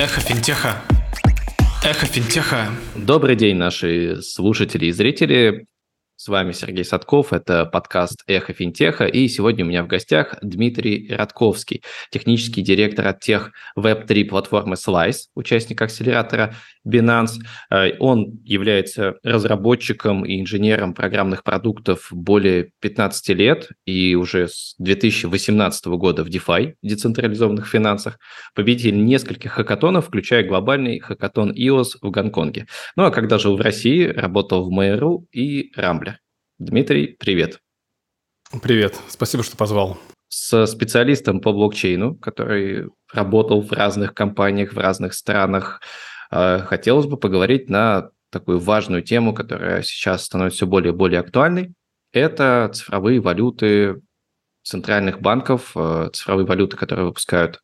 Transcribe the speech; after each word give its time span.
Эхо 0.00 0.22
финтеха. 0.22 0.82
Эхо 1.84 2.06
финтеха. 2.06 2.68
Добрый 2.96 3.36
день, 3.36 3.56
наши 3.56 4.22
слушатели 4.22 4.86
и 4.86 4.92
зрители. 4.92 5.66
С 6.16 6.28
вами 6.28 6.52
Сергей 6.52 6.86
Садков, 6.86 7.34
это 7.34 7.66
подкаст 7.66 8.22
«Эхо 8.26 8.54
финтеха», 8.54 9.04
и 9.04 9.28
сегодня 9.28 9.62
у 9.62 9.68
меня 9.68 9.82
в 9.82 9.88
гостях 9.88 10.36
Дмитрий 10.40 11.10
Радковский, 11.10 11.82
технический 12.10 12.62
директор 12.62 13.08
от 13.08 13.20
тех 13.20 13.52
Web3 13.78 14.24
платформы 14.24 14.76
Slice, 14.76 15.24
участник 15.34 15.82
акселератора 15.82 16.54
Binance. 16.86 17.40
Э, 17.70 17.96
он 17.98 18.40
является 18.44 19.16
разработчиком 19.22 20.24
и 20.24 20.40
инженером 20.40 20.94
программных 20.94 21.44
продуктов 21.44 22.08
более 22.10 22.72
15 22.80 23.28
лет 23.30 23.68
и 23.84 24.14
уже 24.14 24.48
с 24.48 24.74
2018 24.78 25.86
года 25.86 26.24
в 26.24 26.28
DeFi, 26.28 26.74
децентрализованных 26.82 27.66
финансах, 27.66 28.18
победитель 28.54 29.04
нескольких 29.04 29.52
хакатонов, 29.52 30.06
включая 30.06 30.46
глобальный 30.46 31.00
хакатон 31.00 31.52
EOS 31.52 31.98
в 32.00 32.10
Гонконге. 32.10 32.66
Ну 32.96 33.04
а 33.04 33.10
когда 33.10 33.38
жил 33.38 33.56
в 33.56 33.60
России, 33.60 34.06
работал 34.06 34.68
в 34.68 34.72
Mail.ru 34.72 35.26
и 35.32 35.72
Рамбле. 35.76 36.18
Дмитрий, 36.58 37.16
привет. 37.18 37.60
Привет, 38.62 38.96
спасибо, 39.08 39.42
что 39.42 39.56
позвал. 39.56 39.96
С 40.28 40.66
специалистом 40.66 41.40
по 41.40 41.52
блокчейну, 41.52 42.16
который 42.16 42.88
работал 43.12 43.62
в 43.62 43.72
разных 43.72 44.12
компаниях, 44.14 44.72
в 44.72 44.78
разных 44.78 45.14
странах, 45.14 45.80
хотелось 46.30 47.06
бы 47.06 47.16
поговорить 47.16 47.68
на 47.68 48.10
такую 48.30 48.58
важную 48.60 49.02
тему, 49.02 49.34
которая 49.34 49.82
сейчас 49.82 50.24
становится 50.24 50.58
все 50.58 50.66
более 50.66 50.92
и 50.92 50.96
более 50.96 51.20
актуальной. 51.20 51.74
Это 52.12 52.70
цифровые 52.72 53.20
валюты 53.20 54.00
центральных 54.62 55.20
банков, 55.20 55.72
э, 55.74 56.10
цифровые 56.12 56.46
валюты, 56.46 56.76
которые 56.76 57.06
выпускают 57.06 57.60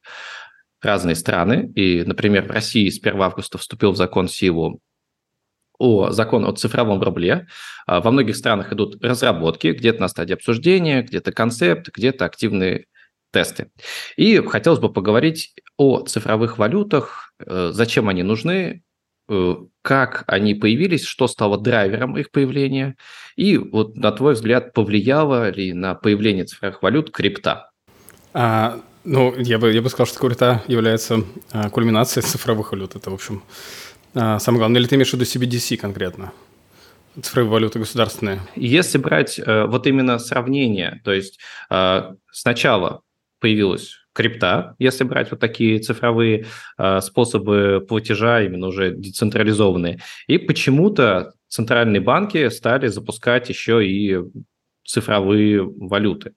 разные 0.80 1.14
страны. 1.14 1.72
И, 1.74 2.02
например, 2.04 2.46
в 2.46 2.50
России 2.50 2.88
с 2.88 2.98
1 2.98 3.20
августа 3.22 3.58
вступил 3.58 3.92
в 3.92 3.96
закон 3.96 4.28
силу 4.28 4.80
о 5.78 6.10
закон 6.10 6.46
о 6.46 6.52
цифровом 6.52 7.02
рубле. 7.02 7.46
А, 7.86 8.00
во 8.00 8.10
многих 8.10 8.36
странах 8.36 8.72
идут 8.72 9.02
разработки, 9.04 9.68
где-то 9.68 10.00
на 10.00 10.08
стадии 10.08 10.32
обсуждения, 10.32 11.02
где-то 11.02 11.32
концепт, 11.32 11.90
где-то 11.94 12.24
активные 12.24 12.86
тесты. 13.36 13.66
И 14.16 14.38
хотелось 14.38 14.78
бы 14.78 14.90
поговорить 14.90 15.52
о 15.76 16.00
цифровых 16.00 16.56
валютах, 16.56 17.32
э, 17.38 17.70
зачем 17.72 18.08
они 18.08 18.22
нужны, 18.22 18.82
э, 19.28 19.54
как 19.82 20.24
они 20.26 20.54
появились, 20.54 21.04
что 21.04 21.28
стало 21.28 21.58
драйвером 21.58 22.16
их 22.16 22.30
появления, 22.30 22.96
и 23.36 23.58
вот 23.58 23.96
на 23.96 24.10
твой 24.12 24.32
взгляд, 24.32 24.72
повлияло 24.72 25.50
ли 25.50 25.74
на 25.74 25.94
появление 25.94 26.44
цифровых 26.44 26.82
валют 26.82 27.10
крипта? 27.10 27.70
А, 28.32 28.80
ну, 29.04 29.34
я 29.36 29.58
бы, 29.58 29.70
я 29.70 29.82
бы 29.82 29.90
сказал, 29.90 30.06
что 30.06 30.18
крипта 30.18 30.62
является 30.66 31.22
а, 31.52 31.68
кульминацией 31.68 32.24
цифровых 32.26 32.72
валют. 32.72 32.96
Это, 32.96 33.10
в 33.10 33.14
общем, 33.14 33.42
а, 34.14 34.38
самое 34.38 34.60
главное, 34.60 34.80
или 34.80 34.88
ты 34.88 34.94
имеешь 34.94 35.10
в 35.10 35.14
виду 35.14 35.24
CBDC 35.24 35.76
конкретно? 35.76 36.32
Цифровые 37.22 37.50
валюты 37.50 37.78
государственные. 37.78 38.40
Если 38.56 38.98
брать 38.98 39.38
э, 39.38 39.64
вот 39.64 39.86
именно 39.86 40.18
сравнение, 40.18 41.00
то 41.02 41.14
есть 41.14 41.38
э, 41.70 42.12
сначала 42.30 43.00
появилась 43.40 43.94
крипта, 44.12 44.74
если 44.78 45.04
брать 45.04 45.30
вот 45.30 45.40
такие 45.40 45.78
цифровые 45.78 46.46
э, 46.78 47.00
способы 47.00 47.84
платежа, 47.86 48.42
именно 48.42 48.68
уже 48.68 48.92
децентрализованные, 48.92 50.00
и 50.26 50.38
почему-то 50.38 51.34
центральные 51.48 52.00
банки 52.00 52.48
стали 52.48 52.88
запускать 52.88 53.48
еще 53.50 53.86
и 53.86 54.18
цифровые 54.86 55.62
валюты. 55.62 56.32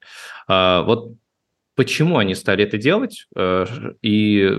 Э, 0.49 0.83
вот 0.85 1.13
почему 1.79 2.17
они 2.17 2.35
стали 2.35 2.65
это 2.65 2.77
делать 2.77 3.27
э, 3.37 3.65
и 4.01 4.51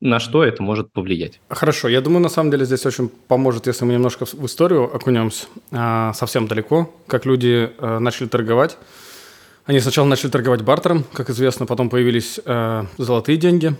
на 0.00 0.18
что 0.18 0.42
это 0.42 0.62
может 0.62 0.90
повлиять. 0.90 1.38
Хорошо, 1.50 1.88
я 1.88 2.00
думаю, 2.00 2.22
на 2.22 2.30
самом 2.30 2.50
деле 2.50 2.64
здесь 2.64 2.86
очень 2.86 3.10
поможет, 3.28 3.66
если 3.66 3.84
мы 3.84 3.92
немножко 3.92 4.24
в 4.24 4.46
историю 4.46 4.84
окунемся 4.84 5.48
а, 5.70 6.14
совсем 6.14 6.48
далеко, 6.48 6.90
как 7.06 7.26
люди 7.26 7.70
э, 7.78 7.98
начали 7.98 8.28
торговать. 8.28 8.78
Они 9.66 9.80
сначала 9.80 10.06
начали 10.06 10.30
торговать 10.30 10.62
бартером, 10.62 11.04
как 11.12 11.28
известно, 11.30 11.66
потом 11.66 11.90
появились 11.90 12.40
э, 12.44 12.84
золотые 12.98 13.36
деньги, 13.36 13.74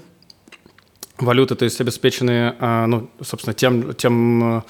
валюты, 1.19 1.55
то 1.55 1.65
есть 1.65 1.81
обеспеченные, 1.81 2.55
ну, 2.61 3.09
собственно, 3.23 3.55
тем, 3.55 3.95
тем 3.95 4.65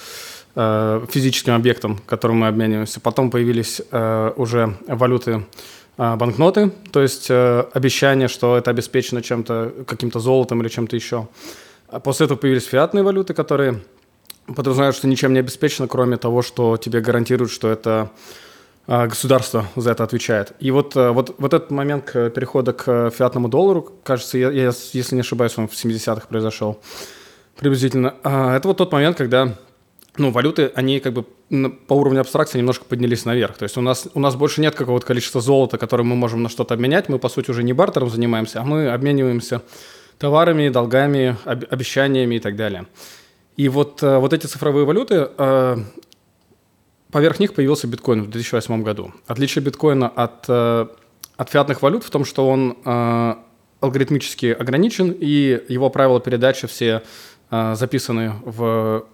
физическим 0.54 1.54
объектом, 1.54 1.98
которым 2.06 2.38
мы 2.38 2.46
обмениваемся. 2.46 3.00
Потом 3.00 3.30
появились 3.30 3.82
уже 3.90 4.78
валюты 4.86 5.44
а, 5.98 6.16
банкноты, 6.16 6.72
то 6.92 7.00
есть 7.00 7.30
э, 7.30 7.64
обещание, 7.72 8.28
что 8.28 8.58
это 8.58 8.70
обеспечено 8.70 9.22
чем-то, 9.22 9.72
каким-то 9.86 10.20
золотом 10.20 10.60
или 10.60 10.68
чем-то 10.68 10.94
еще. 10.94 11.26
А 11.88 12.00
после 12.00 12.26
этого 12.26 12.36
появились 12.36 12.66
фиатные 12.66 13.02
валюты, 13.02 13.32
которые 13.32 13.80
подразумевают, 14.46 14.94
что 14.94 15.08
ничем 15.08 15.32
не 15.32 15.38
обеспечено, 15.38 15.88
кроме 15.88 16.18
того, 16.18 16.42
что 16.42 16.76
тебе 16.76 17.00
гарантируют, 17.00 17.50
что 17.50 17.70
это 17.70 18.10
государство 18.86 19.66
за 19.76 19.92
это 19.92 20.04
отвечает. 20.04 20.52
И 20.60 20.70
вот, 20.70 20.96
э, 20.96 21.10
вот, 21.10 21.34
вот 21.38 21.54
этот 21.54 21.70
момент 21.70 22.04
к 22.04 22.30
перехода 22.30 22.72
к 22.72 23.10
фиатному 23.10 23.48
доллару, 23.48 23.92
кажется, 24.04 24.38
я, 24.38 24.50
я 24.50 24.72
если 24.92 25.14
не 25.14 25.20
ошибаюсь, 25.20 25.58
он 25.58 25.68
в 25.68 25.72
70-х 25.72 26.26
произошел 26.28 26.80
приблизительно. 27.56 28.14
Это 28.22 28.62
вот 28.64 28.76
тот 28.76 28.92
момент, 28.92 29.16
когда 29.16 29.56
ну, 30.18 30.30
валюты, 30.30 30.72
они 30.74 31.00
как 31.00 31.12
бы 31.12 31.24
по 31.86 31.94
уровню 31.94 32.20
абстракции 32.20 32.58
немножко 32.58 32.84
поднялись 32.84 33.24
наверх. 33.24 33.56
То 33.56 33.64
есть 33.64 33.76
у 33.76 33.80
нас, 33.80 34.08
у 34.14 34.20
нас 34.20 34.34
больше 34.34 34.60
нет 34.60 34.74
какого-то 34.74 35.06
количества 35.06 35.40
золота, 35.40 35.78
которое 35.78 36.02
мы 36.02 36.16
можем 36.16 36.42
на 36.42 36.48
что-то 36.48 36.74
обменять. 36.74 37.08
Мы, 37.08 37.18
по 37.18 37.28
сути, 37.28 37.50
уже 37.50 37.62
не 37.62 37.72
бартером 37.72 38.10
занимаемся, 38.10 38.60
а 38.60 38.64
мы 38.64 38.88
обмениваемся 38.88 39.62
товарами, 40.18 40.68
долгами, 40.68 41.36
об, 41.44 41.64
обещаниями 41.70 42.36
и 42.36 42.40
так 42.40 42.56
далее. 42.56 42.86
И 43.56 43.68
вот, 43.68 44.02
э, 44.02 44.18
вот 44.18 44.32
эти 44.32 44.46
цифровые 44.46 44.84
валюты, 44.84 45.28
э, 45.36 45.76
поверх 47.10 47.40
них 47.40 47.54
появился 47.54 47.86
биткоин 47.86 48.22
в 48.22 48.30
2008 48.30 48.82
году. 48.82 49.12
Отличие 49.26 49.64
биткоина 49.64 50.08
от, 50.08 50.44
э, 50.48 50.86
от 51.36 51.50
фиатных 51.50 51.82
валют 51.82 52.04
в 52.04 52.10
том, 52.10 52.24
что 52.24 52.48
он 52.48 52.76
алгоритмически 53.80 54.46
ограничен, 54.46 55.14
и 55.18 55.62
его 55.68 55.90
правила 55.90 56.18
передачи 56.18 56.66
все 56.66 57.02
записаны 57.50 58.32
в 58.42 59.04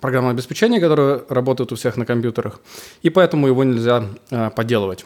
программное 0.00 0.32
обеспечение, 0.32 0.80
которое 0.80 1.22
работает 1.28 1.72
у 1.72 1.76
всех 1.76 1.96
на 1.96 2.06
компьютерах, 2.06 2.60
и 3.02 3.10
поэтому 3.10 3.46
его 3.46 3.62
нельзя 3.64 4.04
э, 4.30 4.50
подделывать. 4.50 5.04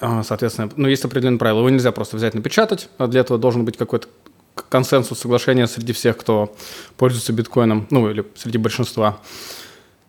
Э, 0.00 0.22
соответственно, 0.24 0.70
ну, 0.76 0.88
есть 0.88 1.04
определенные 1.04 1.38
правила. 1.38 1.60
Его 1.60 1.70
нельзя 1.70 1.92
просто 1.92 2.16
взять, 2.16 2.34
напечатать. 2.34 2.88
А 2.98 3.06
для 3.06 3.20
этого 3.20 3.38
должен 3.38 3.64
быть 3.64 3.76
какой-то 3.76 4.08
консенсус, 4.68 5.20
соглашение 5.20 5.66
среди 5.66 5.92
всех, 5.92 6.16
кто 6.16 6.54
пользуется 6.96 7.32
биткоином, 7.32 7.86
ну, 7.90 8.10
или 8.10 8.26
среди 8.36 8.58
большинства. 8.58 9.18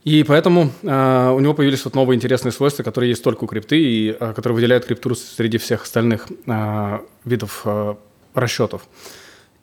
И 0.04 0.24
поэтому 0.24 0.72
э, 0.82 1.32
у 1.32 1.40
него 1.40 1.54
появились 1.54 1.86
вот 1.86 1.94
новые 1.94 2.16
интересные 2.16 2.52
свойства, 2.52 2.82
которые 2.82 3.10
есть 3.10 3.24
только 3.24 3.44
у 3.44 3.48
крипты, 3.48 3.80
и 3.80 4.18
э, 4.20 4.34
которые 4.34 4.56
выделяют 4.56 4.86
криптуру 4.86 5.16
среди 5.16 5.58
всех 5.60 5.84
остальных 5.84 6.28
э, 6.48 7.00
видов 7.24 7.62
э, 7.66 7.96
расчетов. 8.34 8.82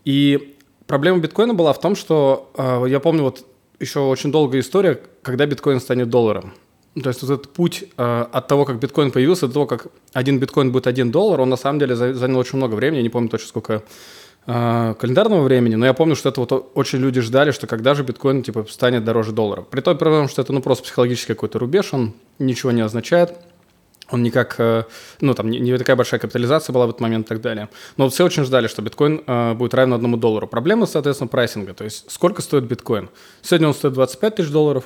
И 0.04 0.56
проблема 0.87 1.19
биткоина 1.19 1.54
была 1.54 1.72
в 1.72 1.81
том, 1.81 1.97
что 1.97 2.53
э, 2.56 2.84
я 2.88 3.00
помню, 3.00 3.25
вот 3.25 3.44
еще 3.81 4.00
очень 4.00 4.31
долгая 4.31 4.60
история, 4.60 5.00
когда 5.22 5.44
биткоин 5.47 5.81
станет 5.81 6.09
долларом. 6.09 6.55
То 7.03 7.10
есть 7.10 7.22
вот 7.22 7.31
этот 7.31 7.53
путь 7.53 7.84
э, 7.97 8.26
от 8.32 8.49
того, 8.49 8.65
как 8.65 8.78
биткоин 8.78 9.10
появился, 9.10 9.49
до 9.49 9.53
того, 9.55 9.66
как 9.66 9.88
один 10.12 10.38
биткоин 10.38 10.70
будет 10.70 10.87
один 10.87 11.10
доллар, 11.10 11.41
он 11.41 11.49
на 11.49 11.56
самом 11.56 11.81
деле 11.81 11.97
занял 11.97 12.38
очень 12.38 12.59
много 12.59 12.75
времени. 12.75 12.99
Я 12.99 13.03
не 13.03 13.09
помню 13.09 13.28
точно 13.28 13.49
сколько 13.49 13.82
календарного 14.44 15.43
времени, 15.43 15.75
но 15.75 15.84
я 15.84 15.93
помню, 15.93 16.16
что 16.16 16.31
это 16.31 16.41
вот 16.41 16.72
очень 16.75 17.00
люди 17.00 17.21
ждали, 17.21 17.50
что 17.50 17.66
когда 17.66 17.94
же 17.94 18.03
биткоин 18.03 18.43
типа 18.43 18.65
станет 18.71 19.04
дороже 19.04 19.32
доллара. 19.32 19.60
При 19.60 19.82
том, 19.82 19.99
при 19.99 20.06
том 20.06 20.28
что 20.28 20.41
это 20.41 20.54
ну 20.54 20.62
просто 20.62 20.84
психологический 20.84 21.34
какой-то 21.34 21.59
рубеж, 21.59 21.93
он 21.93 22.15
ничего 22.38 22.72
не 22.72 22.81
означает 22.81 23.34
он 24.10 24.22
никак, 24.22 24.54
э, 24.59 24.84
ну, 25.21 25.34
там 25.34 25.50
не, 25.50 25.59
не 25.60 25.76
такая 25.76 25.97
большая 25.97 26.21
капитализация 26.21 26.72
была 26.72 26.87
в 26.87 26.91
этот 26.91 27.00
момент 27.00 27.26
и 27.26 27.28
так 27.28 27.41
далее. 27.41 27.69
Но 27.97 28.09
все 28.09 28.25
очень 28.25 28.44
ждали, 28.44 28.66
что 28.66 28.82
биткоин 28.82 29.22
э, 29.26 29.54
будет 29.54 29.75
равен 29.75 29.93
одному 29.93 30.16
доллару. 30.16 30.47
Проблема, 30.47 30.87
соответственно, 30.87 31.28
прайсинга, 31.28 31.75
то 31.75 31.84
есть 31.84 32.11
сколько 32.11 32.43
стоит 32.43 32.64
биткоин. 32.64 33.11
Сегодня 33.43 33.69
он 33.69 33.75
стоит 33.75 33.94
25 33.94 34.37
тысяч 34.37 34.50
долларов, 34.50 34.84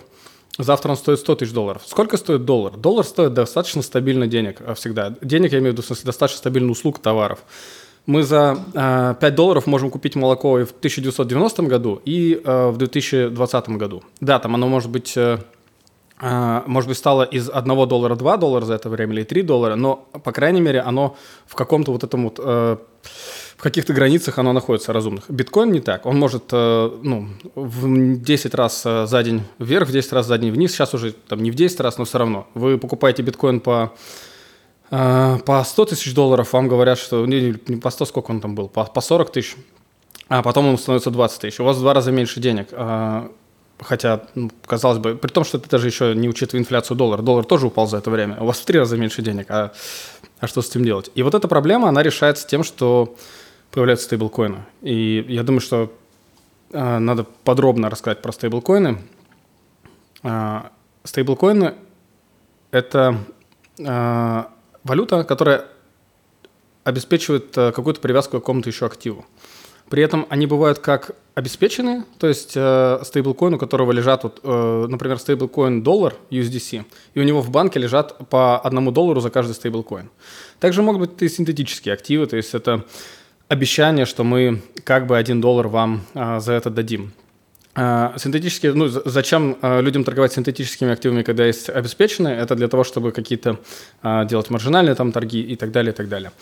завтра 0.58 0.90
он 0.90 0.96
стоит 0.96 1.20
100 1.20 1.36
тысяч 1.36 1.52
долларов. 1.52 1.82
Сколько 1.86 2.16
стоит 2.16 2.44
доллар? 2.44 2.76
Доллар 2.76 3.04
стоит 3.04 3.32
достаточно 3.32 3.82
стабильно 3.82 4.26
денег 4.26 4.56
э, 4.60 4.74
всегда. 4.74 5.14
Денег, 5.22 5.52
я 5.52 5.58
имею 5.58 5.72
в 5.72 5.74
виду, 5.74 5.82
в 5.82 5.86
смысле, 5.86 6.06
достаточно 6.06 6.38
стабильно 6.38 6.70
услуг, 6.70 6.98
товаров. 6.98 7.40
Мы 8.06 8.22
за 8.24 8.58
э, 8.74 9.14
5 9.20 9.34
долларов 9.34 9.66
можем 9.66 9.90
купить 9.90 10.16
молоко 10.16 10.58
и 10.58 10.64
в 10.64 10.70
1990 10.70 11.62
году, 11.62 12.00
и 12.04 12.40
э, 12.44 12.68
в 12.70 12.76
2020 12.76 13.68
году. 13.70 14.02
Да, 14.20 14.38
там 14.38 14.54
оно 14.54 14.68
может 14.68 14.90
быть... 14.90 15.16
Э, 15.16 15.38
а, 16.24 16.62
может 16.66 16.88
быть, 16.88 16.98
стало 16.98 17.24
из 17.24 17.50
1 17.50 17.88
доллара 17.88 18.14
2 18.14 18.36
доллара 18.36 18.64
за 18.64 18.74
это 18.74 18.88
время 18.88 19.12
или 19.14 19.24
3 19.24 19.42
доллара, 19.42 19.74
но, 19.74 20.08
по 20.22 20.30
крайней 20.30 20.60
мере, 20.60 20.80
оно 20.80 21.16
в 21.46 21.56
каком-то 21.56 21.90
вот 21.90 22.04
этом 22.04 22.24
вот, 22.24 22.38
э, 22.38 22.76
в 23.56 23.62
каких-то 23.62 23.92
границах 23.92 24.38
оно 24.38 24.52
находится 24.52 24.92
разумных. 24.92 25.28
Биткоин 25.28 25.72
не 25.72 25.80
так. 25.80 26.06
Он 26.06 26.18
может, 26.18 26.44
э, 26.52 26.90
ну, 27.02 27.28
в 27.56 28.20
10 28.20 28.54
раз 28.54 28.82
э, 28.84 29.06
за 29.06 29.22
день 29.24 29.42
вверх, 29.58 29.88
в 29.88 29.92
10 29.92 30.12
раз 30.12 30.26
за 30.26 30.38
день 30.38 30.52
вниз. 30.52 30.70
Сейчас 30.70 30.94
уже 30.94 31.12
там 31.12 31.42
не 31.42 31.50
в 31.50 31.56
10 31.56 31.80
раз, 31.80 31.98
но 31.98 32.04
все 32.04 32.18
равно. 32.18 32.46
Вы 32.54 32.78
покупаете 32.78 33.22
биткоин 33.22 33.58
по 33.58 33.92
по 34.92 35.62
100 35.64 35.86
тысяч 35.86 36.14
долларов, 36.14 36.52
вам 36.52 36.68
говорят, 36.68 36.98
что 36.98 37.24
не, 37.24 37.54
не 37.66 37.76
по 37.76 37.88
100, 37.88 38.04
сколько 38.04 38.30
он 38.30 38.42
там 38.42 38.54
был, 38.54 38.68
по, 38.68 38.84
по 38.84 39.00
40 39.00 39.32
тысяч, 39.32 39.56
а 40.28 40.42
потом 40.42 40.66
он 40.66 40.78
становится 40.78 41.10
20 41.10 41.40
тысяч. 41.40 41.60
У 41.60 41.64
вас 41.64 41.76
в 41.76 41.80
два 41.80 41.94
раза 41.94 42.10
меньше 42.10 42.40
денег. 42.40 42.68
А, 42.72 43.30
хотя, 43.80 44.22
ну, 44.34 44.50
казалось 44.64 44.98
бы, 44.98 45.14
при 45.14 45.30
том, 45.30 45.44
что 45.44 45.58
это 45.58 45.68
даже 45.68 45.86
еще 45.86 46.14
не 46.14 46.28
учитывая 46.28 46.62
инфляцию 46.62 46.96
доллара. 46.96 47.22
Доллар 47.22 47.44
тоже 47.44 47.66
упал 47.66 47.86
за 47.86 47.98
это 47.98 48.10
время. 48.10 48.38
У 48.40 48.46
вас 48.46 48.58
в 48.58 48.64
три 48.64 48.78
раза 48.78 48.96
меньше 48.96 49.22
денег. 49.22 49.46
А, 49.50 49.72
а 50.40 50.46
что 50.46 50.62
с 50.62 50.70
этим 50.70 50.84
делать? 50.84 51.10
И 51.14 51.22
вот 51.22 51.34
эта 51.34 51.48
проблема, 51.48 51.88
она 51.88 52.02
решается 52.02 52.46
тем, 52.46 52.64
что 52.64 53.14
появляются 53.70 54.06
стейблкоины. 54.06 54.64
И 54.82 55.24
я 55.28 55.42
думаю, 55.42 55.60
что 55.60 55.92
а, 56.72 56.98
надо 56.98 57.24
подробно 57.44 57.90
рассказать 57.90 58.22
про 58.22 58.32
стейблкоины. 58.32 59.02
А, 60.22 60.70
стейблкоины– 61.04 61.74
это 62.70 63.18
а, 63.86 64.48
валюта, 64.84 65.24
которая 65.24 65.66
обеспечивает 66.84 67.56
а, 67.56 67.72
какую-то 67.72 68.00
привязку 68.00 68.38
к 68.38 68.40
какому-то 68.40 68.68
еще 68.68 68.86
активу. 68.86 69.24
При 69.88 70.02
этом 70.02 70.26
они 70.30 70.46
бывают 70.46 70.78
как 70.78 71.10
обеспеченные, 71.34 72.04
то 72.18 72.26
есть 72.26 72.52
э, 72.54 73.00
стейблкоин, 73.04 73.54
у 73.54 73.58
которого 73.58 73.92
лежат, 73.92 74.24
вот, 74.24 74.40
э, 74.42 74.86
например, 74.88 75.18
стейблкоин 75.18 75.82
доллар 75.82 76.14
USDC, 76.30 76.84
и 77.12 77.20
у 77.20 77.22
него 77.22 77.42
в 77.42 77.50
банке 77.50 77.78
лежат 77.78 78.16
по 78.28 78.58
одному 78.58 78.90
доллару 78.90 79.20
за 79.20 79.28
каждый 79.28 79.52
стейблкоин. 79.52 80.08
Также 80.60 80.82
могут 80.82 81.00
быть 81.00 81.22
и 81.22 81.28
синтетические 81.28 81.92
активы, 81.92 82.26
то 82.26 82.36
есть 82.36 82.54
это 82.54 82.86
обещание, 83.48 84.06
что 84.06 84.24
мы 84.24 84.62
как 84.84 85.06
бы 85.06 85.18
один 85.18 85.42
доллар 85.42 85.68
вам 85.68 86.02
э, 86.14 86.40
за 86.40 86.52
это 86.54 86.70
дадим. 86.70 87.12
Э, 87.74 88.10
синтетические, 88.18 88.74
ну, 88.74 88.88
зачем 88.88 89.56
э, 89.62 89.80
людям 89.80 90.04
торговать 90.04 90.32
синтетическими 90.32 90.92
активами, 90.92 91.22
когда 91.22 91.46
есть 91.46 91.70
обеспеченные? 91.70 92.36
Это 92.36 92.54
для 92.54 92.68
того, 92.68 92.84
чтобы 92.84 93.12
какие-то 93.12 93.58
э, 94.02 94.26
делать 94.26 94.50
маржинальные 94.50 94.94
там 94.94 95.12
торги 95.12 95.40
и 95.40 95.56
так 95.56 95.70
далее, 95.70 95.92
и 95.92 95.96
так 95.96 96.08
далее. 96.08 96.32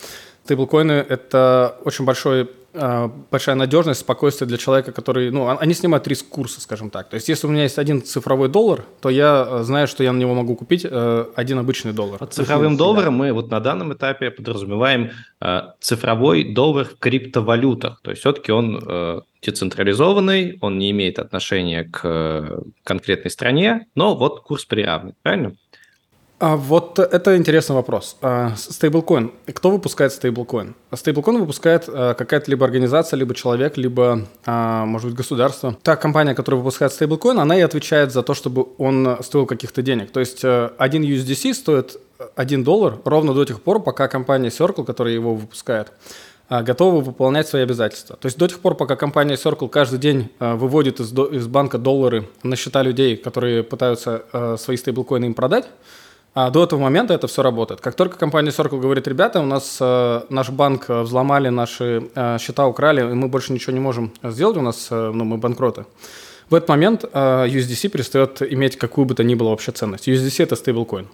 Стейблкоины– 0.45 0.93
это 1.09 1.77
очень 1.85 2.05
большой 2.05 2.43
а, 2.43 2.47
большая 2.73 3.57
надежность, 3.57 4.01
спокойствие 4.01 4.47
для 4.47 4.57
человека, 4.57 4.93
который, 4.93 5.31
ну, 5.31 5.49
они 5.49 5.75
снимают 5.75 6.07
риск 6.07 6.29
курса, 6.29 6.61
скажем 6.61 6.91
так. 6.91 7.09
То 7.09 7.17
есть, 7.17 7.29
если 7.29 7.47
у 7.47 7.51
меня 7.51 7.65
есть 7.65 7.79
один 7.79 8.03
цифровой 8.03 8.49
доллар, 8.49 8.85
то 9.01 9.11
я 9.11 9.47
э, 9.49 9.63
знаю, 9.65 9.89
что 9.89 10.05
я 10.05 10.13
на 10.13 10.19
него 10.19 10.35
могу 10.35 10.55
купить 10.55 10.87
э, 10.89 11.25
один 11.35 11.59
обычный 11.59 11.93
доллар. 11.93 12.19
Под 12.19 12.33
цифровым 12.33 12.77
долларом 12.77 13.15
мы 13.15 13.33
вот 13.33 13.51
на 13.51 13.61
данном 13.61 13.93
этапе 13.93 14.31
подразумеваем 14.31 15.11
э, 15.41 15.61
цифровой 15.81 16.55
доллар 16.55 16.87
в 16.87 16.99
криптовалютах. 16.99 18.01
То 18.03 18.11
есть, 18.11 18.21
все-таки 18.21 18.53
он 18.53 19.25
децентрализованный, 19.43 20.59
он 20.61 20.79
не 20.79 20.91
имеет 20.91 21.19
отношения 21.19 21.85
к 21.85 22.63
конкретной 22.85 23.31
стране, 23.31 23.87
но 23.95 24.15
вот 24.15 24.43
курс 24.43 24.65
приравнен, 24.65 25.15
правильно? 25.23 25.55
А 26.41 26.57
вот 26.57 26.99
это 26.99 27.37
интересный 27.37 27.77
вопрос. 27.77 28.17
А, 28.23 28.55
стейблкоин. 28.57 29.31
Кто 29.53 29.71
выпускает 29.71 30.11
стейблкоин? 30.15 30.75
Стейблкоин 30.91 31.39
выпускает 31.39 31.85
а, 31.87 32.15
какая-то 32.15 32.51
либо 32.51 32.65
организация, 32.65 33.19
либо 33.19 33.35
человек, 33.35 33.77
либо, 33.77 34.27
может 34.47 35.11
быть, 35.11 35.19
государство. 35.19 35.77
Та 35.83 35.97
компания, 35.97 36.35
которая 36.35 36.59
выпускает 36.63 36.95
стейблкоин, 36.95 37.39
она 37.39 37.59
и 37.59 37.61
отвечает 37.61 38.13
за 38.13 38.23
то, 38.23 38.33
чтобы 38.33 38.69
он 38.79 39.19
стоил 39.21 39.45
каких-то 39.45 39.83
денег. 39.83 40.13
То 40.13 40.21
есть 40.21 40.43
один 40.43 41.03
USDC 41.03 41.53
стоит 41.53 42.01
1 42.37 42.65
доллар 42.65 42.97
ровно 43.05 43.35
до 43.35 43.45
тех 43.45 43.61
пор, 43.61 43.83
пока 43.83 44.09
компания 44.09 44.49
Circle, 44.49 44.87
которая 44.87 45.13
его 45.13 45.35
выпускает, 45.35 45.93
готова 46.49 47.03
выполнять 47.03 47.49
свои 47.49 47.63
обязательства. 47.63 48.17
То 48.17 48.27
есть 48.27 48.39
до 48.39 48.49
тех 48.49 48.61
пор, 48.61 48.77
пока 48.77 48.97
компания 48.97 49.35
Circle 49.35 49.69
каждый 49.69 49.99
день 49.99 50.31
выводит 50.39 51.01
из, 51.01 51.13
из 51.13 51.47
банка 51.49 51.77
доллары 51.77 52.31
на 52.43 52.57
счета 52.57 52.83
людей, 52.83 53.19
которые 53.19 53.63
пытаются 53.63 54.57
свои 54.59 54.79
стейблкоины 54.79 55.27
им 55.27 55.35
продать, 55.35 55.67
а 56.33 56.51
до 56.51 56.63
этого 56.63 56.81
момента 56.81 57.13
это 57.13 57.27
все 57.27 57.43
работает. 57.43 57.81
Как 57.81 57.95
только 57.95 58.17
компания 58.17 58.51
Circle 58.51 58.79
говорит, 58.81 59.09
ребята, 59.09 59.41
у 59.41 59.47
нас 59.47 59.79
э, 59.81 60.21
наш 60.29 60.51
банк 60.51 60.85
э, 60.89 61.03
взломали, 61.03 61.49
наши 61.49 62.09
э, 62.15 62.39
счета 62.39 62.67
украли, 62.67 63.01
и 63.01 63.15
мы 63.15 63.29
больше 63.29 63.53
ничего 63.53 63.73
не 63.73 63.81
можем 63.81 64.13
сделать, 64.23 64.57
у 64.57 64.63
нас, 64.63 64.89
э, 64.91 65.11
ну, 65.13 65.25
мы 65.25 65.39
банкроты. 65.39 65.87
В 66.49 66.55
этот 66.55 66.69
момент 66.69 67.05
э, 67.05 67.47
USDC 67.47 67.89
перестает 67.89 68.43
иметь 68.43 68.77
какую 68.77 69.07
бы 69.07 69.15
то 69.15 69.25
ни 69.25 69.35
было 69.35 69.51
вообще 69.51 69.73
ценность. 69.73 70.09
USDC– 70.09 70.43
это 70.45 70.55
стейблкоин, 70.55 71.09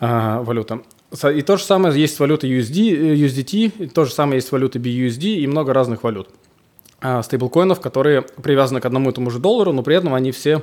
э, 0.00 0.38
валюта. 0.42 0.80
И 1.34 1.42
то 1.42 1.56
же 1.56 1.64
самое 1.64 2.00
есть 2.00 2.18
валюта 2.20 2.46
USD, 2.46 3.16
USDT, 3.16 3.72
и 3.78 3.86
то 3.88 4.04
же 4.04 4.12
самое 4.12 4.36
есть 4.36 4.52
валюта 4.52 4.78
BUSD 4.78 5.36
и 5.36 5.46
много 5.46 5.72
разных 5.72 6.04
валют. 6.04 6.28
Э, 7.00 7.22
стейблкоинов, 7.22 7.80
которые 7.80 8.22
привязаны 8.22 8.80
к 8.80 8.86
одному 8.86 9.10
и 9.10 9.12
тому 9.12 9.30
же 9.30 9.38
доллару, 9.38 9.72
но 9.72 9.82
при 9.82 9.96
этом 9.96 10.14
они 10.14 10.30
все 10.30 10.62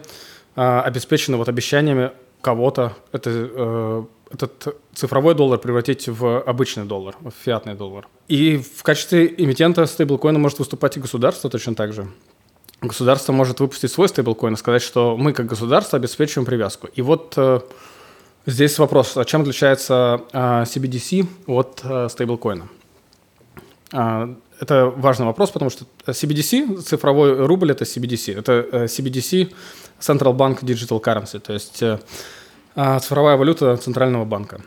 э, 0.56 0.80
обеспечены 0.80 1.38
вот 1.38 1.47
обещаниями 1.47 2.12
кого-то 2.44 2.94
это, 3.13 3.30
э, 3.31 4.04
этот 4.30 4.75
цифровой 4.94 5.34
доллар 5.34 5.60
превратить 5.60 6.07
в 6.10 6.42
обычный 6.42 6.84
доллар, 6.84 7.16
в 7.22 7.31
фиатный 7.45 7.74
доллар. 7.74 8.07
И 8.28 8.57
в 8.57 8.84
качестве 8.84 9.34
эмитента 9.38 9.86
стейблкоина 9.86 10.38
может 10.38 10.60
выступать 10.60 10.98
и 10.98 11.00
государство 11.00 11.50
точно 11.50 11.74
так 11.74 11.94
же. 11.94 12.07
Государство 12.81 13.31
может 13.31 13.62
выпустить 13.62 13.92
свой 13.92 14.10
стейблкоин 14.10 14.56
и 14.56 14.57
сказать, 14.57 14.81
что 14.81 15.16
мы 15.16 15.31
как 15.31 15.45
государство 15.45 15.98
обеспечиваем 15.98 16.45
привязку. 16.45 16.88
И 16.88 17.01
вот 17.01 17.34
э, 17.38 17.62
здесь 18.45 18.78
вопрос, 18.78 19.16
а 19.16 19.24
чем 19.24 19.42
отличается 19.42 20.22
э, 20.34 20.63
CBDC 20.63 21.25
от 21.48 21.81
э, 21.84 22.10
стейблкоина? 22.10 22.68
Э, 24.63 24.74
это 24.74 24.94
важный 24.95 25.25
вопрос, 25.25 25.51
потому 25.51 25.69
что 25.69 25.86
CBDC, 26.07 26.81
цифровой 26.81 27.45
рубль, 27.45 27.71
это 27.71 27.86
CBDC. 27.86 28.39
Это 28.39 28.51
э, 28.71 28.86
CBDC 28.86 29.54
Central 30.00 30.36
Bank 30.36 30.63
Digital 30.63 31.01
Currency, 31.01 31.39
то 31.39 31.54
есть 31.54 31.81
э, 31.83 32.00
а, 32.75 33.00
цифровая 33.00 33.38
валюта 33.38 33.77
Центрального 33.77 34.25
банка. 34.25 34.62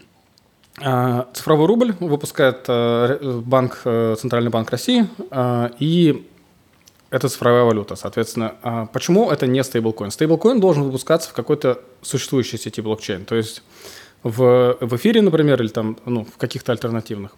А, 0.82 1.26
цифровой 1.34 1.66
рубль 1.66 1.94
выпускает 2.00 2.64
э, 2.68 3.40
банк, 3.44 3.82
э, 3.84 4.16
Центральный 4.18 4.50
банк 4.50 4.70
России, 4.70 5.06
и 5.78 6.26
это 7.10 7.28
цифровая 7.28 7.64
валюта, 7.64 7.96
соответственно. 7.96 8.54
А 8.62 8.86
почему 8.86 9.30
это 9.30 9.46
не 9.46 9.62
стейблкоин? 9.64 10.10
Стейблкоин 10.10 10.60
должен 10.60 10.82
выпускаться 10.82 11.30
в 11.30 11.32
какой-то 11.32 11.80
существующей 12.02 12.58
сети 12.58 12.82
блокчейн, 12.82 13.24
то 13.24 13.36
есть 13.36 13.62
в, 14.22 14.76
в 14.80 14.96
эфире, 14.96 15.22
например, 15.22 15.62
или 15.62 15.68
там, 15.68 15.96
ну, 16.04 16.24
в 16.24 16.36
каких-то 16.36 16.72
альтернативных. 16.72 17.36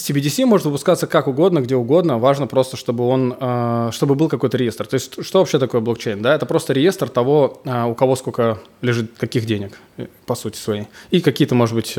CBDC 0.00 0.46
может 0.46 0.66
выпускаться 0.66 1.06
как 1.06 1.28
угодно, 1.28 1.60
где 1.60 1.76
угодно. 1.76 2.18
Важно 2.18 2.46
просто, 2.46 2.76
чтобы 2.76 3.06
он, 3.06 3.36
э, 3.38 3.90
чтобы 3.92 4.14
был 4.14 4.28
какой-то 4.28 4.56
реестр. 4.56 4.86
То 4.86 4.94
есть, 4.94 5.24
что 5.24 5.38
вообще 5.38 5.58
такое 5.58 5.80
блокчейн? 5.80 6.22
Да, 6.22 6.34
это 6.34 6.46
просто 6.46 6.72
реестр 6.72 7.08
того, 7.08 7.60
э, 7.64 7.84
у 7.84 7.94
кого 7.94 8.16
сколько 8.16 8.58
лежит 8.82 9.12
каких 9.18 9.46
денег, 9.46 9.78
э, 9.96 10.06
по 10.26 10.34
сути 10.34 10.56
своей. 10.56 10.86
И 11.10 11.20
какие-то, 11.20 11.54
может 11.54 11.74
быть, 11.74 11.96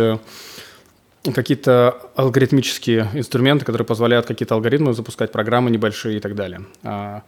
какие-то 1.24 1.98
алгоритмические 2.16 3.10
инструменты, 3.14 3.64
которые 3.66 3.86
позволяют 3.86 4.26
какие-то 4.26 4.56
алгоритмы 4.56 4.94
запускать, 4.94 5.32
программы 5.32 5.70
небольшие 5.70 6.18
и 6.18 6.20
так 6.20 6.36
далее. 6.36 6.62
А, 6.84 7.22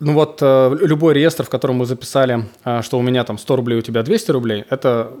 ну 0.00 0.12
вот 0.12 0.42
любой 0.42 1.14
реестр, 1.14 1.44
в 1.44 1.48
котором 1.48 1.76
мы 1.76 1.86
записали, 1.86 2.44
что 2.82 2.98
у 2.98 3.02
меня 3.02 3.24
там 3.24 3.38
100 3.38 3.56
рублей, 3.56 3.78
у 3.78 3.82
тебя 3.82 4.02
200 4.02 4.30
рублей, 4.30 4.64
это 4.68 5.14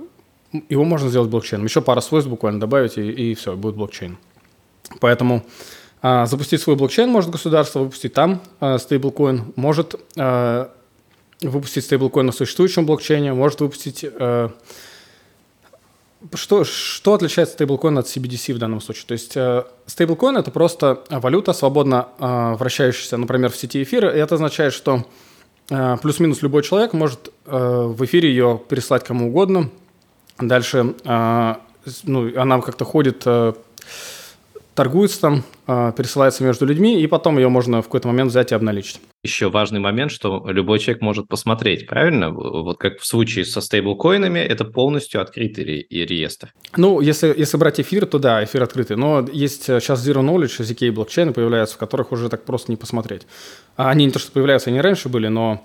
его 0.68 0.84
можно 0.84 1.08
сделать 1.08 1.30
блокчейном. 1.30 1.66
Еще 1.66 1.80
пара 1.80 2.00
свойств 2.00 2.30
буквально 2.30 2.60
добавить, 2.60 2.98
и, 2.98 3.10
и 3.10 3.34
все, 3.34 3.56
будет 3.56 3.76
блокчейн. 3.76 4.18
Поэтому 5.00 5.44
а, 6.02 6.26
запустить 6.26 6.60
свой 6.60 6.76
блокчейн 6.76 7.08
может 7.08 7.30
государство, 7.30 7.80
выпустить 7.80 8.12
там 8.12 8.40
а, 8.60 8.78
стейблкоин, 8.78 9.52
может 9.56 9.94
а, 10.16 10.70
выпустить 11.40 11.84
стейблкоин 11.84 12.26
на 12.26 12.32
существующем 12.32 12.86
блокчейне, 12.86 13.32
может 13.32 13.60
выпустить... 13.60 14.04
А, 14.04 14.50
что, 16.34 16.64
что 16.64 17.14
отличает 17.14 17.50
стейблкоин 17.50 17.98
от 17.98 18.06
CBDC 18.06 18.54
в 18.54 18.58
данном 18.58 18.80
случае? 18.80 19.04
То 19.06 19.12
есть 19.12 19.36
э, 19.36 19.64
стейблкоин– 19.86 20.36
это 20.38 20.50
просто 20.50 21.04
валюта, 21.10 21.52
свободно 21.52 22.08
э, 22.18 22.54
вращающаяся, 22.54 23.16
например, 23.16 23.50
в 23.50 23.56
сети 23.56 23.82
эфира, 23.82 24.10
и 24.10 24.18
это 24.18 24.34
означает, 24.34 24.72
что 24.72 25.04
э, 25.70 25.96
плюс-минус 26.02 26.42
любой 26.42 26.62
человек 26.62 26.94
может 26.94 27.32
э, 27.44 27.56
в 27.56 28.04
эфире 28.04 28.30
ее 28.30 28.60
переслать 28.68 29.04
кому 29.04 29.28
угодно. 29.28 29.70
Дальше 30.38 30.94
э, 31.04 31.54
ну, 32.04 32.40
она 32.40 32.60
как-то 32.60 32.84
ходит 32.84 33.22
э, 33.26 33.52
торгуется 34.76 35.20
там, 35.20 35.42
а, 35.66 35.90
пересылается 35.92 36.44
между 36.44 36.66
людьми, 36.66 37.02
и 37.02 37.06
потом 37.06 37.38
ее 37.38 37.48
можно 37.48 37.80
в 37.80 37.86
какой-то 37.86 38.08
момент 38.08 38.30
взять 38.30 38.52
и 38.52 38.54
обналичить. 38.54 39.00
Еще 39.24 39.50
важный 39.50 39.80
момент, 39.80 40.12
что 40.12 40.44
любой 40.46 40.78
человек 40.78 41.02
может 41.02 41.26
посмотреть, 41.26 41.86
правильно? 41.86 42.30
Вот 42.30 42.78
как 42.78 43.00
в 43.00 43.06
случае 43.06 43.44
со 43.46 43.60
стейблкоинами, 43.60 44.38
это 44.38 44.64
полностью 44.64 45.20
открытый 45.20 45.64
ре- 45.64 45.86
реестр. 46.06 46.52
Ну, 46.76 47.00
если, 47.00 47.34
если 47.36 47.56
брать 47.56 47.80
эфир, 47.80 48.06
то 48.06 48.18
да, 48.18 48.44
эфир 48.44 48.62
открытый. 48.62 48.96
Но 48.96 49.26
есть 49.32 49.64
сейчас 49.64 50.06
Zero 50.06 50.20
Knowledge, 50.20 50.60
ZK 50.60 50.92
блокчейны 50.92 51.32
появляются, 51.32 51.76
в 51.76 51.78
которых 51.78 52.12
уже 52.12 52.28
так 52.28 52.44
просто 52.44 52.70
не 52.70 52.76
посмотреть. 52.76 53.22
А 53.76 53.90
они 53.90 54.04
не 54.04 54.12
то, 54.12 54.18
что 54.18 54.30
появляются, 54.30 54.70
они 54.70 54.80
раньше 54.80 55.08
были, 55.08 55.28
но 55.28 55.64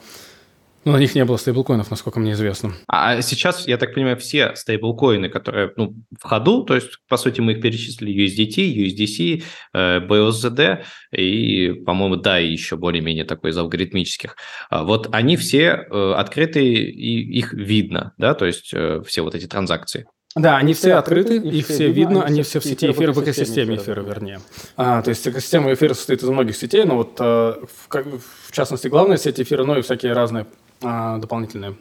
ну, 0.84 0.94
на 0.94 0.98
них 0.98 1.14
не 1.14 1.24
было 1.26 1.38
стейблкоинов, 1.38 1.92
насколько 1.92 2.20
мне 2.20 2.32
известно. 2.32 2.74
А 2.88 3.22
сейчас, 3.22 3.68
я 3.68 3.78
так 3.78 3.94
понимаю, 3.94 4.18
все 4.18 4.56
стейблкоины, 4.56 5.30
которые 5.30 5.72
ну, 5.76 5.96
в 6.20 6.24
ходу, 6.24 6.64
то 6.64 6.74
есть, 6.74 6.98
по 7.08 7.18
сути, 7.18 7.40
мы 7.40 7.54
их 7.54 7.62
перечислили 7.62 8.26
USDT, 8.26 8.88
USDC, 8.88 9.44
э, 9.74 10.00
BUSD 10.00 10.84
и, 11.12 11.74
по-моему, 11.86 12.16
да, 12.16 12.40
и 12.40 12.52
еще 12.52 12.78
более-менее 12.78 13.26
такой 13.26 13.52
из 13.52 13.58
алгоритмических. 13.58 14.36
А 14.70 14.84
вот 14.84 15.10
они 15.12 15.38
все 15.38 15.86
э, 15.90 16.14
открытые, 16.18 16.90
и 16.90 17.38
их 17.38 17.54
видно, 17.54 18.14
да, 18.18 18.34
то 18.34 18.46
есть 18.46 18.72
э, 18.74 19.04
все 19.06 19.22
вот 19.22 19.36
эти 19.36 19.46
транзакции. 19.46 20.08
Да, 20.34 20.56
они 20.56 20.74
все 20.74 20.94
открыты, 20.94 21.36
их 21.38 21.68
все 21.68 21.92
видно, 21.92 22.24
они 22.24 22.42
все 22.44 22.62
в 22.62 22.64
сети 22.64 22.90
эфира, 22.90 23.12
в 23.12 23.22
экосистеме 23.22 23.76
эфира, 23.76 24.02
вернее. 24.02 24.40
А, 24.78 25.02
то 25.02 25.10
есть 25.10 25.28
экосистема 25.28 25.74
эфира 25.74 25.94
состоит 25.94 26.24
из 26.24 26.30
многих 26.30 26.56
сетей, 26.56 26.86
но 26.86 26.96
вот 26.96 27.18
а, 27.20 27.60
в, 27.90 28.20
в 28.48 28.52
частности 28.52 28.88
главная 28.88 29.18
сеть 29.18 29.42
эфира, 29.42 29.66
но 29.66 29.78
и 29.78 29.82
всякие 29.82 30.14
разные 30.14 30.48
а, 30.82 31.18
дополнительные. 31.18 31.76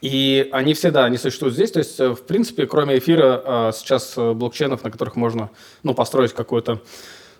И 0.00 0.48
они 0.52 0.72
все, 0.74 0.90
да, 0.90 1.04
они 1.04 1.18
существуют 1.18 1.54
здесь. 1.54 1.72
То 1.72 1.78
есть, 1.78 2.00
э, 2.00 2.10
в 2.10 2.22
принципе, 2.22 2.66
кроме 2.66 2.98
эфира, 2.98 3.42
а, 3.44 3.72
сейчас 3.72 4.14
э, 4.16 4.32
блокчейнов, 4.32 4.82
на 4.82 4.90
которых 4.90 5.16
можно 5.16 5.50
ну, 5.82 5.94
построить 5.94 6.32
какой-то 6.32 6.80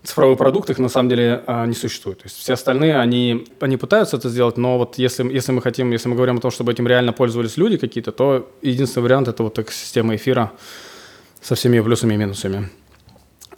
цифровой 0.02 0.36
продукт, 0.36 0.70
их 0.70 0.78
на 0.78 0.88
самом 0.88 1.08
деле 1.08 1.42
а, 1.46 1.66
не 1.66 1.74
существует. 1.74 2.18
То 2.18 2.26
есть 2.26 2.36
все 2.36 2.54
остальные, 2.54 2.98
они, 2.98 3.46
они 3.60 3.76
пытаются 3.76 4.16
это 4.16 4.28
сделать, 4.28 4.56
но 4.56 4.78
вот 4.78 4.98
если, 4.98 5.30
если 5.30 5.52
мы 5.52 5.62
хотим, 5.62 5.90
если 5.90 6.08
мы 6.08 6.16
говорим 6.16 6.38
о 6.38 6.40
том, 6.40 6.50
чтобы 6.50 6.72
этим 6.72 6.86
реально 6.86 7.12
пользовались 7.12 7.56
люди 7.56 7.76
какие-то, 7.76 8.12
то 8.12 8.50
единственный 8.62 9.04
вариант– 9.04 9.28
это 9.28 9.42
вот 9.42 9.58
экосистема 9.58 10.16
эфира 10.16 10.52
со 11.42 11.54
всеми 11.54 11.80
плюсами 11.80 12.14
и 12.14 12.16
минусами. 12.16 12.70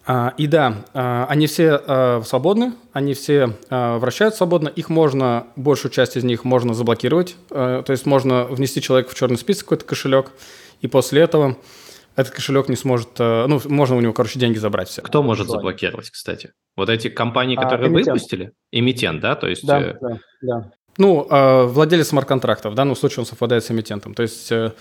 А, 0.05 0.35
и 0.37 0.47
да, 0.49 0.85
а, 0.95 1.27
они 1.29 1.47
все 1.47 1.81
а, 1.87 2.23
свободны, 2.25 2.73
они 2.93 3.15
все 3.15 3.57
вращаются 3.71 4.39
свободно, 4.39 4.69
их 4.69 4.89
можно, 4.89 5.47
большую 5.57 5.93
часть 5.93 6.17
из 6.17 6.25
них 6.25 6.45
можно 6.45 6.75
заблокировать, 6.75 7.37
то 7.49 7.85
есть 7.89 8.05
можно 8.05 8.45
внести 8.45 8.83
человека 8.83 9.11
в 9.11 9.15
черный 9.15 9.39
список, 9.39 9.65
какой-то 9.65 9.85
кошелек, 9.85 10.33
и 10.81 10.89
после 10.89 11.23
этого 11.23 11.57
этот 12.17 12.35
кошелек 12.35 12.69
не 12.69 12.77
сможет, 12.77 13.19
ну, 13.19 13.61
можно 13.65 13.97
у 13.97 14.01
него, 14.01 14.13
короче, 14.13 14.39
деньги 14.39 14.59
забрать 14.59 14.89
все. 14.89 15.01
Кто 15.01 15.23
может 15.23 15.49
заблокировать, 15.49 16.11
кстати? 16.11 16.53
Вот 16.77 16.91
эти 16.91 17.09
компании, 17.09 17.57
которые 17.57 17.89
а, 17.89 17.91
выпустили? 17.91 18.53
Эмитент, 18.71 19.21
да? 19.21 19.37
То 19.37 19.49
есть... 19.49 19.67
Да, 19.67 19.81
э... 19.81 19.95
да, 20.01 20.19
да. 20.43 20.71
Ну, 20.99 21.27
владелец 21.69 22.09
смарт-контрактов, 22.09 22.73
в 22.73 22.75
данном 22.75 22.97
случае 22.97 23.21
он 23.21 23.27
совпадает 23.27 23.65
с 23.65 23.71
эмитентом. 23.71 24.13
То 24.13 24.23
есть 24.23 24.53
э, 24.53 24.73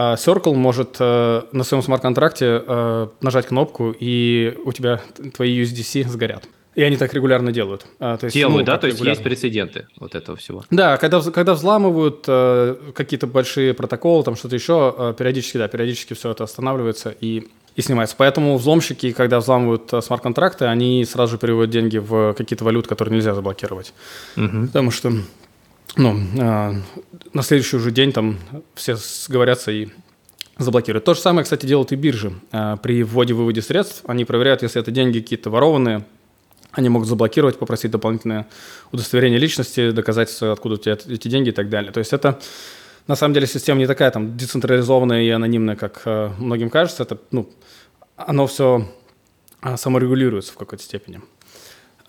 Circle 0.00 0.54
может 0.54 0.96
э, 0.98 1.42
на 1.52 1.64
своем 1.64 1.82
смарт-контракте 1.82 2.62
э, 2.66 3.08
нажать 3.20 3.46
кнопку, 3.46 3.94
и 3.98 4.56
у 4.64 4.72
тебя 4.72 5.00
твои 5.34 5.62
USDC 5.62 6.08
сгорят. 6.08 6.48
И 6.76 6.82
они 6.82 6.96
так 6.96 7.12
регулярно 7.12 7.50
делают. 7.50 7.84
А, 7.98 8.16
то 8.16 8.26
есть, 8.26 8.34
делают, 8.34 8.60
ну, 8.60 8.72
да? 8.72 8.78
То 8.78 8.86
есть 8.86 9.00
есть 9.00 9.22
прецеденты 9.22 9.88
вот 9.98 10.14
этого 10.14 10.36
всего? 10.36 10.64
Да, 10.70 10.96
когда, 10.98 11.20
когда 11.20 11.54
взламывают 11.54 12.24
э, 12.28 12.76
какие-то 12.94 13.26
большие 13.26 13.74
протоколы, 13.74 14.22
там 14.22 14.36
что-то 14.36 14.54
еще, 14.54 14.94
э, 14.96 15.14
периодически, 15.18 15.58
да, 15.58 15.66
периодически 15.66 16.14
все 16.14 16.30
это 16.30 16.44
останавливается 16.44 17.14
и, 17.20 17.48
и 17.74 17.82
снимается. 17.82 18.14
Поэтому 18.16 18.56
взломщики, 18.56 19.12
когда 19.12 19.40
взламывают 19.40 19.92
э, 19.92 20.00
смарт-контракты, 20.00 20.66
они 20.66 21.04
сразу 21.04 21.32
же 21.32 21.38
переводят 21.38 21.70
деньги 21.70 21.98
в 21.98 22.34
какие-то 22.34 22.64
валюты, 22.64 22.88
которые 22.88 23.16
нельзя 23.16 23.34
заблокировать. 23.34 23.92
Угу. 24.36 24.66
Потому 24.68 24.92
что 24.92 25.12
ну, 25.96 26.20
э, 26.38 26.74
на 27.32 27.42
следующий 27.42 27.76
уже 27.76 27.90
день 27.90 28.12
там 28.12 28.38
все 28.74 28.96
сговорятся 28.96 29.70
и 29.70 29.88
заблокируют. 30.58 31.04
То 31.04 31.14
же 31.14 31.20
самое, 31.20 31.44
кстати, 31.44 31.66
делают 31.66 31.92
и 31.92 31.96
биржи. 31.96 32.32
Э, 32.52 32.76
при 32.82 33.02
вводе-выводе 33.02 33.62
средств 33.62 34.02
они 34.06 34.24
проверяют, 34.24 34.62
если 34.62 34.80
это 34.80 34.90
деньги 34.90 35.20
какие-то 35.20 35.50
ворованные, 35.50 36.04
они 36.72 36.88
могут 36.88 37.08
заблокировать, 37.08 37.58
попросить 37.58 37.90
дополнительное 37.90 38.46
удостоверение 38.92 39.40
личности, 39.40 39.90
доказательства, 39.90 40.52
откуда 40.52 40.76
у 40.76 40.78
тебя 40.78 40.92
эти 40.92 41.28
деньги 41.28 41.48
и 41.48 41.52
так 41.52 41.68
далее. 41.68 41.92
То 41.92 41.98
есть 41.98 42.12
это 42.12 42.38
на 43.08 43.16
самом 43.16 43.34
деле 43.34 43.46
система 43.46 43.80
не 43.80 43.86
такая 43.86 44.10
там 44.10 44.36
децентрализованная 44.36 45.22
и 45.22 45.30
анонимная, 45.30 45.74
как 45.74 46.02
э, 46.04 46.30
многим 46.38 46.70
кажется. 46.70 47.02
Это, 47.02 47.18
ну, 47.32 47.50
оно 48.16 48.46
все 48.46 48.86
саморегулируется 49.76 50.52
в 50.52 50.56
какой-то 50.56 50.84
степени. 50.84 51.20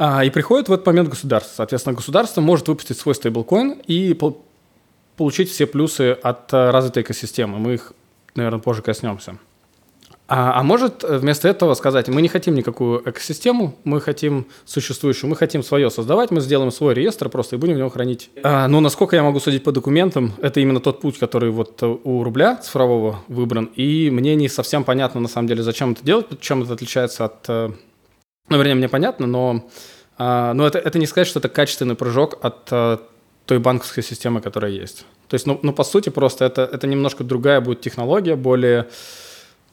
А, 0.04 0.26
и 0.26 0.32
приходит 0.32 0.68
в 0.68 0.74
этот 0.74 0.84
момент 0.88 1.10
государство. 1.10 1.58
Соответственно, 1.58 1.96
государство 1.96 2.42
может 2.42 2.68
выпустить 2.68 2.98
свой 2.98 3.14
стейблкоин 3.14 3.82
и 3.86 4.16
по 4.16 4.36
получить 5.16 5.52
все 5.52 5.68
плюсы 5.68 6.14
от 6.14 6.52
э, 6.52 6.72
развитой 6.72 7.04
экосистемы. 7.04 7.60
Мы 7.60 7.76
их, 7.76 7.94
наверное, 8.34 8.60
позже 8.60 8.82
коснемся. 8.82 9.38
А, 10.28 10.60
а 10.60 10.64
может 10.64 11.04
э, 11.04 11.20
вместо 11.20 11.48
этого 11.48 11.76
сказать, 11.76 12.08
мы 12.08 12.24
не 12.24 12.30
хотим 12.30 12.56
никакую 12.56 13.08
экосистему, 13.08 13.76
мы 13.84 14.02
хотим 14.02 14.48
существующую, 14.66 15.30
мы 15.30 15.36
хотим 15.36 15.62
свое 15.62 15.92
создавать, 15.92 16.32
мы 16.32 16.42
сделаем 16.42 16.72
свой 16.72 16.96
реестр 16.96 17.30
просто 17.30 17.58
и 17.58 17.60
будем 17.60 17.76
в 17.76 17.78
него 17.78 17.90
хранить. 17.92 18.32
А, 18.42 18.68
но 18.68 18.80
насколько 18.80 19.16
я 19.16 19.22
могу 19.22 19.40
судить 19.40 19.64
по 19.64 19.72
документам, 19.72 20.34
это 20.42 20.62
именно 20.62 20.80
тот 20.80 21.00
путь, 21.02 21.20
который 21.20 21.52
вот 21.52 21.84
э, 21.84 21.86
у 21.86 22.24
рубля 22.24 22.56
цифрового 22.56 23.20
выбран, 23.28 23.66
и 23.76 24.10
мне 24.10 24.34
не 24.34 24.50
совсем 24.50 24.84
понятно 24.84 25.22
на 25.22 25.28
самом 25.28 25.48
деле, 25.48 25.62
зачем 25.62 25.92
это 25.92 26.04
делать, 26.04 26.26
чем 26.40 26.64
это 26.64 26.74
отличается 26.74 27.26
от 27.26 27.76
ну, 28.50 28.58
вернее, 28.58 28.76
мне 28.76 28.90
понятно, 28.90 29.28
но, 29.28 29.70
а, 30.18 30.54
но 30.54 30.68
это, 30.68 30.80
это 30.80 31.00
не 31.00 31.08
сказать, 31.08 31.28
что 31.28 31.40
это 31.40 31.50
качественный 31.50 31.96
прыжок 31.96 32.38
от 32.44 32.68
а, 32.72 33.00
той 33.46 33.60
банковской 33.60 34.04
системы, 34.04 34.42
которая 34.42 34.72
есть. 34.72 35.06
То 35.28 35.36
есть, 35.36 35.48
ну, 35.48 35.60
ну 35.64 35.74
по 35.74 35.84
сути, 35.84 36.10
просто 36.10 36.46
это, 36.46 36.64
это 36.64 36.88
немножко 36.88 37.24
другая 37.24 37.62
будет 37.62 37.82
технология, 37.82 38.36
более... 38.36 38.88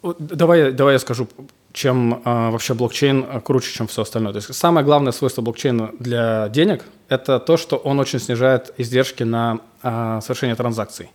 Давай, 0.02 0.70
давай 0.70 0.94
я 0.94 0.98
скажу, 1.00 1.28
чем 1.72 2.22
а, 2.24 2.50
вообще 2.50 2.74
блокчейн 2.74 3.40
круче, 3.42 3.72
чем 3.72 3.88
все 3.88 4.02
остальное. 4.02 4.32
То 4.32 4.38
есть 4.38 4.54
самое 4.54 4.84
главное 4.84 5.12
свойство 5.12 5.42
блокчейна 5.42 5.90
для 5.98 6.48
денег– 6.48 6.84
это 7.08 7.40
то, 7.40 7.56
что 7.56 7.76
он 7.76 7.98
очень 7.98 8.20
снижает 8.20 8.72
издержки 8.78 9.24
на 9.24 9.60
а, 9.82 10.20
совершение 10.20 10.56
транзакций. 10.56 11.10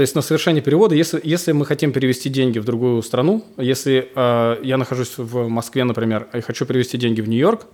То 0.00 0.02
есть 0.02 0.14
на 0.14 0.22
совершение 0.22 0.62
перевода, 0.62 0.94
если, 0.94 1.20
если 1.22 1.52
мы 1.52 1.66
хотим 1.66 1.92
перевести 1.92 2.30
деньги 2.30 2.58
в 2.58 2.64
другую 2.64 3.02
страну, 3.02 3.44
если 3.58 4.10
э, 4.14 4.56
я 4.62 4.78
нахожусь 4.78 5.18
в 5.18 5.48
Москве, 5.48 5.84
например, 5.84 6.26
и 6.32 6.40
хочу 6.40 6.64
перевести 6.64 6.96
деньги 6.96 7.20
в 7.20 7.28
Нью-Йорк, 7.28 7.66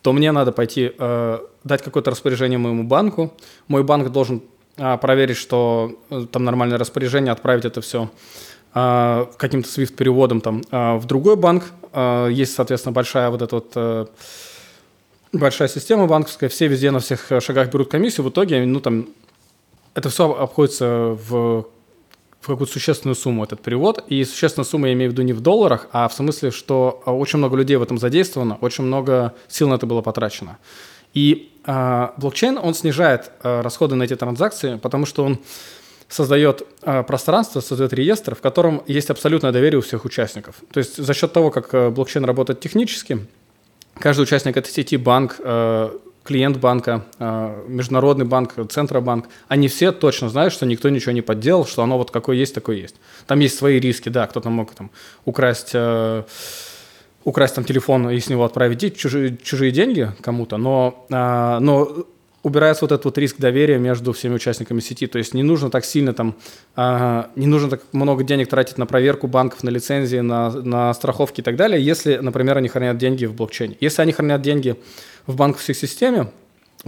то 0.00 0.12
мне 0.12 0.30
надо 0.30 0.52
пойти 0.52 0.92
э, 0.96 1.38
дать 1.64 1.82
какое-то 1.82 2.12
распоряжение 2.12 2.56
моему 2.56 2.84
банку. 2.84 3.34
Мой 3.66 3.82
банк 3.82 4.12
должен 4.12 4.42
э, 4.76 4.96
проверить, 4.98 5.36
что 5.36 5.98
э, 6.10 6.26
там 6.30 6.44
нормальное 6.44 6.78
распоряжение, 6.78 7.32
отправить 7.32 7.64
это 7.64 7.80
все 7.80 8.12
э, 8.74 9.26
каким-то 9.36 9.68
SWIFT-переводом 9.68 10.40
там, 10.40 10.62
э, 10.70 10.98
в 10.98 11.06
другой 11.06 11.34
банк. 11.34 11.64
Э, 11.92 12.28
есть, 12.30 12.54
соответственно, 12.54 12.92
большая 12.92 13.28
вот 13.28 13.42
эта 13.42 13.56
вот... 13.56 13.72
Э, 13.74 14.06
большая 15.32 15.66
система 15.66 16.06
банковская, 16.06 16.48
все 16.48 16.68
везде 16.68 16.92
на 16.92 17.00
всех 17.00 17.26
шагах 17.40 17.72
берут 17.72 17.90
комиссию, 17.90 18.24
в 18.26 18.30
итоге, 18.30 18.64
ну, 18.66 18.78
там, 18.78 19.08
это 19.94 20.08
все 20.08 20.32
обходится 20.32 20.86
в, 21.28 21.66
в 22.40 22.46
какую-то 22.46 22.72
существенную 22.72 23.14
сумму, 23.14 23.44
этот 23.44 23.60
перевод. 23.60 24.04
И 24.08 24.24
существенная 24.24 24.64
сумма 24.64 24.88
я 24.88 24.94
имею 24.94 25.10
в 25.10 25.12
виду 25.12 25.22
не 25.22 25.32
в 25.32 25.40
долларах, 25.40 25.88
а 25.92 26.08
в 26.08 26.14
смысле, 26.14 26.50
что 26.50 27.02
а, 27.04 27.12
очень 27.12 27.38
много 27.38 27.56
людей 27.56 27.76
в 27.76 27.82
этом 27.82 27.98
задействовано, 27.98 28.58
очень 28.60 28.84
много 28.84 29.34
сил 29.48 29.68
на 29.68 29.74
это 29.74 29.86
было 29.86 30.02
потрачено. 30.02 30.58
И 31.14 31.52
э, 31.66 32.08
блокчейн, 32.16 32.56
он 32.56 32.72
снижает 32.72 33.32
э, 33.42 33.60
расходы 33.60 33.96
на 33.96 34.04
эти 34.04 34.16
транзакции, 34.16 34.76
потому 34.76 35.04
что 35.04 35.24
он 35.24 35.40
создает 36.08 36.66
э, 36.82 37.02
пространство, 37.02 37.60
создает 37.60 37.92
реестр, 37.92 38.34
в 38.34 38.40
котором 38.40 38.82
есть 38.86 39.10
абсолютное 39.10 39.52
доверие 39.52 39.78
у 39.78 39.82
всех 39.82 40.06
участников. 40.06 40.56
То 40.72 40.78
есть 40.78 40.96
за 40.96 41.14
счет 41.14 41.32
того, 41.32 41.50
как 41.50 41.74
э, 41.74 41.90
блокчейн 41.90 42.24
работает 42.24 42.60
технически, 42.60 43.26
каждый 43.98 44.22
участник 44.22 44.56
этой 44.56 44.70
сети, 44.70 44.96
банк, 44.96 45.36
э, 45.38 45.90
клиент 46.24 46.58
банка, 46.58 47.04
а, 47.18 47.64
международный 47.66 48.24
банк, 48.24 48.54
Центробанк, 48.70 49.26
они 49.48 49.68
все 49.68 49.92
точно 49.92 50.28
знают, 50.28 50.52
что 50.52 50.66
никто 50.66 50.88
ничего 50.88 51.12
не 51.12 51.22
подделал, 51.22 51.66
что 51.66 51.82
оно 51.82 51.98
вот 51.98 52.10
какое 52.10 52.36
есть, 52.36 52.54
такое 52.54 52.76
есть. 52.76 52.96
Там 53.26 53.40
есть 53.40 53.56
свои 53.56 53.80
риски, 53.80 54.08
да, 54.08 54.26
кто-то 54.26 54.50
мог 54.50 54.74
там 54.74 54.90
украсть, 55.24 55.70
э, 55.74 56.22
украсть 57.24 57.54
там 57.54 57.64
телефон 57.64 58.10
и 58.10 58.18
с 58.18 58.28
него 58.28 58.44
отправить 58.44 58.96
чужие, 58.96 59.36
чужие 59.42 59.72
деньги 59.72 60.10
кому-то, 60.20 60.56
но, 60.56 61.06
а, 61.10 61.58
но 61.60 62.06
убирается 62.42 62.84
вот 62.84 62.92
этот 62.92 63.04
вот 63.04 63.18
риск 63.18 63.36
доверия 63.38 63.78
между 63.78 64.12
всеми 64.12 64.34
участниками 64.34 64.80
сети. 64.80 65.06
То 65.06 65.18
есть 65.18 65.34
не 65.34 65.42
нужно 65.42 65.70
так 65.70 65.84
сильно 65.84 66.12
там, 66.12 66.34
э, 66.76 67.24
не 67.36 67.46
нужно 67.46 67.70
так 67.70 67.82
много 67.92 68.24
денег 68.24 68.48
тратить 68.48 68.78
на 68.78 68.86
проверку 68.86 69.28
банков, 69.28 69.62
на 69.62 69.70
лицензии, 69.70 70.18
на, 70.18 70.50
на 70.50 70.92
страховки 70.94 71.40
и 71.40 71.44
так 71.44 71.56
далее, 71.56 71.82
если, 71.82 72.16
например, 72.16 72.58
они 72.58 72.68
хранят 72.68 72.98
деньги 72.98 73.26
в 73.26 73.34
блокчейне. 73.34 73.76
Если 73.80 74.02
они 74.02 74.12
хранят 74.12 74.42
деньги 74.42 74.76
в 75.26 75.36
банковской 75.36 75.74
системе, 75.74 76.30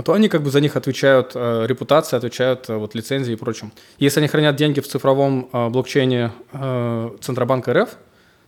то 0.04 0.12
они 0.12 0.28
как 0.28 0.42
бы 0.42 0.50
за 0.50 0.60
них 0.60 0.76
отвечают 0.76 1.32
э, 1.34 1.66
репутация, 1.66 2.16
отвечают 2.16 2.68
э, 2.68 2.76
вот 2.76 2.94
лицензии 2.94 3.32
и 3.32 3.36
прочим. 3.36 3.72
Если 3.98 4.20
они 4.20 4.28
хранят 4.28 4.56
деньги 4.56 4.80
в 4.80 4.88
цифровом 4.88 5.48
э, 5.52 5.68
блокчейне 5.68 6.32
э, 6.52 7.10
Центробанка 7.20 7.72
РФ, 7.72 7.90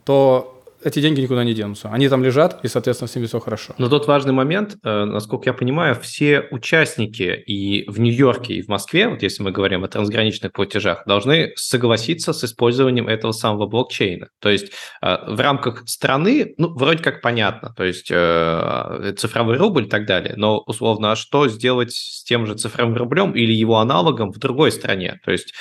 то 0.04 0.55
эти 0.82 1.00
деньги 1.00 1.20
никуда 1.20 1.44
не 1.44 1.54
денутся. 1.54 1.88
Они 1.90 2.08
там 2.08 2.22
лежат, 2.22 2.64
и, 2.64 2.68
соответственно, 2.68 3.08
с 3.08 3.14
ними 3.14 3.26
все 3.26 3.40
хорошо. 3.40 3.74
Но 3.78 3.88
тот 3.88 4.06
важный 4.06 4.32
момент, 4.32 4.76
э, 4.82 5.04
насколько 5.04 5.48
я 5.48 5.54
понимаю, 5.54 5.94
все 5.94 6.46
участники 6.50 7.42
и 7.46 7.88
в 7.88 8.00
Нью-Йорке, 8.00 8.54
и 8.54 8.62
в 8.62 8.68
Москве, 8.68 9.08
вот 9.08 9.22
если 9.22 9.42
мы 9.42 9.50
говорим 9.50 9.84
о 9.84 9.88
трансграничных 9.88 10.52
платежах, 10.52 11.04
должны 11.06 11.52
согласиться 11.56 12.32
с 12.32 12.44
использованием 12.44 13.08
этого 13.08 13.32
самого 13.32 13.66
блокчейна. 13.66 14.28
То 14.40 14.48
есть 14.48 14.72
э, 15.02 15.16
в 15.26 15.40
рамках 15.40 15.88
страны, 15.88 16.54
ну, 16.58 16.74
вроде 16.74 17.02
как 17.02 17.22
понятно, 17.22 17.72
то 17.76 17.84
есть 17.84 18.08
э, 18.10 19.14
цифровой 19.16 19.56
рубль 19.56 19.84
и 19.84 19.88
так 19.88 20.06
далее, 20.06 20.34
но, 20.36 20.62
условно, 20.66 21.12
а 21.12 21.16
что 21.16 21.48
сделать 21.48 21.92
с 21.92 22.24
тем 22.24 22.46
же 22.46 22.54
цифровым 22.54 22.96
рублем 22.96 23.32
или 23.32 23.52
его 23.52 23.78
аналогом 23.78 24.32
в 24.32 24.38
другой 24.38 24.72
стране? 24.72 25.20
То 25.24 25.32
есть 25.32 25.52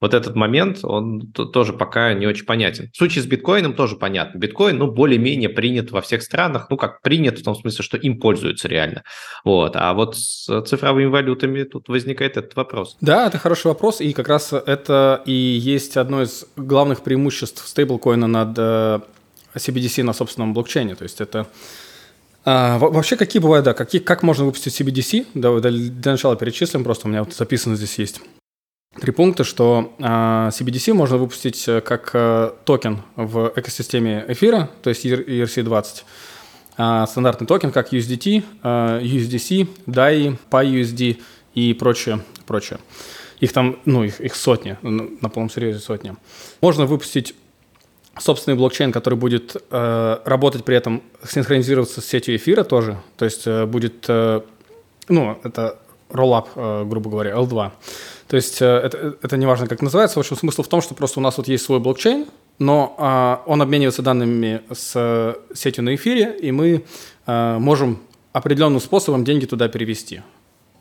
вот 0.00 0.14
этот 0.14 0.34
момент, 0.34 0.80
он 0.82 1.32
тоже 1.32 1.72
пока 1.72 2.12
не 2.14 2.26
очень 2.26 2.44
понятен. 2.44 2.90
В 2.92 2.96
случае 2.96 3.22
с 3.22 3.26
биткоином 3.26 3.74
тоже 3.74 3.96
понятно. 3.96 4.38
Биткоин, 4.38 4.78
ну, 4.78 4.90
более-менее 4.90 5.48
принят 5.48 5.90
во 5.90 6.00
всех 6.00 6.22
странах, 6.22 6.66
ну, 6.70 6.76
как 6.76 7.00
принят 7.02 7.38
в 7.38 7.44
том 7.44 7.54
смысле, 7.54 7.84
что 7.84 7.96
им 7.96 8.20
пользуются 8.20 8.68
реально. 8.68 9.02
Вот. 9.44 9.76
А 9.76 9.94
вот 9.94 10.16
с 10.16 10.62
цифровыми 10.62 11.06
валютами 11.06 11.62
тут 11.64 11.88
возникает 11.88 12.36
этот 12.36 12.56
вопрос. 12.56 12.96
Да, 13.00 13.26
это 13.26 13.38
хороший 13.38 13.68
вопрос, 13.68 14.00
и 14.00 14.12
как 14.12 14.28
раз 14.28 14.52
это 14.52 15.22
и 15.26 15.32
есть 15.32 15.96
одно 15.96 16.22
из 16.22 16.46
главных 16.56 17.02
преимуществ 17.02 17.66
стейблкоина 17.66 18.26
над 18.26 18.58
CBDC 19.54 20.02
на 20.02 20.12
собственном 20.12 20.52
блокчейне. 20.52 20.94
То 20.94 21.04
есть 21.04 21.20
это 21.20 21.46
а, 22.44 22.78
вообще, 22.78 23.16
какие 23.16 23.40
бывают, 23.40 23.64
да, 23.64 23.72
какие, 23.72 24.02
как 24.02 24.22
можно 24.22 24.44
выпустить 24.44 24.78
CBDC? 24.78 25.26
Да, 25.34 25.58
для 25.60 26.12
начала 26.12 26.36
перечислим, 26.36 26.84
просто 26.84 27.06
у 27.06 27.10
меня 27.10 27.24
вот 27.24 27.32
записано 27.32 27.76
здесь 27.76 27.98
есть 27.98 28.20
три 29.00 29.12
пункта, 29.12 29.44
что 29.44 29.94
а, 30.00 30.50
CBDC 30.50 30.92
можно 30.92 31.16
выпустить 31.16 31.66
э, 31.68 31.80
как 31.80 32.10
а, 32.14 32.56
токен 32.64 33.02
в 33.16 33.52
экосистеме 33.56 34.24
эфира, 34.28 34.70
то 34.82 34.90
есть 34.90 35.04
ERC-20, 35.04 36.04
а, 36.76 37.06
стандартный 37.06 37.46
токен, 37.46 37.72
как 37.72 37.92
USDT, 37.92 38.44
а, 38.62 39.00
USDC, 39.00 39.68
DAI, 39.86 40.38
PyUSD 40.50 41.20
и 41.54 41.74
прочее, 41.74 42.20
прочее. 42.46 42.78
Их 43.40 43.52
там, 43.52 43.78
ну, 43.84 44.04
их, 44.04 44.20
их 44.20 44.34
сотни, 44.36 44.76
на 44.82 45.28
полном 45.28 45.50
серьезе 45.50 45.80
сотни. 45.80 46.14
Можно 46.60 46.86
выпустить 46.86 47.34
собственный 48.18 48.56
блокчейн, 48.56 48.92
который 48.92 49.18
будет 49.18 49.56
э, 49.70 50.18
работать 50.24 50.64
при 50.64 50.76
этом, 50.76 51.02
синхронизироваться 51.26 52.00
с 52.00 52.06
сетью 52.06 52.36
эфира 52.36 52.62
тоже, 52.62 53.00
то 53.16 53.24
есть 53.24 53.46
э, 53.46 53.66
будет, 53.66 54.04
э, 54.08 54.40
ну, 55.08 55.38
это 55.42 55.78
rollup, 56.10 56.46
э, 56.54 56.84
грубо 56.84 57.10
говоря, 57.10 57.32
L2. 57.32 57.72
То 58.28 58.36
есть 58.36 58.62
э, 58.62 58.66
это, 58.66 59.16
это 59.22 59.36
не 59.36 59.46
важно, 59.46 59.66
как 59.66 59.82
называется. 59.82 60.18
В 60.18 60.20
общем, 60.20 60.36
смысл 60.36 60.62
в 60.62 60.68
том, 60.68 60.80
что 60.80 60.94
просто 60.94 61.20
у 61.20 61.22
нас 61.22 61.36
вот 61.36 61.48
есть 61.48 61.64
свой 61.64 61.78
блокчейн, 61.78 62.26
но 62.58 62.94
э, 62.98 63.50
он 63.50 63.60
обменивается 63.60 64.02
данными 64.02 64.62
с 64.72 64.92
э, 64.94 65.34
сетью 65.54 65.84
на 65.84 65.94
эфире, 65.94 66.36
и 66.40 66.50
мы 66.50 66.84
э, 67.26 67.58
можем 67.58 68.00
определенным 68.32 68.80
способом 68.80 69.24
деньги 69.24 69.44
туда 69.44 69.68
перевести 69.68 70.22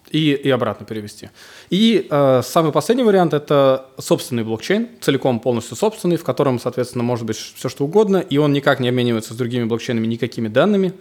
и, 0.09 0.31
и 0.31 0.49
обратно 0.49 0.85
перевести. 0.85 1.29
И 1.69 2.07
э, 2.09 2.41
самый 2.43 2.71
последний 2.71 3.03
вариант– 3.03 3.33
это 3.35 3.87
собственный 3.97 4.43
блокчейн, 4.43 4.87
целиком 5.01 5.39
полностью 5.39 5.75
собственный, 5.75 6.17
в 6.17 6.23
котором, 6.23 6.59
соответственно, 6.59 7.03
может 7.03 7.25
быть 7.25 7.37
все 7.37 7.67
что 7.67 7.83
угодно, 7.83 8.17
и 8.17 8.37
он 8.37 8.53
никак 8.53 8.79
не 8.79 8.87
обменивается 8.87 9.33
с 9.33 9.37
другими 9.37 9.65
блокчейнами 9.65 10.07
никакими 10.07 10.47
данными. 10.47 10.93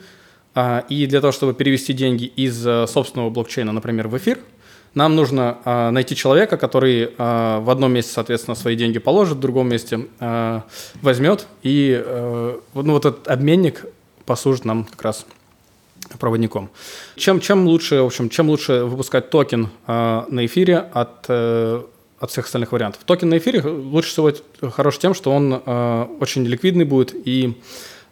Э, 0.56 0.82
и 0.88 1.06
для 1.06 1.20
того, 1.20 1.30
чтобы 1.30 1.54
перевести 1.54 1.92
деньги 1.92 2.24
из 2.24 2.60
собственного 2.90 3.30
блокчейна, 3.30 3.70
например, 3.70 4.08
в 4.08 4.16
эфир– 4.16 4.40
нам 4.94 5.16
нужно 5.16 5.58
э, 5.64 5.90
найти 5.90 6.14
человека, 6.14 6.56
который 6.56 7.04
э, 7.04 7.08
в 7.16 7.70
одном 7.70 7.92
месте, 7.92 8.12
соответственно, 8.12 8.54
свои 8.54 8.76
деньги 8.76 8.98
положит, 8.98 9.38
в 9.38 9.40
другом 9.40 9.68
месте 9.68 10.06
э, 10.20 10.60
возьмет, 11.00 11.46
и 11.62 12.02
э, 12.04 12.58
ну, 12.74 12.92
вот 12.92 13.04
этот 13.06 13.28
обменник 13.28 13.86
послужит 14.26 14.64
нам 14.64 14.84
как 14.84 15.02
раз 15.02 15.26
проводником. 16.18 16.70
Чем, 17.16 17.40
чем, 17.40 17.66
лучше, 17.66 18.02
в 18.02 18.06
общем, 18.06 18.28
чем 18.28 18.48
лучше 18.48 18.84
выпускать 18.84 19.30
токен 19.30 19.68
э, 19.86 20.22
на 20.28 20.46
эфире 20.46 20.78
от, 20.78 21.24
э, 21.28 21.82
от 22.18 22.30
всех 22.30 22.46
остальных 22.46 22.72
вариантов? 22.72 23.02
Токен 23.04 23.28
на 23.28 23.38
эфире 23.38 23.62
лучше 23.62 24.10
всего 24.10 24.30
хорош 24.70 24.98
тем, 24.98 25.14
что 25.14 25.32
он 25.32 25.62
э, 25.64 26.06
очень 26.20 26.44
ликвидный 26.44 26.84
будет 26.84 27.14
и 27.14 27.58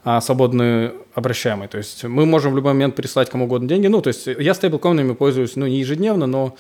а, 0.05 0.21
свободно 0.21 0.93
обращаемый. 1.15 1.69
То 1.69 1.79
есть 1.79 2.05
мы 2.05 2.27
можем 2.27 2.53
в 2.53 2.57
любой 2.57 2.73
момент 2.73 2.97
переслать 2.97 3.29
кому 3.29 3.45
угодно 3.45 3.69
деньги. 3.69 3.87
Ну, 3.87 4.01
то 4.01 4.09
есть 4.09 4.27
я 4.27 4.55
стейблкоинами 4.55 5.13
пользуюсь, 5.13 5.57
ну, 5.57 5.67
не 5.67 5.79
ежедневно, 5.81 6.27
но 6.27 6.57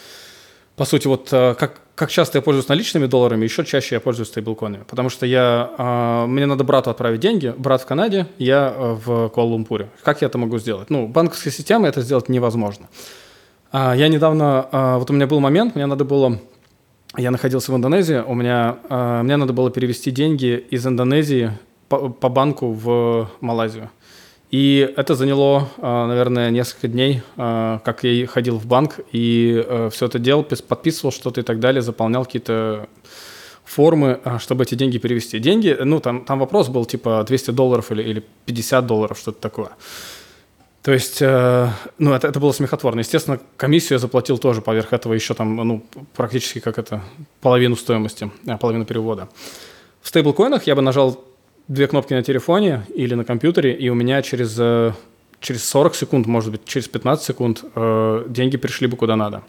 по 0.80 0.86
сути, 0.86 1.06
вот 1.08 1.28
э, 1.30 1.54
как, 1.58 1.80
как 1.94 2.10
часто 2.10 2.38
я 2.38 2.42
пользуюсь 2.42 2.68
наличными 2.68 3.04
долларами, 3.04 3.44
еще 3.44 3.66
чаще 3.66 3.96
я 3.96 4.00
пользуюсь 4.00 4.28
стейблкоинами. 4.28 4.84
Потому 4.84 5.10
что 5.10 5.26
я, 5.26 5.70
а, 5.76 6.26
мне 6.26 6.46
надо 6.46 6.64
брату 6.64 6.88
отправить 6.88 7.20
деньги, 7.20 7.52
брат 7.54 7.82
в 7.82 7.86
Канаде, 7.86 8.26
я 8.38 8.74
э, 8.74 8.96
в 9.04 9.28
Куала-Лумпуре. 9.28 9.88
Как 10.02 10.22
я 10.22 10.28
это 10.28 10.38
могу 10.38 10.58
сделать? 10.58 10.88
Ну, 10.88 11.06
банковской 11.06 11.52
системой 11.52 11.90
это 11.90 12.00
сделать 12.00 12.30
невозможно. 12.30 12.88
А, 13.72 13.94
я 13.94 14.08
недавно, 14.08 14.68
а, 14.72 14.98
вот 14.98 15.10
у 15.10 15.12
меня 15.12 15.26
был 15.26 15.40
момент, 15.40 15.74
мне 15.74 15.84
надо 15.84 16.06
было 16.06 16.38
я 17.16 17.30
находился 17.30 17.72
в 17.72 17.76
Индонезии, 17.76 18.22
у 18.24 18.34
меня, 18.34 18.76
мне 18.88 19.36
надо 19.36 19.52
было 19.52 19.68
перевести 19.70 20.12
деньги 20.12 20.64
из 20.70 20.86
Индонезии 20.86 21.50
по, 21.90 22.08
по 22.08 22.28
банку 22.28 22.72
в 22.72 23.28
Малайзию. 23.40 23.90
И 24.50 24.92
это 24.96 25.14
заняло, 25.14 25.68
а, 25.78 26.06
наверное, 26.06 26.50
несколько 26.50 26.88
дней, 26.88 27.22
а, 27.36 27.80
как 27.84 28.04
я 28.04 28.26
ходил 28.26 28.58
в 28.58 28.66
банк 28.66 29.00
и 29.12 29.64
а, 29.66 29.90
все 29.90 30.06
это 30.06 30.18
делал, 30.18 30.44
подписывал 30.44 31.12
что-то 31.12 31.40
и 31.40 31.44
так 31.44 31.60
далее, 31.60 31.82
заполнял 31.82 32.24
какие-то 32.24 32.88
формы, 33.64 34.20
чтобы 34.38 34.64
эти 34.64 34.74
деньги 34.74 34.98
перевести. 34.98 35.38
Деньги, 35.38 35.76
ну, 35.80 36.00
там, 36.00 36.24
там 36.24 36.38
вопрос 36.38 36.68
был 36.68 36.84
типа 36.84 37.24
200 37.26 37.50
долларов 37.50 37.92
или, 37.92 38.02
или 38.02 38.24
50 38.46 38.86
долларов, 38.86 39.18
что-то 39.18 39.40
такое. 39.40 39.70
То 40.82 40.92
есть, 40.92 41.18
э, 41.20 41.68
ну, 41.98 42.14
это, 42.14 42.26
это 42.26 42.40
было 42.40 42.52
смехотворно. 42.52 43.00
Естественно, 43.00 43.38
комиссию 43.56 43.96
я 43.96 43.98
заплатил 43.98 44.38
тоже 44.38 44.62
поверх 44.62 44.92
этого 44.92 45.12
еще 45.12 45.34
там, 45.34 45.56
ну, 45.56 45.84
практически 46.16 46.58
как 46.58 46.78
это, 46.78 47.02
половину 47.40 47.76
стоимости, 47.76 48.30
половину 48.60 48.84
перевода. 48.84 49.28
В 50.00 50.08
стейблкоинах 50.08 50.66
я 50.66 50.74
бы 50.74 50.82
нажал 50.82 51.22
две 51.70 51.86
кнопки 51.86 52.12
на 52.12 52.22
телефоне 52.22 52.82
или 52.94 53.14
на 53.14 53.24
компьютере, 53.24 53.72
и 53.72 53.88
у 53.88 53.94
меня 53.94 54.22
через, 54.22 54.56
э, 54.58 54.92
через 55.40 55.64
40 55.68 55.94
секунд, 55.94 56.26
может 56.26 56.50
быть, 56.50 56.64
через 56.64 56.88
15 56.88 57.24
секунд 57.24 57.64
э, 57.74 58.24
деньги 58.28 58.56
пришли 58.56 58.88
бы 58.88 58.96
куда 58.96 59.14
надо. 59.14 59.42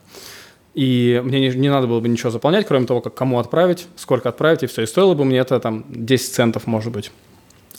И 0.75 1.19
мне 1.25 1.39
не, 1.39 1.49
не 1.49 1.69
надо 1.69 1.87
было 1.87 1.99
бы 1.99 2.07
ничего 2.07 2.29
заполнять, 2.29 2.67
кроме 2.67 2.85
того, 2.85 3.01
как 3.01 3.15
кому 3.15 3.39
отправить, 3.39 3.87
сколько 3.95 4.29
отправить, 4.29 4.61
и 4.61 4.67
все. 4.67 4.83
И 4.83 4.85
стоило 4.85 5.15
бы 5.15 5.25
мне 5.25 5.39
это 5.39 5.59
там 5.59 5.83
10 5.89 6.33
центов, 6.33 6.67
может 6.67 6.93
быть. 6.93 7.11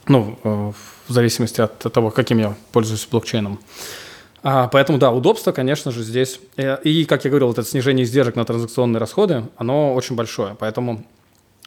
Ну, 0.09 0.37
э, 0.43 0.73
в 1.07 1.13
зависимости 1.13 1.61
от 1.61 1.79
того, 1.79 2.11
каким 2.11 2.39
я 2.39 2.57
пользуюсь 2.73 3.07
блокчейном. 3.09 3.61
А, 4.43 4.67
поэтому, 4.67 4.99
да, 4.99 5.13
удобство, 5.13 5.53
конечно 5.53 5.93
же, 5.93 6.03
здесь. 6.03 6.41
И, 6.57 6.77
и, 6.83 7.05
как 7.05 7.25
я 7.25 7.31
говорил, 7.31 7.53
это 7.53 7.63
снижение 7.63 8.05
издержек 8.05 8.35
на 8.35 8.45
транзакционные 8.45 8.99
расходы, 8.99 9.45
оно 9.57 9.95
очень 9.95 10.17
большое. 10.17 10.57
Поэтому 10.59 11.05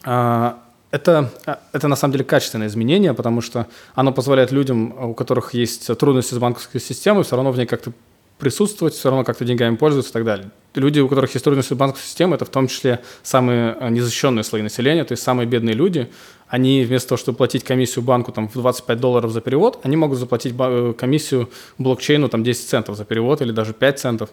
а, 0.04 0.60
это, 0.92 1.32
а, 1.46 1.60
это 1.74 1.88
на 1.88 1.96
самом 1.96 2.14
деле 2.14 2.26
качественное 2.26 2.68
изменение, 2.68 3.14
потому 3.14 3.42
что 3.42 3.68
оно 3.94 4.12
позволяет 4.12 4.52
людям, 4.52 5.10
у 5.10 5.14
которых 5.14 5.54
есть 5.54 5.96
трудности 5.98 6.34
с 6.34 6.38
банковской 6.38 6.82
системой, 6.82 7.24
все 7.24 7.36
равно 7.36 7.52
в 7.52 7.58
ней 7.58 7.66
как-то 7.66 7.92
присутствовать, 8.38 8.94
все 8.94 9.10
равно 9.10 9.24
как-то 9.24 9.46
деньгами 9.46 9.76
пользоваться 9.76 10.12
и 10.12 10.14
так 10.14 10.26
далее. 10.26 10.52
Люди, 10.74 11.00
у 11.00 11.08
которых 11.08 11.34
есть 11.34 11.44
трудности 11.44 11.74
с 11.74 11.78
банковской 11.78 12.08
системой, 12.08 12.36
это 12.36 12.44
в 12.46 12.50
том 12.50 12.68
числе 12.68 13.00
самые 13.24 13.78
а, 13.80 13.90
незащищенные 13.90 14.44
слои 14.44 14.62
населения, 14.62 15.06
то 15.06 15.14
есть 15.14 15.24
самые 15.24 15.48
бедные 15.48 15.74
люди, 15.74 16.10
они 16.48 16.84
вместо 16.84 17.10
того, 17.10 17.18
чтобы 17.18 17.38
платить 17.38 17.64
комиссию 17.64 18.04
банку 18.04 18.32
там, 18.32 18.50
в 18.50 18.54
25 18.54 19.00
долларов 19.00 19.32
за 19.32 19.42
перевод, 19.42 19.80
они 19.84 19.96
могут 19.96 20.20
заплатить 20.20 20.54
э, 20.58 20.94
комиссию 20.98 21.50
блокчейну 21.78 22.30
там, 22.30 22.44
10 22.44 22.70
центов 22.70 22.98
за 22.98 23.06
перевод 23.06 23.42
или 23.42 23.52
даже 23.52 23.74
5 23.74 24.00
центов. 24.00 24.30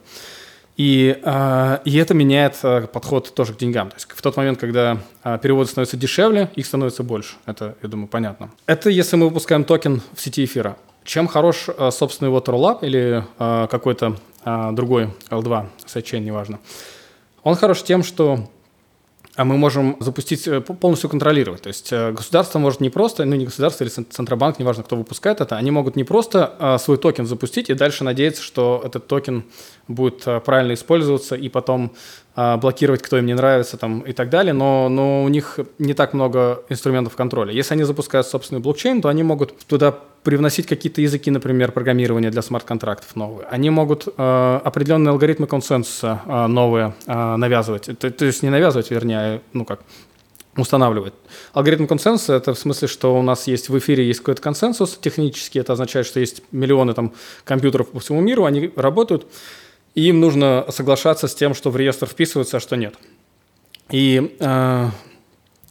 И, 0.77 1.21
э, 1.23 1.79
и 1.85 1.97
это 1.99 2.15
меняет 2.15 2.59
э, 2.63 2.87
подход 2.87 3.35
тоже 3.35 3.53
к 3.53 3.59
деньгам. 3.59 3.91
То 3.91 3.97
есть 3.97 4.11
в 4.11 4.23
тот 4.23 4.37
момент, 4.37 4.59
когда 4.59 4.99
э, 5.23 5.39
переводы 5.43 5.71
становятся 5.71 5.97
дешевле, 5.97 6.51
их 6.55 6.67
становится 6.67 7.03
больше. 7.03 7.37
Это, 7.47 7.77
я 7.83 7.89
думаю, 7.89 8.09
понятно. 8.09 8.51
Это 8.67 8.89
если 8.89 9.17
мы 9.17 9.29
выпускаем 9.29 9.65
токен 9.65 10.01
в 10.15 10.21
сети 10.21 10.45
эфира. 10.45 10.77
Чем 11.05 11.29
хорош 11.29 11.67
э, 11.69 11.91
собственный 11.91 12.31
вот 12.31 12.49
Rollup 12.49 12.79
или 12.83 13.25
какой-то 13.39 14.17
другой 14.45 15.11
L2, 15.31 15.67
сайдчейн, 15.87 16.25
неважно. 16.25 16.59
Он 17.45 17.55
хорош 17.55 17.83
тем, 17.85 18.03
что 18.03 18.49
а 19.35 19.45
мы 19.45 19.57
можем 19.57 19.97
запустить, 20.01 20.47
э, 20.47 20.61
полностью 20.61 21.09
контролировать. 21.09 21.63
То 21.63 21.69
есть 21.69 21.93
э, 21.93 22.13
государство 22.13 22.59
может 22.59 22.81
не 22.81 22.91
просто, 22.91 23.25
ну 23.25 23.35
не 23.35 23.47
государство 23.47 23.85
или 23.85 23.91
Центробанк, 23.91 24.59
неважно, 24.59 24.83
кто 24.83 24.97
выпускает 24.97 25.41
это, 25.41 25.57
они 25.57 25.71
могут 25.71 25.97
не 25.97 26.05
просто 26.05 26.55
а, 26.59 26.79
свой 26.79 26.99
токен 26.99 27.27
запустить 27.27 27.71
и 27.71 27.75
дальше 27.75 28.05
надеяться, 28.05 28.43
что 28.43 28.83
этот 28.85 29.07
токен 29.07 29.45
будет 29.89 30.27
э, 30.27 30.41
правильно 30.41 30.75
использоваться 30.75 31.35
и 31.35 31.49
потом 31.49 31.93
блокировать, 32.35 33.03
кто 33.03 33.19
им 33.19 33.27
не 33.27 33.35
нравится 33.35 33.77
там, 33.77 34.01
и 34.01 34.13
так 34.13 34.31
далее, 34.31 34.55
но, 34.55 34.89
но 34.89 35.23
у 35.23 35.29
них 35.29 35.59
не 35.79 35.93
так 35.93 36.15
много 36.15 36.63
инструментов 36.69 37.15
контроля. 37.15 37.53
Если 37.53 37.75
они 37.75 37.85
запускают 37.85 38.27
собственный 38.27 38.61
блокчейн, 38.61 39.03
то 39.03 39.09
они 39.09 39.23
могут 39.23 39.59
туда 39.67 39.99
привносить 40.23 40.67
какие-то 40.67 41.01
языки, 41.01 41.31
например, 41.31 41.73
программирования 41.73 42.31
для 42.31 42.43
смарт-контрактов 42.43 43.17
новые. 43.17 43.47
Они 43.49 43.71
могут 43.71 44.07
э, 44.07 44.61
определенные 44.65 45.11
алгоритмы 45.11 45.47
консенсуса 45.47 46.23
э, 46.27 46.47
новые 46.47 46.95
э, 47.07 47.37
навязывать. 47.37 47.89
То, 47.99 48.11
то 48.11 48.25
есть 48.25 48.43
не 48.43 48.51
навязывать, 48.51 48.91
вернее, 48.91 49.19
а, 49.19 49.41
ну 49.53 49.65
как, 49.65 49.81
устанавливать. 50.57 51.15
Алгоритм 51.55 51.87
консенсуса– 51.87 52.35
это 52.35 52.55
в 52.55 52.59
смысле, 52.59 52.87
что 52.87 53.19
у 53.19 53.23
нас 53.23 53.47
есть 53.47 53.69
в 53.69 53.79
эфире 53.79 54.07
есть 54.07 54.21
какой-то 54.21 54.43
консенсус 54.43 54.99
технический, 55.01 55.59
это 55.59 55.73
означает, 55.73 56.07
что 56.07 56.21
есть 56.21 56.43
миллионы 56.53 56.95
там 56.95 57.13
компьютеров 57.45 57.91
по 57.91 58.01
всему 58.01 58.21
миру, 58.21 58.45
они 58.45 58.71
работают, 58.77 59.27
им 59.95 60.21
нужно 60.21 60.67
соглашаться 60.71 61.29
с 61.29 61.35
тем, 61.35 61.55
что 61.55 61.71
в 61.71 61.77
реестр 61.77 62.07
вписывается, 62.07 62.57
а 62.57 62.61
что 62.61 62.77
нет. 62.77 62.95
И 63.91 64.37
э, 64.39 64.89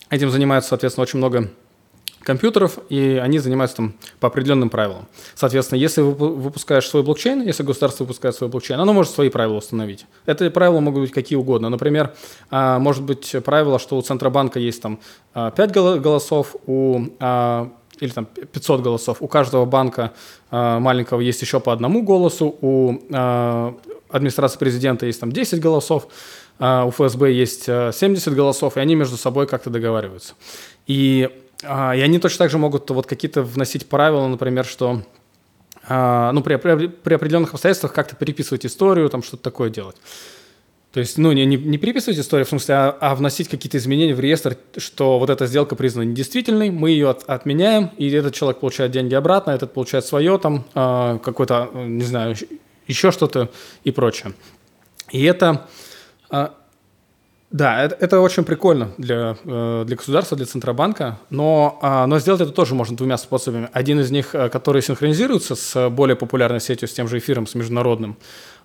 этим 0.10 0.30
занимается, 0.30 0.70
соответственно, 0.70 1.04
очень 1.04 1.18
много 1.18 1.50
компьютеров, 2.24 2.78
и 2.90 3.20
они 3.22 3.40
занимаются 3.40 3.78
там 3.78 3.94
по 4.20 4.28
определенным 4.28 4.70
правилам. 4.70 5.08
Соответственно, 5.36 5.80
если 5.80 6.02
вы 6.02 6.14
выпускаешь 6.14 6.88
свой 6.88 7.04
блокчейн, 7.04 7.42
если 7.42 7.64
государство 7.64 8.04
выпускает 8.04 8.36
свой 8.36 8.50
блокчейн, 8.50 8.80
оно 8.80 8.94
может 8.94 9.12
свои 9.12 9.30
правила 9.30 9.56
установить. 9.56 10.06
Это 10.26 10.50
правила 10.52 10.80
могут 10.80 11.02
быть 11.02 11.12
какие 11.12 11.38
угодно. 11.38 11.70
Например, 11.70 12.14
а, 12.50 12.80
может 12.80 13.04
быть 13.04 13.36
правило, 13.44 13.80
что 13.80 13.98
у 13.98 14.02
Центробанка 14.02 14.60
есть 14.60 14.82
там 14.82 15.00
5 15.34 15.72
голосов, 15.72 16.56
у 16.68 17.08
а, 17.20 17.72
или 18.02 18.12
там 18.12 18.26
500 18.26 18.82
голосов. 18.82 19.18
У 19.22 19.28
каждого 19.28 19.66
банка 19.66 20.12
маленького 20.52 21.22
есть 21.22 21.42
еще 21.42 21.60
по 21.60 21.72
одному 21.72 22.04
голосу, 22.04 22.58
у 22.62 23.00
администрации 24.10 24.60
президента 24.60 25.06
есть 25.06 25.22
там 25.22 25.32
10 25.32 25.62
голосов, 25.62 26.08
у 26.60 26.92
ФСБ 26.92 27.32
есть 27.32 27.64
70 27.64 28.34
голосов, 28.34 28.76
и 28.76 28.80
они 28.82 28.96
между 28.96 29.16
собой 29.16 29.48
как-то 29.48 29.70
договариваются. 29.70 30.34
И 30.88 31.30
а, 31.64 31.96
и 31.96 32.02
они 32.02 32.20
точно 32.20 32.40
так 32.40 32.52
же 32.52 32.58
могут 32.58 32.90
вот 32.90 33.06
какие-то 33.06 33.44
вносить 33.44 33.88
правила, 33.88 34.28
например, 34.28 34.66
что 34.66 35.02
а, 35.88 36.32
ну, 36.32 36.42
при, 36.42 36.56
при, 36.56 36.88
при 36.88 37.14
определенных 37.14 37.54
обстоятельствах 37.54 37.94
как-то 37.94 38.16
переписывать 38.16 38.66
историю, 38.66 39.10
там 39.10 39.24
что-то 39.24 39.44
такое 39.44 39.70
делать. 39.70 39.96
То 40.92 41.00
есть, 41.00 41.18
ну, 41.18 41.32
не, 41.32 41.46
не, 41.46 41.56
не 41.56 41.78
переписывать 41.78 42.20
историю, 42.20 42.46
в 42.46 42.50
смысле, 42.50 42.76
а, 42.76 42.98
а 43.00 43.16
вносить 43.16 43.48
какие-то 43.48 43.78
изменения 43.78 44.14
в 44.14 44.20
реестр, 44.20 44.58
что 44.76 45.20
вот 45.20 45.30
эта 45.30 45.48
сделка 45.48 45.76
признана 45.76 46.10
недействительной, 46.10 46.70
мы 46.70 46.90
ее 46.90 47.10
от, 47.10 47.24
отменяем, 47.30 47.92
и 47.98 48.10
этот 48.10 48.34
человек 48.34 48.60
получает 48.60 48.92
деньги 48.92 49.16
обратно, 49.16 49.52
этот 49.52 49.74
получает 49.74 50.06
свое, 50.06 50.38
там, 50.38 50.66
э, 50.76 51.20
какое-то, 51.24 51.70
не 51.74 52.04
знаю, 52.04 52.36
еще 52.88 53.12
что-то 53.12 53.50
и 53.86 53.92
прочее. 53.92 54.34
И 55.12 55.24
это, 55.24 55.68
да, 57.52 57.84
это, 57.84 57.98
это 58.00 58.22
очень 58.22 58.46
прикольно 58.46 58.94
для, 58.98 59.36
э, 59.44 59.84
для 59.86 59.96
государства, 59.98 60.38
для 60.38 60.46
Центробанка, 60.46 61.20
но, 61.30 61.80
а, 61.82 62.08
но 62.08 62.18
сделать 62.18 62.40
это 62.40 62.52
тоже 62.52 62.76
можно 62.76 62.96
двумя 62.96 63.18
способами. 63.18 63.68
Один 63.74 64.00
из 64.00 64.10
них, 64.10 64.34
э, 64.34 64.48
который 64.48 64.82
синхронизируется 64.82 65.56
с 65.56 65.90
более 65.90 66.16
популярной 66.16 66.62
сетью, 66.62 66.88
с 66.88 66.94
тем 66.94 67.10
же 67.10 67.18
эфиром, 67.18 67.48
с 67.48 67.56
международным, 67.56 68.16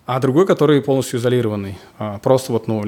а 0.07 0.19
другой, 0.19 0.47
который 0.47 0.81
полностью 0.81 1.19
изолированный. 1.19 1.77
А, 1.99 2.17
просто 2.19 2.53
вот, 2.53 2.67
ну, 2.67 2.83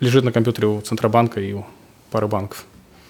лежит 0.00 0.24
на 0.24 0.32
компьютере 0.32 0.68
у 0.68 0.80
Центробанка 0.80 1.40
и 1.40 1.52
у 1.52 1.66
пары 2.10 2.28
банков. 2.28 2.64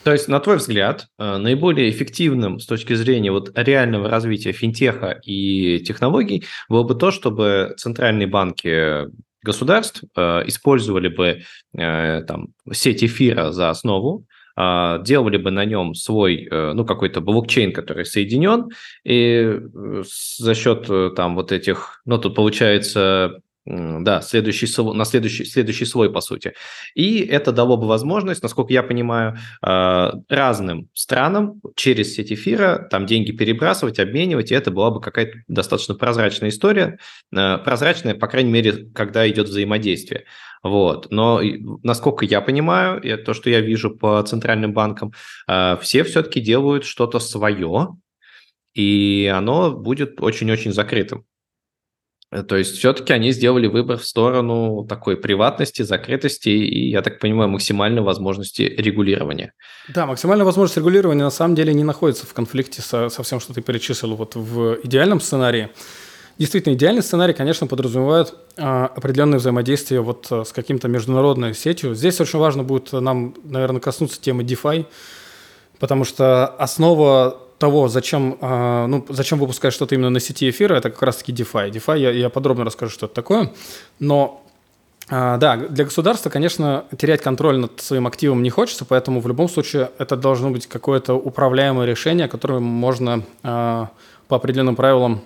То 0.05 0.13
есть, 0.13 0.27
на 0.27 0.41
твой 0.41 0.57
взгляд, 0.57 1.07
э, 1.19 1.37
наиболее 1.37 1.91
эффективным 1.91 2.59
с 2.59 2.67
точки 2.67 2.95
зрения 2.95 3.31
вот 3.31 3.53
реального 3.55 4.09
развития 4.09 4.53
финтеха 4.53 5.21
и 5.23 5.79
технологий 5.81 6.45
было 6.69 6.83
бы 6.83 6.95
то, 6.95 7.11
чтобы 7.11 7.75
центральные 7.77 8.27
банки 8.27 9.07
государств 9.43 10.03
э, 10.17 10.43
использовали 10.47 11.09
бы 11.09 11.43
э, 11.77 12.23
там, 12.23 12.49
сеть 12.73 13.05
эфира 13.05 13.53
за 13.53 13.71
основу, 13.71 14.25
делали 14.57 15.37
бы 15.39 15.51
на 15.51 15.65
нем 15.65 15.95
свой, 15.95 16.49
э, 16.51 16.73
ну, 16.73 16.85
какой-то 16.85 17.21
блокчейн, 17.21 17.73
который 17.73 18.05
соединен, 18.05 18.71
и 19.05 19.59
э, 19.59 20.03
за 20.05 20.55
счет 20.55 20.87
э, 20.89 21.11
там 21.17 21.35
вот 21.35 21.53
этих, 21.53 22.03
ну, 22.05 22.19
тут 22.19 22.35
получается 22.35 23.41
да, 23.65 24.21
следующий, 24.23 24.67
на 24.93 25.05
следующий, 25.05 25.45
следующий 25.45 25.85
слой, 25.85 26.13
по 26.13 26.21
сути. 26.21 26.55
И 26.95 27.21
это 27.21 27.53
дало 27.53 27.77
бы 27.77 27.87
возможность, 27.87 28.43
насколько 28.43 28.73
я 28.73 28.83
понимаю, 28.83 29.37
а, 29.63 30.15
разным 30.29 30.89
странам 30.95 31.61
через 31.77 32.15
сеть 32.15 32.33
эфира 32.33 32.89
там 32.91 33.07
деньги 33.07 33.31
перебрасывать, 33.31 34.01
обменивать, 34.01 34.51
и 34.51 34.55
это 34.55 34.73
была 34.73 34.91
бы 34.91 35.01
какая-то 35.01 35.39
достаточно 35.47 35.95
прозрачная 35.95 36.49
история, 36.49 36.99
а, 37.35 37.59
прозрачная, 37.59 38.15
по 38.15 38.27
крайней 38.27 38.51
мере, 38.51 38.89
когда 38.95 39.29
идет 39.29 39.49
взаимодействие. 39.49 40.25
Вот. 40.65 41.11
Но, 41.11 41.41
насколько 41.83 42.25
я 42.25 42.41
понимаю, 42.41 43.01
и 43.01 43.17
то, 43.17 43.33
что 43.33 43.49
я 43.51 43.61
вижу 43.61 43.91
по 43.91 44.23
центральным 44.23 44.73
банкам, 44.73 45.13
а, 45.47 45.77
все 45.77 46.03
все-таки 46.03 46.41
делают 46.41 46.85
что-то 46.85 47.21
свое, 47.21 47.97
и 48.75 49.31
оно 49.33 49.73
будет 49.73 50.21
очень-очень 50.21 50.73
закрытым. 50.73 51.27
Э, 52.33 52.43
то 52.43 52.57
есть 52.57 52.79
все-таки 52.79 53.13
они 53.13 53.31
сделали 53.33 53.67
выбор 53.67 53.99
в 53.99 54.05
сторону 54.05 54.85
такой 54.89 55.17
приватности, 55.17 55.83
закрытости 55.83 56.49
и, 56.49 56.91
я 56.91 57.03
так 57.03 57.21
понимаю, 57.21 57.51
максимальной 57.51 58.03
возможности 58.03 58.63
регулирования. 58.63 59.53
Да, 59.89 60.07
максимальная 60.07 60.45
возможность 60.45 60.79
регулирования 60.79 61.25
на 61.25 61.31
самом 61.31 61.55
деле 61.55 61.75
не 61.75 61.85
находится 61.85 62.27
в 62.27 62.33
конфликте 62.33 62.83
со, 62.83 63.09
со 63.11 63.23
всем, 63.23 63.39
что 63.39 63.53
ты 63.53 63.61
перечислил 63.61 64.17
вот 64.17 64.35
в 64.35 64.79
идеальном 64.83 65.21
сценарии. 65.21 65.69
Действительно, 66.39 66.75
идеальный 66.75 67.03
сценарий, 67.03 67.35
конечно, 67.35 67.67
подразумевает 67.67 68.35
э, 68.57 68.63
определенное 68.63 69.39
взаимодействие 69.39 70.01
вот 70.01 70.27
э, 70.31 70.45
с 70.45 70.53
каким-то 70.53 70.89
международной 70.89 71.55
сетью. 71.55 71.95
Здесь 71.95 72.21
очень 72.21 72.39
важно 72.39 72.65
будет 72.65 72.93
нам, 72.93 73.35
наверное, 73.45 73.81
коснуться 73.81 74.21
темы 74.21 74.43
DeFi, 74.43 74.87
потому 75.79 76.05
что 76.05 76.47
основа 76.47 77.43
того, 77.63 77.87
зачем, 77.87 78.39
а, 78.41 78.89
ну, 78.89 79.07
зачем 79.09 79.39
выпускать 79.39 79.73
что-то 79.73 79.95
именно 79.95 80.11
на 80.11 80.19
сети 80.19 80.51
эфира, 80.51 80.75
это 80.75 80.91
как 80.91 81.01
раз-таки 81.03 81.33
DeFi. 81.33 81.71
DeFi 81.71 81.97
я, 81.97 82.11
я 82.11 82.29
подробно 82.29 82.65
расскажу, 82.65 82.91
что 82.91 83.07
это 83.07 83.15
такое. 83.15 83.53
Но 84.01 84.43
а, 85.09 85.37
да, 85.37 85.57
для 85.57 85.85
государства, 85.85 86.29
конечно, 86.29 86.85
терять 86.99 87.23
контроль 87.23 87.59
над 87.59 87.81
своим 87.81 88.09
активом 88.09 88.43
не 88.43 88.51
хочется, 88.51 88.85
поэтому 88.85 89.21
в 89.21 89.29
любом 89.29 89.49
случае 89.49 89.91
это 89.99 90.17
должно 90.17 90.51
быть 90.51 90.67
какое-то 90.67 91.15
управляемое 91.15 91.87
решение, 91.87 92.27
которое 92.27 92.59
можно 92.59 93.23
а, 93.45 93.91
по 94.27 94.37
определенным 94.37 94.75
правилам 94.75 95.21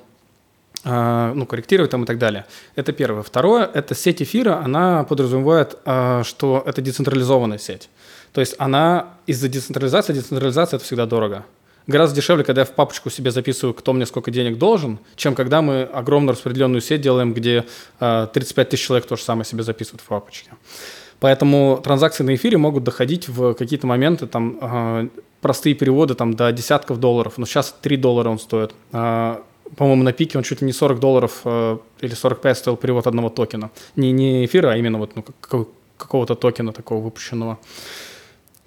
ну, 0.84 1.46
корректировать 1.46 1.90
там 1.90 2.04
и 2.04 2.06
так 2.06 2.18
далее. 2.18 2.44
Это 2.76 2.92
первое. 2.92 3.22
Второе, 3.22 3.68
это 3.74 3.96
сеть 3.96 4.22
эфира, 4.22 4.62
она 4.64 5.02
подразумевает, 5.02 5.76
что 6.22 6.62
это 6.64 6.80
децентрализованная 6.80 7.58
сеть. 7.58 7.88
То 8.32 8.40
есть 8.40 8.54
она 8.58 9.14
из-за 9.26 9.48
децентрализации, 9.48 10.12
децентрализация– 10.12 10.76
это 10.78 10.84
всегда 10.84 11.06
дорого 11.06 11.44
гораздо 11.86 12.16
дешевле, 12.16 12.44
когда 12.44 12.62
я 12.62 12.64
в 12.64 12.72
папочку 12.72 13.10
себе 13.10 13.30
записываю, 13.30 13.74
кто 13.74 13.92
мне 13.92 14.06
сколько 14.06 14.30
денег 14.30 14.58
должен, 14.58 14.98
чем 15.16 15.34
когда 15.34 15.62
мы 15.62 15.82
огромную 15.82 16.34
распределенную 16.34 16.80
сеть 16.80 17.00
делаем, 17.00 17.32
где 17.32 17.64
э, 18.00 18.28
35 18.32 18.68
тысяч 18.68 18.86
человек 18.86 19.06
то 19.06 19.16
же 19.16 19.22
самое 19.22 19.44
себе 19.44 19.62
записывают 19.62 20.02
в 20.02 20.06
папочке. 20.06 20.50
Поэтому 21.20 21.80
транзакции 21.82 22.24
на 22.24 22.34
эфире 22.34 22.58
могут 22.58 22.84
доходить 22.84 23.28
в 23.28 23.54
какие-то 23.54 23.86
моменты, 23.86 24.26
там, 24.26 24.58
э, 24.60 25.08
простые 25.40 25.74
переводы 25.74 26.14
там, 26.14 26.34
до 26.34 26.52
десятков 26.52 27.00
долларов, 27.00 27.38
но 27.38 27.46
сейчас 27.46 27.74
3 27.80 27.96
доллара 27.96 28.28
он 28.28 28.38
стоит. 28.38 28.74
Э, 28.92 29.36
по-моему, 29.76 30.02
на 30.02 30.12
пике 30.12 30.38
он 30.38 30.44
чуть 30.44 30.60
ли 30.60 30.66
не 30.66 30.72
40 30.72 31.00
долларов 31.00 31.40
э, 31.44 31.78
или 32.00 32.14
45 32.14 32.58
стоил 32.58 32.76
перевод 32.76 33.06
одного 33.06 33.30
токена. 33.30 33.70
Не, 33.96 34.12
не 34.12 34.44
эфира, 34.44 34.72
а 34.72 34.76
именно 34.76 34.98
вот, 34.98 35.16
ну, 35.16 35.24
какого-то 35.96 36.34
токена 36.34 36.72
такого 36.72 37.02
выпущенного. 37.02 37.58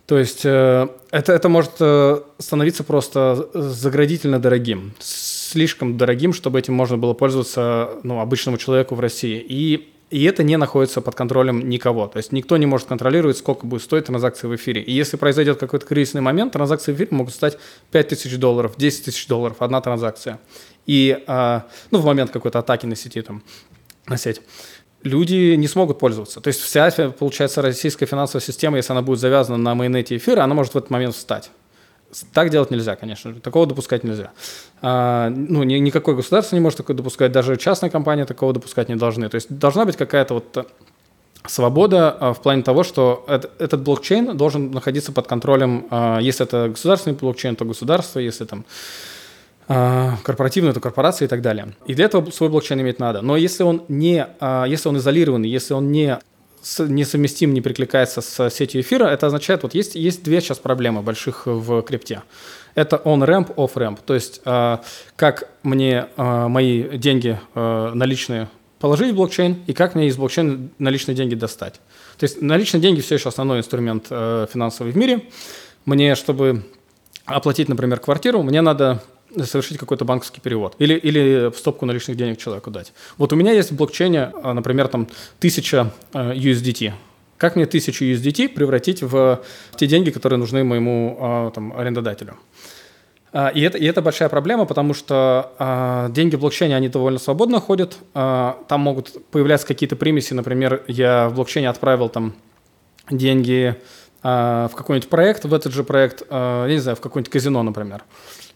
То 0.10 0.18
есть 0.18 0.42
э, 0.44 0.88
это, 1.12 1.34
это 1.34 1.50
может 1.50 1.74
э, 1.82 2.22
становиться 2.40 2.84
просто 2.84 3.48
заградительно 3.54 4.40
дорогим, 4.40 4.96
слишком 4.98 6.00
дорогим, 6.00 6.34
чтобы 6.34 6.58
этим 6.58 6.74
можно 6.74 6.98
было 6.98 7.14
пользоваться 7.14 7.92
ну, 8.02 8.20
обычному 8.20 8.58
человеку 8.58 8.96
в 8.96 9.00
России. 9.02 9.38
И, 9.38 9.94
и 10.10 10.24
это 10.24 10.42
не 10.42 10.58
находится 10.58 11.02
под 11.02 11.14
контролем 11.14 11.70
никого. 11.70 12.08
То 12.08 12.18
есть 12.18 12.32
никто 12.32 12.58
не 12.58 12.66
может 12.66 12.88
контролировать, 12.88 13.38
сколько 13.38 13.68
будет 13.68 13.84
стоить 13.84 14.06
транзакция 14.06 14.48
в 14.48 14.56
эфире. 14.56 14.82
И 14.82 14.92
если 14.92 15.16
произойдет 15.16 15.60
какой-то 15.60 15.86
кризисный 15.86 16.22
момент, 16.22 16.54
транзакции 16.54 16.92
в 16.92 16.96
эфире 16.96 17.10
могут 17.12 17.36
стать 17.36 17.60
5 17.92 18.08
тысяч 18.08 18.36
долларов, 18.40 18.74
10 18.78 19.06
тысяч 19.06 19.28
долларов, 19.28 19.58
одна 19.60 19.80
транзакция. 19.80 20.40
И 20.88 21.24
э, 21.28 21.62
ну, 21.92 22.00
в 22.00 22.06
момент 22.06 22.32
какой-то 22.32 22.58
атаки 22.58 22.88
на 22.88 22.96
сети, 22.96 23.22
там, 23.22 23.44
на 24.08 24.18
сеть 24.18 24.42
люди 25.04 25.56
не 25.56 25.68
смогут 25.68 26.00
пользоваться. 26.00 26.42
То 26.42 26.48
есть 26.50 26.60
вся, 26.60 26.92
получается, 27.18 27.62
российская 27.62 28.06
финансовая 28.06 28.42
система, 28.42 28.78
если 28.78 28.92
она 28.92 29.02
будет 29.02 29.20
завязана 29.20 29.58
на 29.58 29.76
майонете 29.76 30.18
эфира, 30.18 30.44
она 30.44 30.54
может 30.54 30.74
в 30.74 30.78
этот 30.78 30.90
момент 30.90 31.16
встать. 31.16 31.52
Так 32.34 32.50
делать 32.50 32.72
нельзя, 32.72 32.96
конечно. 32.96 33.34
Такого 33.36 33.68
допускать 33.68 34.04
нельзя. 34.04 34.32
А, 34.82 35.30
ну, 35.30 35.64
ни, 35.64 35.76
никакое 35.76 36.16
государство 36.16 36.56
не 36.56 36.62
может 36.62 36.78
такое 36.78 36.96
допускать, 36.96 37.32
даже 37.32 37.56
частные 37.56 37.92
компании 37.92 38.24
такого 38.24 38.52
допускать 38.52 38.90
не 38.90 38.96
должны. 38.96 39.30
То 39.30 39.36
есть 39.36 39.56
должна 39.56 39.86
быть 39.86 39.96
какая-то 39.96 40.34
вот 40.36 40.58
э, 40.58 40.64
свобода 41.46 42.10
а, 42.20 42.34
в 42.34 42.42
плане 42.42 42.64
того, 42.64 42.84
что 42.84 43.26
этот 43.60 43.84
блокчейн 43.84 44.36
должен 44.36 44.72
находиться 44.72 45.12
под 45.12 45.28
контролем, 45.28 45.86
а, 45.92 46.18
если 46.20 46.46
это 46.46 46.70
государственный 46.70 47.16
блокчейн, 47.16 47.56
то 47.56 47.64
государство, 47.64 48.20
если 48.20 48.46
там 48.46 48.66
корпоративную, 49.70 50.74
то 50.74 50.80
корпорации 50.80 51.26
и 51.26 51.28
так 51.28 51.44
далее. 51.44 51.76
И 51.86 51.94
для 51.94 52.06
этого 52.06 52.32
свой 52.32 52.50
блокчейн 52.50 52.82
иметь 52.82 52.98
надо. 52.98 53.22
Но 53.22 53.38
если 53.38 53.62
он 53.62 53.84
не, 53.88 54.26
а, 54.40 54.66
если 54.66 54.90
он 54.90 54.98
изолированный, 54.98 55.48
если 55.48 55.76
он 55.76 55.92
не 55.92 56.18
несовместим, 56.80 57.54
не 57.54 57.62
прикликается 57.62 58.22
с 58.22 58.50
сетью 58.50 58.82
эфира, 58.82 59.06
это 59.06 59.28
означает, 59.28 59.62
вот 59.64 59.76
есть, 59.76 59.94
есть 59.94 60.24
две 60.24 60.42
сейчас 60.42 60.58
проблемы 60.58 61.04
больших 61.04 61.44
в 61.46 61.84
крипте. 61.84 62.24
Это 62.74 63.00
on-ramp, 63.06 63.54
off-ramp. 63.56 64.00
То 64.06 64.16
есть 64.16 64.42
а, 64.44 64.82
как 65.16 65.50
мне 65.62 66.08
мои 66.18 66.98
деньги 66.98 67.40
наличные 67.54 68.50
положить 68.80 69.12
в 69.12 69.16
блокчейн 69.16 69.64
и 69.68 69.74
как 69.74 69.94
мне 69.94 70.08
из 70.08 70.18
блокчейна 70.18 70.70
наличные 70.80 71.14
деньги 71.14 71.36
достать. 71.36 71.76
То 72.18 72.24
есть 72.24 72.42
наличные 72.42 72.82
деньги 72.82 73.02
все 73.02 73.16
еще 73.16 73.30
основной 73.30 73.60
инструмент 73.60 74.08
финансовый 74.08 74.92
в 74.92 74.98
мире. 74.98 75.26
Мне, 75.86 76.16
чтобы 76.16 76.66
оплатить, 77.26 77.70
например, 77.70 78.00
квартиру, 78.00 78.42
мне 78.42 78.62
надо 78.62 79.04
совершить 79.44 79.78
какой-то 79.78 80.06
банковский 80.06 80.42
перевод 80.42 80.76
или, 80.80 80.94
или 80.94 81.52
стопку 81.56 81.86
наличных 81.86 82.18
денег 82.18 82.38
человеку 82.38 82.72
дать. 82.72 82.94
Вот 83.18 83.34
у 83.34 83.36
меня 83.36 83.52
есть 83.52 83.72
в 83.72 83.76
блокчейне, 83.76 84.32
а, 84.44 84.54
например, 84.54 84.88
там 84.88 85.08
1000 85.40 85.92
а, 86.14 86.34
USDT. 86.34 86.94
Как 87.38 87.56
мне 87.56 87.66
1000 87.66 88.06
USDT 88.06 88.50
превратить 88.50 89.02
в 89.02 89.42
те 89.76 89.88
деньги, 89.88 90.10
которые 90.10 90.40
нужны 90.40 90.64
моему 90.64 91.18
а, 91.20 91.52
там, 91.52 91.74
арендодателю? 91.78 92.36
А, 93.32 93.50
и 93.50 93.62
это, 93.62 93.78
и 93.78 93.86
это 93.86 94.02
большая 94.02 94.30
проблема, 94.30 94.66
потому 94.66 94.94
что 94.94 95.54
э, 95.60 96.12
деньги 96.12 96.36
в 96.36 96.40
блокчейне, 96.40 96.76
они 96.76 96.90
довольно 96.90 97.20
свободно 97.20 97.60
ходят. 97.60 97.98
Э, 98.16 98.54
там 98.68 98.82
могут 98.82 99.30
появляться 99.30 99.68
какие-то 99.68 99.96
примеси. 99.96 100.34
Например, 100.34 100.84
я 100.88 101.30
в 101.30 101.36
блокчейне 101.36 101.70
отправил 101.70 102.10
там 102.10 102.34
деньги 103.12 103.76
э, 104.24 104.68
в 104.72 104.72
какой-нибудь 104.76 105.10
проект, 105.10 105.46
в 105.46 105.54
этот 105.54 105.74
же 105.74 105.84
проект, 105.84 106.24
э, 106.28 106.66
я 106.68 106.74
не 106.74 106.80
знаю, 106.80 106.96
в 106.96 107.02
какое-нибудь 107.02 107.32
казино, 107.32 107.62
например. 107.62 108.04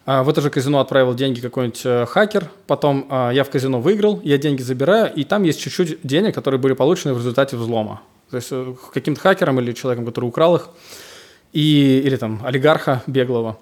В 0.06 0.28
это 0.28 0.42
же 0.42 0.50
казино 0.50 0.80
отправил 0.82 1.14
деньги 1.14 1.40
какой-нибудь 1.40 1.82
э, 1.86 2.06
хакер, 2.06 2.50
потом 2.68 3.08
э, 3.10 3.32
я 3.34 3.46
в 3.46 3.50
казино 3.50 3.80
выиграл, 3.80 4.20
я 4.24 4.38
деньги 4.38 4.62
забираю, 4.62 5.14
и 5.14 5.24
там 5.24 5.44
есть 5.44 5.62
чуть-чуть 5.62 6.00
денег, 6.04 6.36
которые 6.36 6.60
были 6.60 6.74
получены 6.74 7.14
в 7.14 7.20
результате 7.20 7.56
взлома. 7.56 8.02
То 8.30 8.36
есть 8.36 8.50
э, 8.52 8.76
каким-то 8.94 9.22
хакером 9.22 9.62
или 9.62 9.72
человеком, 9.72 10.06
который 10.06 10.26
украл 10.26 10.58
их, 10.58 10.68
и, 11.54 12.02
или 12.04 12.18
там 12.18 12.42
олигарха 12.44 13.02
беглого 13.08 13.58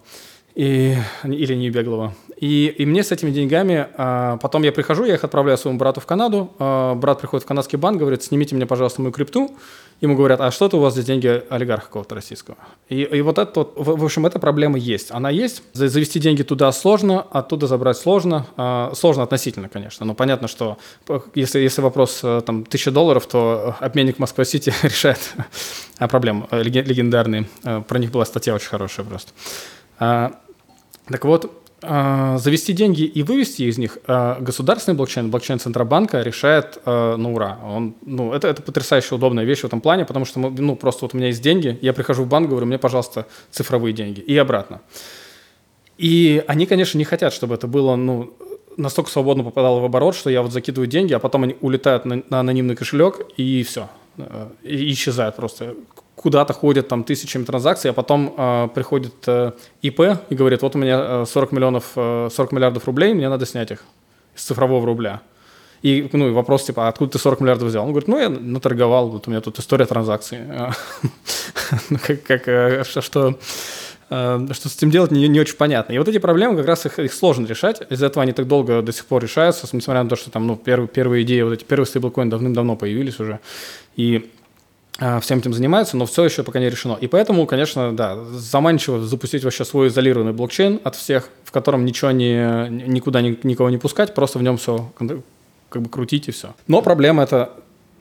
и, 0.56 0.96
или 1.24 1.54
не 1.56 1.70
беглого. 1.70 2.14
И, 2.38 2.74
и 2.78 2.86
мне 2.86 3.04
с 3.04 3.12
этими 3.12 3.30
деньгами, 3.32 3.88
а, 3.98 4.38
потом 4.38 4.64
я 4.64 4.72
прихожу, 4.72 5.06
я 5.06 5.14
их 5.14 5.24
отправляю 5.24 5.58
своему 5.58 5.78
брату 5.78 6.02
в 6.02 6.06
Канаду, 6.06 6.52
а, 6.58 6.96
брат 6.96 7.20
приходит 7.20 7.44
в 7.44 7.48
канадский 7.48 7.78
банк, 7.78 8.00
говорит, 8.00 8.24
снимите 8.24 8.56
мне, 8.56 8.66
пожалуйста, 8.66 9.02
мою 9.02 9.14
крипту. 9.14 9.56
Ему 10.02 10.16
говорят, 10.16 10.42
а 10.42 10.50
что 10.50 10.66
это 10.66 10.78
у 10.78 10.80
вас 10.80 10.96
за 10.96 11.04
деньги 11.04 11.44
олигарха 11.50 11.86
какого-то 11.86 12.16
российского? 12.16 12.58
И, 12.90 13.04
и 13.04 13.22
вот 13.22 13.38
это 13.38 13.60
вот, 13.60 13.74
в, 13.76 14.04
общем, 14.04 14.26
эта 14.26 14.40
проблема 14.40 14.80
есть. 14.80 15.12
Она 15.12 15.30
есть. 15.30 15.62
Завести 15.74 16.20
деньги 16.20 16.42
туда 16.42 16.72
сложно, 16.72 17.22
оттуда 17.22 17.68
забрать 17.68 17.98
сложно. 17.98 18.48
А, 18.58 18.94
сложно 18.96 19.22
относительно, 19.22 19.70
конечно. 19.70 20.04
Но 20.04 20.16
понятно, 20.16 20.48
что 20.48 20.80
если, 21.36 21.60
если 21.60 21.82
вопрос 21.82 22.22
э, 22.24 22.42
там 22.44 22.66
тысяча 22.66 22.90
долларов, 22.90 23.28
то 23.28 23.76
обменник 23.80 24.18
Москва-Сити 24.18 24.74
решает 24.82 25.20
проблему 26.10 26.48
э, 26.50 26.64
легендарные. 26.64 27.48
Э, 27.64 27.84
про 27.88 28.00
них 28.00 28.10
была 28.12 28.26
статья 28.26 28.56
очень 28.56 28.70
хорошая 28.70 29.06
просто. 29.06 29.32
А, 30.00 30.32
так 31.06 31.24
вот, 31.26 31.61
завести 31.82 32.74
деньги 32.74 33.02
и 33.02 33.24
вывести 33.24 33.64
из 33.64 33.80
них 33.80 33.98
а, 34.06 34.40
государственный 34.40 34.96
блокчейн, 34.96 35.32
блокчейн 35.32 35.60
Центробанка 35.60 36.22
решает 36.22 36.80
на 36.86 37.32
ура. 37.32 37.58
Он, 37.64 37.96
ну, 38.06 38.34
это, 38.34 38.48
это 38.50 38.62
потрясающе 38.62 39.16
удобная 39.16 39.46
вещь 39.46 39.62
в 39.62 39.66
этом 39.66 39.82
плане, 39.82 40.06
потому 40.06 40.26
что 40.26 40.40
мы, 40.40 40.52
ну, 40.52 40.76
просто 40.76 41.06
вот 41.06 41.16
у 41.16 41.18
меня 41.18 41.28
есть 41.28 41.42
деньги, 41.42 41.80
я 41.82 41.94
прихожу 41.94 42.24
в 42.24 42.28
банк, 42.28 42.50
говорю, 42.50 42.68
мне, 42.68 42.78
пожалуйста, 42.78 43.26
цифровые 43.50 43.94
деньги, 43.94 44.20
и 44.20 44.38
обратно. 44.38 44.82
И 45.98 46.44
они, 46.48 46.66
конечно, 46.66 46.98
не 46.98 47.04
хотят, 47.04 47.34
чтобы 47.34 47.56
это 47.56 47.68
было, 47.68 47.96
ну, 47.96 48.34
настолько 48.78 49.10
свободно 49.10 49.44
попадало 49.44 49.80
в 49.80 49.86
оборот, 49.86 50.16
что 50.16 50.30
я 50.30 50.42
вот 50.42 50.52
закидываю 50.52 50.88
деньги, 50.88 51.14
а 51.14 51.20
потом 51.20 51.44
они 51.44 51.56
улетают 51.62 52.06
на, 52.06 52.24
на 52.30 52.40
анонимный 52.40 52.76
кошелек, 52.76 53.22
и 53.38 53.64
все. 53.64 53.90
Э, 54.18 54.50
и 54.64 54.92
исчезают 54.92 55.36
просто 55.36 55.76
куда-то 56.22 56.54
ходят 56.54 56.88
там 56.88 57.04
тысячами 57.04 57.44
транзакций, 57.44 57.92
а 57.92 57.94
потом 57.94 58.34
э, 58.38 58.70
приходит 58.74 59.14
э, 59.28 59.52
ИП 59.82 60.00
и 60.30 60.36
говорит, 60.36 60.62
вот 60.62 60.76
у 60.76 60.80
меня 60.80 61.26
40 61.26 61.52
миллионов, 61.52 61.92
э, 61.96 62.30
40 62.32 62.52
миллиардов 62.52 62.86
рублей, 62.86 63.14
мне 63.14 63.28
надо 63.30 63.46
снять 63.46 63.72
их 63.72 63.84
из 64.36 64.44
цифрового 64.44 64.86
рубля. 64.86 65.22
И, 65.82 66.08
ну, 66.14 66.28
и 66.28 66.32
вопрос 66.32 66.64
типа, 66.64 66.86
а 66.86 66.90
откуда 66.90 67.14
ты 67.14 67.20
40 67.20 67.42
миллиардов 67.42 67.70
взял? 67.70 67.84
Он 67.84 67.90
говорит, 67.90 68.08
ну, 68.08 68.20
я 68.20 68.30
наторговал, 68.30 69.10
вот 69.10 69.28
у 69.28 69.32
меня 69.32 69.42
тут 69.42 69.60
история 69.60 69.86
транзакций. 69.86 70.40
Ну, 71.90 71.98
как, 72.06 72.50
э, 72.50 72.84
что, 72.84 73.02
что 73.02 73.40
с 74.10 74.76
этим 74.76 74.92
делать, 74.92 75.12
не, 75.12 75.40
очень 75.40 75.56
понятно. 75.56 75.94
И 75.94 75.98
вот 75.98 76.08
эти 76.10 76.18
проблемы, 76.18 76.58
как 76.58 76.66
раз 76.66 76.86
их, 76.86 77.14
сложно 77.14 77.48
решать. 77.48 77.82
Из-за 77.90 78.08
этого 78.08 78.24
они 78.24 78.34
так 78.34 78.46
долго 78.46 78.82
до 78.82 78.92
сих 78.92 79.06
пор 79.06 79.24
решаются, 79.24 79.68
несмотря 79.72 80.04
на 80.04 80.10
то, 80.10 80.18
что 80.18 80.30
там, 80.30 80.48
ну, 80.48 80.58
первые, 80.58 80.90
первые 80.90 81.24
идеи, 81.24 81.44
вот 81.44 81.54
эти 81.54 81.64
первые 81.64 81.88
стейблкоины 81.88 82.30
давным-давно 82.30 82.76
появились 82.76 83.22
уже. 83.22 83.40
И 83.96 84.30
всем 85.22 85.40
этим 85.40 85.54
занимается, 85.54 85.98
но 85.98 86.06
все 86.06 86.24
еще 86.26 86.44
пока 86.44 86.60
не 86.60 86.70
решено. 86.70 86.98
И 87.02 87.08
поэтому, 87.08 87.48
конечно, 87.48 87.96
да, 87.96 88.16
заманчиво 88.34 89.02
запустить 89.02 89.44
вообще 89.44 89.66
свой 89.66 89.88
изолированный 89.88 90.34
блокчейн 90.34 90.80
от 90.84 90.96
всех, 90.96 91.30
в 91.44 91.52
котором 91.52 91.86
ничего 91.86 92.12
не, 92.12 92.70
никуда 92.70 93.22
никого 93.22 93.70
не 93.70 93.78
пускать, 93.78 94.14
просто 94.14 94.40
в 94.40 94.44
нем 94.44 94.58
все 94.58 94.92
как 95.70 95.82
бы 95.82 95.90
крутить 95.90 96.28
и 96.28 96.32
все. 96.32 96.54
Но 96.68 96.82
проблема 96.82 97.24
это 97.24 97.52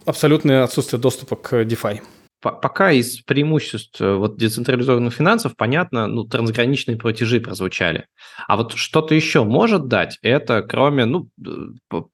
абсолютное 0.04 0.64
отсутствие 0.64 1.00
доступа 1.00 1.36
к 1.36 1.62
DeFi 1.62 2.00
пока 2.40 2.90
из 2.92 3.20
преимуществ 3.20 4.00
э, 4.00 4.14
вот 4.14 4.38
децентрализованных 4.38 5.12
финансов, 5.12 5.57
понятно, 5.57 6.07
ну, 6.07 6.24
трансграничные 6.24 6.96
платежи 6.96 7.40
прозвучали. 7.40 8.07
А 8.48 8.57
вот 8.57 8.74
что-то 8.74 9.14
еще 9.14 9.44
может 9.44 9.88
дать, 9.88 10.18
это 10.22 10.62
кроме, 10.62 11.05
ну, 11.05 11.29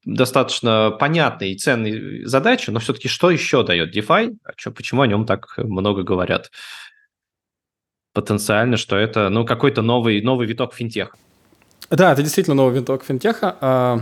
достаточно 0.04 0.90
понятной 0.98 1.52
и 1.52 1.58
ценной 1.58 2.24
задачи, 2.24 2.70
но 2.70 2.80
все-таки 2.80 3.08
что 3.08 3.30
еще 3.30 3.62
дает 3.62 3.96
DeFi? 3.96 4.36
А 4.44 4.52
что, 4.56 4.72
почему 4.72 5.02
о 5.02 5.06
нем 5.06 5.26
так 5.26 5.54
много 5.58 6.02
говорят? 6.02 6.50
Потенциально, 8.12 8.76
что 8.76 8.96
это, 8.96 9.28
ну, 9.28 9.44
какой-то 9.44 9.82
новый, 9.82 10.20
новый 10.22 10.46
виток 10.46 10.74
финтеха. 10.74 11.16
Да, 11.90 12.12
это 12.12 12.22
действительно 12.22 12.56
новый 12.56 12.80
виток 12.80 13.04
финтеха. 13.04 13.56
А, 13.60 14.00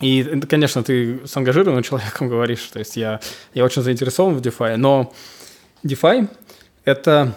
и, 0.00 0.24
конечно, 0.48 0.82
ты 0.82 1.26
с 1.26 1.36
ангажированным 1.36 1.82
человеком 1.82 2.28
говоришь, 2.28 2.62
то 2.72 2.78
есть 2.78 2.96
я, 2.96 3.20
я 3.54 3.64
очень 3.64 3.82
заинтересован 3.82 4.34
в 4.34 4.40
DeFi, 4.40 4.76
но 4.76 5.12
DeFi– 5.84 6.28
это 6.84 7.34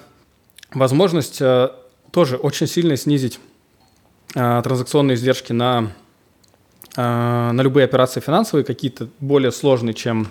возможность 0.72 1.42
э, 1.42 1.70
тоже 2.12 2.38
очень 2.38 2.68
сильно 2.68 2.96
снизить 2.96 3.40
э, 4.36 4.62
транзакционные 4.64 5.16
издержки 5.16 5.52
на, 5.52 5.92
э, 6.96 7.02
на 7.02 7.62
любые 7.62 7.86
операции 7.86 8.20
финансовые, 8.20 8.64
какие-то 8.64 9.10
более 9.20 9.52
сложные, 9.52 9.94
чем 9.94 10.28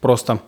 просто, 0.00 0.40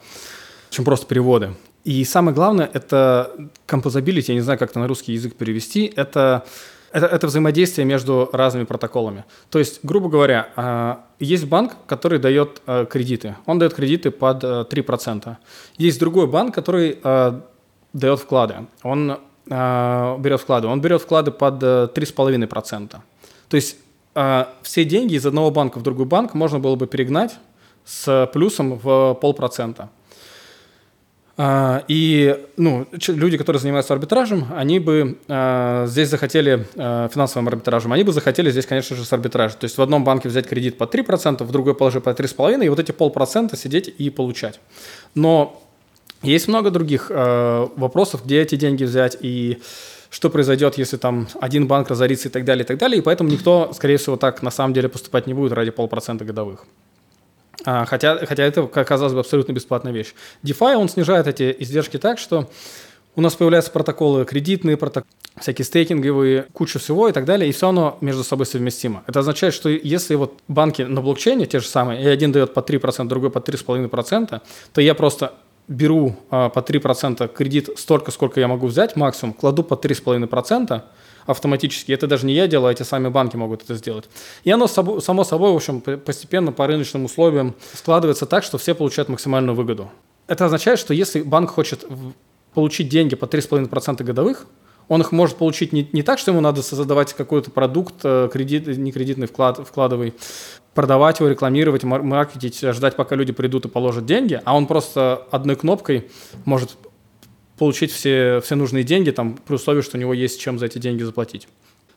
чем 0.70 0.84
просто 0.84 1.06
переводы. 1.06 1.54
И 1.84 2.04
самое 2.04 2.34
главное– 2.34 2.68
это 2.72 3.32
composability, 3.66 4.24
я 4.28 4.34
не 4.34 4.40
знаю, 4.40 4.58
как 4.58 4.70
это 4.70 4.80
на 4.80 4.88
русский 4.88 5.12
язык 5.12 5.34
перевести, 5.36 5.90
это 5.96 6.44
это, 6.92 7.06
это 7.06 7.26
взаимодействие 7.26 7.84
между 7.84 8.28
разными 8.32 8.64
протоколами. 8.64 9.24
То 9.50 9.58
есть, 9.58 9.80
грубо 9.82 10.08
говоря, 10.08 10.48
а, 10.56 11.04
есть 11.18 11.46
банк, 11.46 11.76
который 11.86 12.18
дает 12.18 12.62
а, 12.66 12.84
кредиты. 12.86 13.36
Он 13.46 13.58
дает 13.58 13.74
кредиты 13.74 14.10
под 14.10 14.44
3%. 14.44 15.22
А, 15.26 15.38
есть 15.78 16.00
другой 16.00 16.26
банк, 16.26 16.54
который 16.54 16.98
дает 17.92 18.20
вклады. 18.20 18.66
Он 18.82 19.18
берет 19.46 20.40
вклады. 20.40 20.66
Он 20.66 20.80
берет 20.80 21.02
вклады 21.02 21.30
под 21.30 21.62
3,5%. 21.62 22.96
То 23.48 23.56
есть 23.56 23.76
все 24.62 24.84
деньги 24.84 25.14
из 25.14 25.26
одного 25.26 25.50
банка 25.50 25.78
в 25.78 25.82
другой 25.82 26.06
банк 26.06 26.34
можно 26.34 26.58
было 26.58 26.74
бы 26.76 26.86
перегнать 26.86 27.36
с 27.84 28.28
плюсом 28.32 28.78
в 28.82 29.14
полпроцента. 29.14 29.90
А, 31.38 31.84
и 31.86 32.46
ну, 32.56 32.86
люди, 33.08 33.36
которые 33.36 33.60
занимаются 33.60 33.92
арбитражем, 33.92 34.46
они 34.56 34.78
бы 34.78 35.18
э, 35.28 35.84
здесь 35.86 36.08
захотели, 36.08 36.66
э, 36.74 37.08
финансовым 37.12 37.48
арбитражем, 37.48 37.92
они 37.92 38.04
бы 38.04 38.12
захотели 38.12 38.50
здесь, 38.50 38.64
конечно 38.64 38.96
же, 38.96 39.04
с 39.04 39.12
арбитражем. 39.12 39.58
То 39.60 39.64
есть 39.64 39.76
в 39.76 39.82
одном 39.82 40.02
банке 40.02 40.30
взять 40.30 40.48
кредит 40.48 40.78
под 40.78 40.94
3%, 40.94 41.44
в 41.44 41.52
другой 41.52 41.74
положить 41.74 42.02
под 42.02 42.18
3,5%, 42.18 42.64
и 42.64 42.68
вот 42.70 42.78
эти 42.78 42.92
полпроцента 42.92 43.56
сидеть 43.56 43.88
и 43.98 44.08
получать. 44.08 44.60
Но 45.14 45.62
есть 46.22 46.48
много 46.48 46.70
других 46.70 47.10
э, 47.10 47.66
вопросов, 47.76 48.24
где 48.24 48.40
эти 48.40 48.56
деньги 48.56 48.84
взять 48.84 49.18
и 49.20 49.58
что 50.08 50.30
произойдет, 50.30 50.78
если 50.78 50.96
там 50.96 51.28
один 51.40 51.66
банк 51.66 51.90
разорится 51.90 52.28
и 52.28 52.30
так 52.30 52.46
далее, 52.46 52.64
и 52.64 52.66
так 52.66 52.78
далее. 52.78 52.98
И 52.98 53.02
поэтому 53.02 53.28
никто, 53.28 53.72
скорее 53.74 53.98
всего, 53.98 54.16
так 54.16 54.42
на 54.42 54.50
самом 54.50 54.72
деле 54.72 54.88
поступать 54.88 55.26
не 55.26 55.34
будет 55.34 55.52
ради 55.52 55.70
полпроцента 55.70 56.24
годовых. 56.24 56.64
А, 57.66 57.84
хотя, 57.84 58.24
хотя 58.24 58.44
это, 58.44 58.62
казалось 58.66 59.12
бы, 59.12 59.20
абсолютно 59.20 59.52
бесплатная 59.52 59.92
вещь. 59.92 60.14
DeFi, 60.44 60.76
он 60.76 60.88
снижает 60.88 61.26
эти 61.26 61.54
издержки 61.58 61.98
так, 61.98 62.18
что 62.18 62.48
у 63.16 63.20
нас 63.20 63.34
появляются 63.34 63.72
протоколы 63.72 64.24
кредитные, 64.24 64.76
протоколы, 64.76 65.10
всякие 65.40 65.64
стейкинговые, 65.64 66.46
куча 66.52 66.78
всего 66.78 67.08
и 67.08 67.12
так 67.12 67.24
далее, 67.24 67.48
и 67.48 67.52
все 67.52 67.68
оно 67.68 67.98
между 68.00 68.22
собой 68.22 68.46
совместимо. 68.46 69.02
Это 69.06 69.20
означает, 69.20 69.52
что 69.52 69.68
если 69.68 70.14
вот 70.14 70.38
банки 70.46 70.82
на 70.82 71.02
блокчейне 71.02 71.46
те 71.46 71.58
же 71.58 71.66
самые, 71.66 72.02
и 72.02 72.06
один 72.06 72.30
дает 72.30 72.54
по 72.54 72.60
3%, 72.60 73.06
другой 73.08 73.30
по 73.30 73.38
3,5%, 73.38 74.40
то 74.72 74.80
я 74.80 74.94
просто 74.94 75.34
беру 75.66 76.14
а, 76.30 76.48
по 76.48 76.60
3% 76.60 77.28
кредит 77.34 77.70
столько, 77.76 78.12
сколько 78.12 78.38
я 78.38 78.46
могу 78.46 78.68
взять 78.68 78.94
максимум, 78.94 79.34
кладу 79.34 79.64
по 79.64 79.74
3,5%, 79.74 80.82
автоматически. 81.26 81.92
Это 81.92 82.06
даже 82.06 82.26
не 82.26 82.34
я 82.34 82.46
делаю, 82.46 82.68
а 82.68 82.72
эти 82.72 82.82
сами 82.82 83.08
банки 83.08 83.36
могут 83.36 83.62
это 83.64 83.74
сделать. 83.74 84.04
И 84.44 84.50
оно 84.50 84.66
само 84.66 85.24
собой, 85.24 85.52
в 85.52 85.56
общем, 85.56 85.80
постепенно 85.80 86.52
по 86.52 86.66
рыночным 86.66 87.04
условиям 87.04 87.54
складывается 87.74 88.26
так, 88.26 88.44
что 88.44 88.58
все 88.58 88.74
получают 88.74 89.08
максимальную 89.08 89.54
выгоду. 89.54 89.90
Это 90.26 90.46
означает, 90.46 90.78
что 90.78 90.94
если 90.94 91.22
банк 91.22 91.50
хочет 91.50 91.84
получить 92.54 92.88
деньги 92.88 93.14
по 93.14 93.26
3,5% 93.26 94.02
годовых, 94.02 94.46
он 94.88 95.00
их 95.00 95.12
может 95.12 95.36
получить 95.36 95.72
не, 95.72 95.88
не 95.92 96.02
так, 96.02 96.18
что 96.18 96.30
ему 96.30 96.40
надо 96.40 96.62
создавать 96.62 97.12
какой-то 97.12 97.50
продукт, 97.50 97.94
э, 98.04 98.28
кредит, 98.32 98.66
не 98.66 98.92
кредитный 98.92 99.26
вклад, 99.26 99.58
вкладывай, 99.66 100.14
продавать 100.74 101.18
его, 101.18 101.28
рекламировать, 101.28 101.84
маркетить, 101.84 102.60
ждать, 102.60 102.96
пока 102.96 103.16
люди 103.16 103.32
придут 103.32 103.64
и 103.64 103.68
положат 103.68 104.06
деньги, 104.06 104.40
а 104.44 104.56
он 104.56 104.66
просто 104.66 105.26
одной 105.30 105.56
кнопкой 105.56 106.10
может 106.44 106.76
получить 107.58 107.92
все, 107.92 108.40
все 108.42 108.54
нужные 108.54 108.84
деньги, 108.84 109.10
там, 109.10 109.38
при 109.46 109.54
условии, 109.54 109.82
что 109.82 109.96
у 109.96 110.00
него 110.00 110.14
есть 110.14 110.40
чем 110.40 110.58
за 110.58 110.66
эти 110.66 110.78
деньги 110.78 111.02
заплатить. 111.02 111.48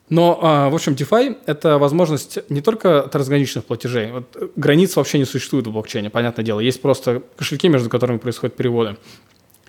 Но, 0.08 0.38
а, 0.42 0.68
в 0.70 0.74
общем, 0.74 0.94
DeFi– 0.94 1.36
это 1.46 1.78
возможность 1.78 2.40
не 2.48 2.60
только 2.60 3.02
трансграничных 3.02 3.64
платежей. 3.64 4.10
Вот 4.10 4.52
границ 4.56 4.96
вообще 4.96 5.18
не 5.18 5.24
существует 5.24 5.68
в 5.68 5.72
блокчейне, 5.72 6.10
понятное 6.10 6.44
дело. 6.44 6.58
Есть 6.58 6.82
просто 6.82 7.22
кошельки, 7.36 7.68
между 7.68 7.88
которыми 7.88 8.18
происходят 8.18 8.56
переводы. 8.56 8.96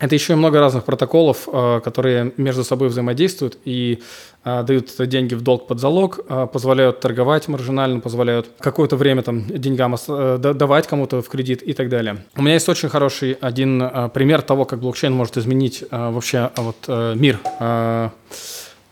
Это 0.01 0.15
еще 0.15 0.33
и 0.33 0.35
много 0.35 0.59
разных 0.59 0.83
протоколов, 0.83 1.47
э, 1.47 1.79
которые 1.83 2.33
между 2.37 2.63
собой 2.63 2.87
взаимодействуют 2.87 3.59
и 3.65 4.01
э, 4.43 4.63
дают 4.63 4.89
деньги 4.97 5.35
в 5.35 5.41
долг 5.41 5.67
под 5.67 5.79
залог, 5.79 6.19
э, 6.27 6.47
позволяют 6.51 6.99
торговать 6.99 7.47
маржинально, 7.47 7.99
позволяют 7.99 8.49
какое-то 8.59 8.95
время 8.95 9.21
там 9.21 9.45
деньгам 9.45 9.95
давать 10.07 10.87
кому-то 10.87 11.21
в 11.21 11.29
кредит 11.29 11.61
и 11.61 11.73
так 11.73 11.89
далее. 11.89 12.25
У 12.35 12.41
меня 12.41 12.55
есть 12.55 12.67
очень 12.67 12.89
хороший 12.89 13.33
один 13.33 14.09
пример 14.13 14.41
того, 14.41 14.65
как 14.65 14.79
блокчейн 14.79 15.13
может 15.13 15.37
изменить 15.37 15.83
вообще 15.91 16.49
вот 16.55 16.87
мир 16.87 17.39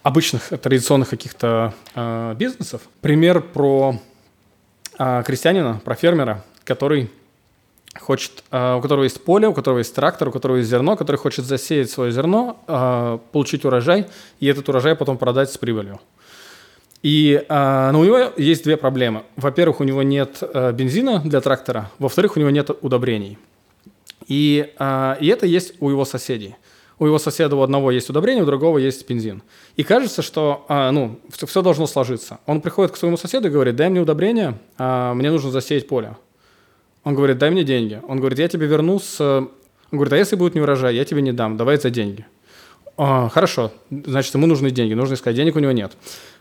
обычных 0.04 0.50
традиционных 0.62 1.10
каких-то 1.10 1.74
бизнесов. 2.38 2.82
Пример 3.02 3.42
про 3.42 3.96
крестьянина, 4.98 5.82
про 5.84 5.96
фермера, 5.96 6.44
который 6.66 7.10
хочет, 7.98 8.44
э, 8.52 8.76
у 8.76 8.82
которого 8.82 9.04
есть 9.04 9.24
поле, 9.24 9.48
у 9.48 9.54
которого 9.54 9.80
есть 9.80 9.96
трактор, 9.96 10.30
у 10.30 10.32
которого 10.32 10.58
есть 10.58 10.70
зерно, 10.70 10.96
который 10.96 11.18
хочет 11.18 11.46
засеять 11.46 11.90
свое 11.90 12.12
зерно, 12.12 12.60
э, 12.68 13.18
получить 13.32 13.66
урожай, 13.66 14.08
и 14.40 14.48
этот 14.48 14.70
урожай 14.70 14.96
потом 14.96 15.18
продать 15.18 15.52
с 15.52 15.58
прибылью. 15.58 16.00
И 17.02 17.44
э, 17.48 17.90
но 17.92 18.00
у 18.00 18.04
него 18.04 18.32
есть 18.38 18.64
две 18.64 18.78
проблемы. 18.78 19.24
Во-первых, 19.38 19.80
у 19.80 19.84
него 19.84 20.04
нет 20.04 20.44
бензина 20.74 21.20
для 21.20 21.42
трактора, 21.42 21.92
во-вторых, 21.98 22.38
у 22.38 22.40
него 22.40 22.50
нет 22.50 22.70
удобрений. 22.82 23.38
И, 24.28 24.70
и 25.22 25.28
это 25.28 25.46
есть 25.48 25.74
у 25.80 25.90
его 25.90 26.06
соседей. 26.06 26.56
У 27.00 27.08
его 27.08 27.18
соседа 27.18 27.56
у 27.56 27.62
одного 27.62 27.90
есть 27.90 28.10
удобрение, 28.12 28.44
у 28.44 28.46
другого 28.46 28.78
есть 28.78 29.10
бензин. 29.10 29.42
И 29.76 29.84
кажется, 29.84 30.22
что 30.22 30.66
ну, 30.68 31.20
все 31.30 31.62
должно 31.64 31.88
сложиться. 31.88 32.40
Он 32.46 32.62
приходит 32.62 32.92
к 32.92 32.98
своему 32.98 33.18
соседу 33.18 33.48
и 33.48 33.52
говорит, 33.52 33.76
дай 33.76 33.90
мне 33.90 34.02
удобрение, 34.02 34.60
мне 34.78 35.32
нужно 35.32 35.50
засеять 35.50 35.88
поле. 35.88 36.16
Он 37.04 37.16
говорит, 37.16 37.38
дай 37.38 37.50
мне 37.50 37.64
деньги. 37.64 38.02
Он 38.08 38.20
говорит, 38.20 38.40
я 38.40 38.48
тебе 38.48 38.68
верну 38.68 39.00
с... 39.00 39.20
Он 39.20 39.50
говорит, 39.98 40.14
а 40.14 40.18
если 40.18 40.36
будет 40.36 40.56
не 40.56 40.62
урожай, 40.62 40.96
я 40.96 41.06
тебе 41.06 41.22
не 41.22 41.32
дам, 41.32 41.58
давай 41.58 41.78
за 41.78 41.90
деньги. 41.90 42.26
А, 42.98 43.30
хорошо, 43.30 43.72
значит, 43.90 44.34
ему 44.34 44.46
нужны 44.46 44.72
деньги. 44.72 44.94
Нужно 44.94 45.14
искать, 45.14 45.36
денег 45.36 45.56
у 45.56 45.60
него 45.60 45.72
нет. 45.72 45.94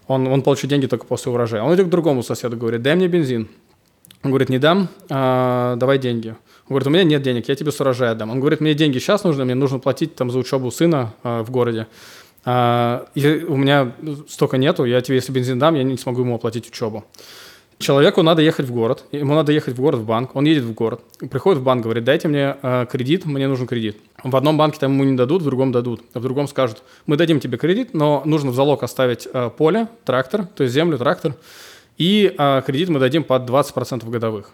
Он, 0.08 0.26
он 0.26 0.42
получит 0.42 0.68
деньги 0.68 0.86
только 0.86 1.06
после 1.06 1.30
урожая. 1.30 1.62
Он 1.62 1.74
идет 1.74 1.86
к 1.86 1.90
другому 1.90 2.22
соседу, 2.22 2.56
говорит, 2.56 2.82
дай 2.82 2.96
мне 2.96 3.08
бензин. 3.08 3.48
Он 4.24 4.30
говорит, 4.30 4.48
не 4.48 4.58
дам, 4.58 4.88
а, 5.08 5.76
давай 5.76 5.98
деньги. 5.98 6.30
Он 6.68 6.70
говорит, 6.70 6.88
у 6.88 6.90
меня 6.90 7.04
нет 7.04 7.22
денег, 7.22 7.48
я 7.48 7.54
тебе 7.54 7.70
с 7.70 7.80
урожая 7.80 8.14
дам. 8.14 8.30
Он 8.30 8.40
говорит, 8.40 8.60
мне 8.60 8.74
деньги 8.74 8.98
сейчас 8.98 9.22
нужны, 9.24 9.44
мне 9.44 9.54
нужно 9.54 9.78
платить 9.78 10.16
там 10.16 10.30
за 10.30 10.38
учебу 10.38 10.70
сына 10.70 11.14
а, 11.22 11.44
в 11.44 11.50
городе. 11.50 11.86
А, 12.44 13.06
и 13.14 13.44
у 13.44 13.56
меня 13.56 13.92
столько 14.28 14.58
нету, 14.58 14.84
я 14.84 15.00
тебе, 15.00 15.16
если 15.16 15.30
бензин 15.32 15.58
дам, 15.58 15.76
я 15.76 15.82
не 15.84 15.96
смогу 15.96 16.22
ему 16.22 16.34
оплатить 16.34 16.68
учебу. 16.68 17.04
Человеку 17.78 18.22
надо 18.22 18.42
ехать 18.42 18.66
в 18.66 18.72
город, 18.72 19.04
ему 19.12 19.34
надо 19.34 19.52
ехать 19.52 19.74
в 19.74 19.80
город, 19.80 20.00
в 20.00 20.04
банк, 20.04 20.34
он 20.34 20.44
едет 20.46 20.64
в 20.64 20.74
город, 20.74 21.00
приходит 21.30 21.60
в 21.60 21.62
банк, 21.62 21.84
говорит, 21.84 22.02
дайте 22.02 22.26
мне 22.26 22.56
э, 22.60 22.86
кредит, 22.90 23.24
мне 23.24 23.46
нужен 23.46 23.68
кредит. 23.68 23.98
В 24.24 24.34
одном 24.34 24.58
банке 24.58 24.80
там 24.80 24.94
ему 24.94 25.04
не 25.04 25.16
дадут, 25.16 25.42
в 25.42 25.44
другом 25.44 25.70
дадут, 25.70 26.02
а 26.12 26.18
в 26.18 26.22
другом 26.22 26.48
скажут, 26.48 26.82
мы 27.06 27.16
дадим 27.16 27.38
тебе 27.38 27.56
кредит, 27.56 27.94
но 27.94 28.22
нужно 28.24 28.50
в 28.50 28.54
залог 28.56 28.82
оставить 28.82 29.28
э, 29.32 29.50
поле, 29.56 29.86
трактор, 30.04 30.46
то 30.46 30.64
есть 30.64 30.74
землю, 30.74 30.98
трактор, 30.98 31.36
и 31.98 32.34
э, 32.36 32.62
кредит 32.66 32.88
мы 32.88 32.98
дадим 32.98 33.22
под 33.22 33.48
20% 33.48 34.10
годовых. 34.10 34.50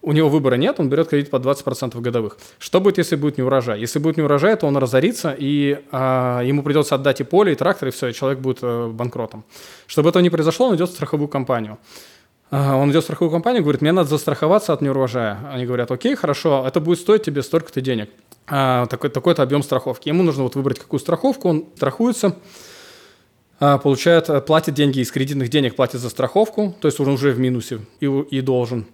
У 0.00 0.12
него 0.12 0.28
выбора 0.28 0.54
нет, 0.54 0.78
он 0.78 0.88
берет 0.88 1.08
кредит 1.08 1.30
под 1.30 1.44
20% 1.44 2.00
годовых. 2.00 2.38
Что 2.60 2.80
будет, 2.80 2.98
если 2.98 3.16
будет 3.16 3.38
не 3.38 3.42
урожай? 3.42 3.80
Если 3.80 3.98
будет 3.98 4.16
не 4.16 4.22
урожай, 4.22 4.56
то 4.56 4.68
он 4.68 4.76
разорится, 4.76 5.34
и 5.36 5.80
э, 5.90 6.40
ему 6.44 6.62
придется 6.62 6.94
отдать 6.94 7.20
и 7.20 7.24
поле, 7.24 7.52
и 7.52 7.54
трактор, 7.56 7.88
и 7.88 7.90
все, 7.90 8.06
и 8.06 8.14
человек 8.14 8.38
будет 8.38 8.58
э, 8.62 8.86
банкротом. 8.86 9.44
Чтобы 9.88 10.10
этого 10.10 10.22
не 10.22 10.30
произошло, 10.30 10.68
он 10.68 10.76
идет 10.76 10.90
в 10.90 10.92
страховую 10.92 11.26
компанию. 11.26 11.78
Он 12.50 12.90
идет 12.90 13.02
в 13.02 13.04
страховую 13.04 13.30
компанию, 13.30 13.62
говорит, 13.62 13.82
мне 13.82 13.92
надо 13.92 14.08
застраховаться 14.08 14.72
от 14.72 14.80
неурожая. 14.80 15.38
Они 15.52 15.66
говорят, 15.66 15.90
окей, 15.90 16.14
хорошо, 16.14 16.64
это 16.66 16.80
будет 16.80 16.98
стоить 16.98 17.22
тебе 17.22 17.42
столько-то 17.42 17.82
денег, 17.82 18.08
а, 18.46 18.86
такой, 18.86 19.10
такой-то 19.10 19.42
объем 19.42 19.62
страховки. 19.62 20.08
Ему 20.08 20.22
нужно 20.22 20.44
вот 20.44 20.54
выбрать 20.54 20.78
какую 20.78 20.98
страховку, 20.98 21.48
он 21.48 21.66
страхуется, 21.76 22.36
а, 23.60 23.76
получает, 23.76 24.46
платит 24.46 24.72
деньги 24.72 25.00
из 25.00 25.12
кредитных 25.12 25.50
денег, 25.50 25.76
платит 25.76 26.00
за 26.00 26.08
страховку, 26.08 26.74
то 26.80 26.88
есть 26.88 26.98
он 27.00 27.08
уже 27.08 27.32
в 27.32 27.38
минусе 27.38 27.80
и, 28.00 28.06
и 28.06 28.40
должен 28.40 28.86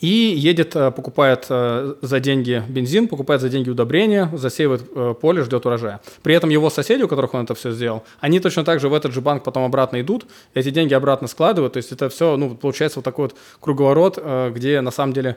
и 0.00 0.06
едет, 0.06 0.76
э, 0.76 0.90
покупает 0.90 1.46
э, 1.48 1.94
за 2.00 2.20
деньги 2.20 2.62
бензин, 2.68 3.08
покупает 3.08 3.40
за 3.40 3.48
деньги 3.48 3.70
удобрения, 3.70 4.30
засеивает 4.32 4.82
э, 4.94 5.14
поле, 5.20 5.42
ждет 5.42 5.66
урожая. 5.66 6.00
При 6.22 6.34
этом 6.34 6.50
его 6.50 6.70
соседи, 6.70 7.02
у 7.02 7.08
которых 7.08 7.34
он 7.34 7.44
это 7.44 7.54
все 7.54 7.70
сделал, 7.72 8.04
они 8.20 8.40
точно 8.40 8.64
так 8.64 8.80
же 8.80 8.88
в 8.88 8.94
этот 8.94 9.12
же 9.12 9.20
банк 9.20 9.44
потом 9.44 9.64
обратно 9.64 10.00
идут, 10.00 10.26
эти 10.54 10.70
деньги 10.70 10.94
обратно 10.94 11.28
складывают, 11.28 11.74
то 11.74 11.76
есть 11.78 11.92
это 11.92 12.08
все, 12.08 12.36
ну, 12.36 12.54
получается 12.54 12.98
вот 12.98 13.04
такой 13.04 13.26
вот 13.26 13.36
круговорот, 13.60 14.18
где 14.50 14.80
на 14.80 14.90
самом 14.90 15.12
деле 15.12 15.36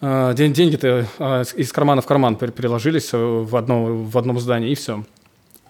деньги-то 0.00 1.06
из 1.56 1.72
кармана 1.72 2.02
в 2.02 2.06
карман 2.06 2.36
переложились 2.36 3.10
в 3.12 3.56
одном, 3.56 4.06
в 4.06 4.16
одном 4.16 4.38
здании, 4.38 4.70
и 4.70 4.74
все. 4.74 5.04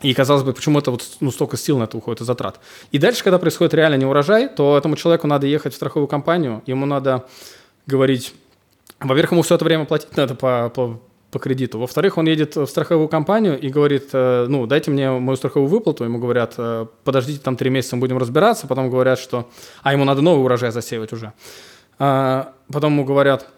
И 0.02 0.14
казалось 0.14 0.44
бы, 0.44 0.52
почему 0.52 0.78
это 0.78 0.90
вот 0.90 1.02
ну, 1.20 1.30
столько 1.30 1.56
сил 1.56 1.78
на 1.78 1.84
это 1.84 1.96
уходит 1.96 2.20
и 2.20 2.24
затрат. 2.24 2.60
И 2.92 2.98
дальше, 2.98 3.24
когда 3.24 3.38
происходит 3.38 3.74
реально 3.74 3.96
неурожай, 3.96 4.48
то 4.48 4.78
этому 4.78 4.96
человеку 4.96 5.26
надо 5.26 5.46
ехать 5.46 5.72
в 5.72 5.76
страховую 5.76 6.06
компанию, 6.06 6.62
ему 6.66 6.86
надо 6.86 7.26
говорить, 7.88 8.34
во-первых, 9.00 9.32
ему 9.32 9.42
все 9.42 9.56
это 9.56 9.64
время 9.64 9.86
платить 9.86 10.16
надо 10.16 10.34
по, 10.34 10.70
по, 10.74 11.00
по 11.30 11.38
кредиту. 11.38 11.78
Во-вторых, 11.78 12.18
он 12.18 12.26
едет 12.26 12.54
в 12.54 12.66
страховую 12.66 13.08
компанию 13.08 13.58
и 13.58 13.68
говорит, 13.68 14.10
э, 14.12 14.46
ну, 14.48 14.66
дайте 14.66 14.90
мне 14.90 15.10
мою 15.10 15.36
страховую 15.36 15.68
выплату. 15.68 16.04
Ему 16.04 16.18
говорят, 16.18 16.54
э, 16.58 16.86
подождите 17.04 17.40
там 17.40 17.56
три 17.56 17.70
месяца, 17.70 17.96
мы 17.96 18.00
будем 18.00 18.18
разбираться. 18.18 18.66
Потом 18.66 18.90
говорят, 18.90 19.18
что, 19.18 19.48
а 19.82 19.92
ему 19.92 20.04
надо 20.04 20.20
новый 20.20 20.44
урожай 20.44 20.70
засеивать 20.70 21.12
уже. 21.12 21.32
А, 21.98 22.52
потом 22.72 22.92
ему 22.92 23.04
говорят, 23.04 23.48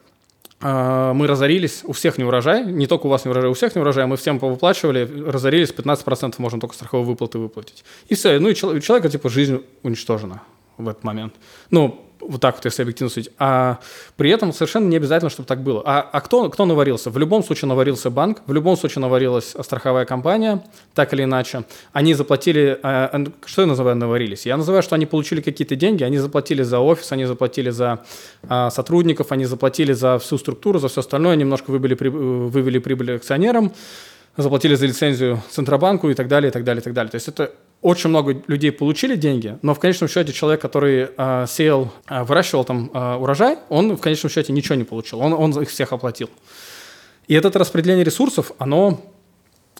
«А, 0.62 1.12
мы 1.14 1.26
разорились, 1.26 1.82
у 1.84 1.92
всех 1.92 2.18
не 2.18 2.24
урожай, 2.24 2.64
не 2.64 2.86
только 2.86 3.06
у 3.06 3.08
вас 3.10 3.24
не 3.24 3.30
урожай, 3.30 3.50
у 3.50 3.54
всех 3.54 3.74
не 3.74 3.80
урожай, 3.80 4.06
мы 4.06 4.16
всем 4.16 4.38
повыплачивали, 4.38 5.08
разорились, 5.26 5.70
15% 5.70 6.34
можем 6.38 6.60
только 6.60 6.74
страховые 6.74 7.06
выплаты 7.06 7.38
выплатить. 7.38 7.84
И 8.08 8.14
все, 8.14 8.38
ну 8.38 8.48
и 8.48 8.52
у 8.52 8.80
человека 8.80 9.08
типа 9.08 9.28
жизнь 9.28 9.62
уничтожена 9.82 10.42
в 10.76 10.88
этот 10.88 11.04
момент. 11.04 11.34
Ну, 11.70 12.09
вот 12.20 12.40
так 12.40 12.56
вот, 12.56 12.64
если 12.64 12.82
объективно 12.82 13.10
судить. 13.10 13.30
А 13.38 13.78
при 14.16 14.30
этом 14.30 14.52
совершенно 14.52 14.86
не 14.88 14.96
обязательно, 14.96 15.30
чтобы 15.30 15.46
так 15.46 15.62
было. 15.62 15.82
А, 15.84 16.00
а 16.00 16.20
кто, 16.20 16.48
кто 16.50 16.66
наварился? 16.66 17.10
В 17.10 17.18
любом 17.18 17.42
случае 17.42 17.68
наварился 17.68 18.10
банк, 18.10 18.42
в 18.46 18.52
любом 18.52 18.76
случае 18.76 19.02
наварилась 19.02 19.54
страховая 19.60 20.04
компания, 20.04 20.62
так 20.94 21.12
или 21.12 21.24
иначе. 21.24 21.64
Они 21.92 22.14
заплатили... 22.14 22.78
А, 22.82 23.24
что 23.44 23.62
я 23.62 23.66
называю 23.68 23.96
наварились? 23.96 24.46
Я 24.46 24.56
называю, 24.56 24.82
что 24.82 24.94
они 24.94 25.06
получили 25.06 25.40
какие-то 25.40 25.76
деньги, 25.76 26.04
они 26.04 26.18
заплатили 26.18 26.62
за 26.62 26.78
офис, 26.78 27.10
они 27.12 27.24
заплатили 27.24 27.70
за 27.70 28.04
а, 28.48 28.70
сотрудников, 28.70 29.32
они 29.32 29.44
заплатили 29.44 29.92
за 29.92 30.18
всю 30.18 30.38
структуру, 30.38 30.78
за 30.78 30.88
все 30.88 31.00
остальное, 31.00 31.36
немножко 31.36 31.70
вывели, 31.70 31.94
вывели 31.94 32.78
прибыль 32.78 33.16
акционерам, 33.16 33.72
заплатили 34.36 34.74
за 34.74 34.86
лицензию 34.86 35.42
Центробанку 35.50 36.10
и 36.10 36.14
так 36.14 36.28
далее, 36.28 36.50
и 36.50 36.52
так 36.52 36.64
далее, 36.64 36.80
и 36.80 36.84
так 36.84 36.92
далее. 36.92 37.10
То 37.10 37.16
есть 37.16 37.28
это 37.28 37.52
очень 37.82 38.10
много 38.10 38.42
людей 38.46 38.72
получили 38.72 39.16
деньги, 39.16 39.58
но 39.62 39.74
в 39.74 39.78
конечном 39.78 40.08
счете 40.08 40.32
человек, 40.32 40.60
который 40.60 41.08
э, 41.16 41.46
сеял, 41.48 41.90
э, 42.08 42.22
выращивал 42.24 42.64
там 42.64 42.90
э, 42.92 43.14
урожай, 43.16 43.58
он 43.68 43.96
в 43.96 44.00
конечном 44.00 44.30
счете 44.30 44.52
ничего 44.52 44.74
не 44.74 44.84
получил, 44.84 45.20
он, 45.20 45.32
он 45.32 45.50
их 45.62 45.70
всех 45.70 45.92
оплатил. 45.92 46.28
И 47.26 47.34
это 47.34 47.56
распределение 47.58 48.04
ресурсов, 48.04 48.52
оно, 48.58 49.00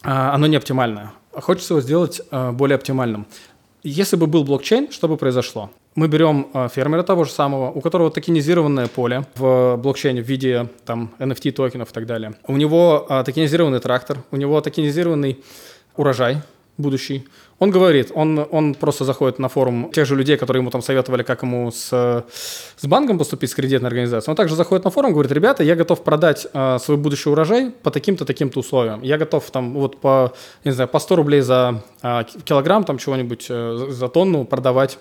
э, 0.02 0.08
оно 0.08 0.46
не 0.46 0.56
оптимальное. 0.56 1.12
Хочется 1.32 1.74
его 1.74 1.80
сделать 1.82 2.22
э, 2.30 2.50
более 2.52 2.76
оптимальным. 2.76 3.26
Если 3.82 4.16
бы 4.16 4.26
был 4.26 4.44
блокчейн, 4.44 4.90
что 4.90 5.08
бы 5.08 5.16
произошло? 5.16 5.70
Мы 5.94 6.08
берем 6.08 6.48
э, 6.54 6.68
фермера 6.72 7.02
того 7.02 7.24
же 7.24 7.32
самого, 7.32 7.70
у 7.70 7.80
которого 7.80 8.10
токенизированное 8.10 8.86
поле 8.86 9.26
в 9.36 9.76
блокчейне 9.76 10.22
в 10.22 10.26
виде 10.26 10.68
там, 10.84 11.10
NFT 11.18 11.52
токенов 11.52 11.90
и 11.90 11.92
так 11.92 12.06
далее. 12.06 12.34
У 12.46 12.56
него 12.56 13.06
э, 13.08 13.22
токенизированный 13.24 13.80
трактор, 13.80 14.18
у 14.30 14.36
него 14.36 14.60
токенизированный 14.60 15.42
урожай 15.96 16.38
будущий. 16.78 17.26
Он 17.61 17.70
говорит, 17.70 18.11
он, 18.14 18.46
он 18.51 18.75
просто 18.75 19.05
заходит 19.05 19.38
на 19.38 19.51
форум 19.51 19.90
тех 19.92 20.07
же 20.07 20.16
людей, 20.16 20.38
которые 20.38 20.62
ему 20.62 20.70
там 20.70 20.81
советовали, 20.81 21.23
как 21.23 21.42
ему 21.42 21.70
с, 21.70 21.90
с 22.77 22.87
банком 22.87 23.18
поступить, 23.18 23.51
с 23.51 23.55
кредитной 23.55 23.88
организацией. 23.88 24.33
Он 24.33 24.37
также 24.37 24.57
заходит 24.57 24.85
на 24.85 24.90
форум, 24.90 25.12
говорит, 25.12 25.31
ребята, 25.31 25.62
я 25.62 25.77
готов 25.77 26.03
продать 26.03 26.46
э, 26.55 26.79
свой 26.79 26.96
будущий 26.96 27.29
урожай 27.29 27.70
по 27.70 27.90
таким-то, 27.90 28.25
таким-то 28.25 28.61
условиям. 28.61 29.03
Я 29.03 29.18
готов 29.18 29.51
там 29.51 29.75
вот 29.75 30.01
по, 30.01 30.33
не 30.64 30.70
знаю, 30.70 30.88
по 30.88 30.99
100 30.99 31.16
рублей 31.16 31.42
за 31.42 31.83
э, 32.03 32.25
килограмм 32.44 32.85
там 32.85 32.96
чего-нибудь, 32.96 33.46
э, 33.51 33.87
за 33.90 34.09
тонну 34.09 34.46
продавать 34.46 34.99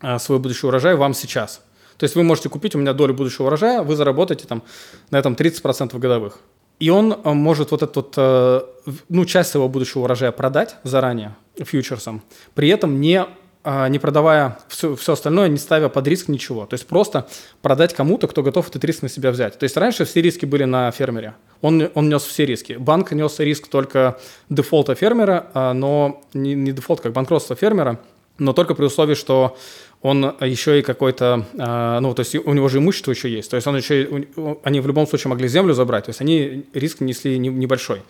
э, 0.00 0.18
свой 0.18 0.38
будущий 0.38 0.66
урожай 0.66 0.94
вам 0.94 1.12
сейчас. 1.12 1.60
То 1.98 2.04
есть 2.04 2.16
вы 2.16 2.22
можете 2.22 2.48
купить 2.48 2.74
у 2.74 2.78
меня 2.78 2.94
долю 2.94 3.12
будущего 3.12 3.48
урожая, 3.48 3.82
вы 3.82 3.96
заработаете 3.96 4.46
там 4.46 4.62
на 5.10 5.18
этом 5.18 5.34
30% 5.34 5.98
годовых. 5.98 6.38
И 6.78 6.90
он 6.90 7.12
э, 7.12 7.32
может 7.32 7.70
вот 7.70 7.82
эту 7.82 8.00
вот, 8.00 8.14
э, 8.16 8.60
ну, 9.08 9.24
часть 9.24 9.50
своего 9.50 9.68
будущего 9.68 10.02
урожая 10.02 10.32
продать 10.32 10.76
заранее 10.82 11.36
фьючерсом, 11.56 12.22
при 12.54 12.68
этом 12.68 13.00
не 13.00 13.24
э, 13.64 13.88
не 13.88 13.98
продавая 13.98 14.58
все, 14.68 14.96
все 14.96 15.12
остальное, 15.12 15.48
не 15.48 15.58
ставя 15.58 15.88
под 15.88 16.06
риск 16.08 16.28
ничего. 16.28 16.66
То 16.66 16.74
есть 16.74 16.86
просто 16.86 17.28
продать 17.60 17.94
кому-то, 17.94 18.26
кто 18.26 18.42
готов 18.42 18.68
этот 18.68 18.84
риск 18.84 19.02
на 19.02 19.08
себя 19.08 19.30
взять. 19.30 19.58
То 19.58 19.64
есть 19.64 19.76
раньше 19.76 20.04
все 20.04 20.20
риски 20.20 20.44
были 20.44 20.64
на 20.64 20.90
фермере. 20.90 21.34
Он, 21.60 21.88
он 21.94 22.08
нес 22.08 22.22
все 22.24 22.46
риски. 22.46 22.72
Банк 22.72 23.12
нес 23.12 23.38
риск 23.38 23.68
только 23.68 24.18
дефолта 24.48 24.96
фермера, 24.96 25.46
но 25.54 26.22
не, 26.34 26.54
не 26.54 26.72
дефолт, 26.72 27.00
как 27.00 27.12
банкротство 27.12 27.54
фермера, 27.54 28.00
но 28.38 28.52
только 28.52 28.74
при 28.74 28.86
условии, 28.86 29.14
что 29.14 29.56
он 30.02 30.34
еще 30.40 30.80
и 30.80 30.82
какой-то, 30.82 31.46
а, 31.58 32.00
ну, 32.00 32.12
то 32.12 32.20
есть 32.20 32.34
у 32.34 32.52
него 32.52 32.68
же 32.68 32.78
имущество 32.78 33.12
еще 33.12 33.30
есть, 33.30 33.50
то 33.50 33.56
есть 33.56 33.66
он 33.66 33.76
еще, 33.76 34.26
они 34.64 34.80
в 34.80 34.86
любом 34.86 35.06
случае 35.06 35.30
могли 35.30 35.48
землю 35.48 35.74
забрать, 35.74 36.06
то 36.06 36.10
есть 36.10 36.20
они 36.20 36.66
риск 36.74 37.00
несли 37.00 37.38
небольшой. 37.38 38.02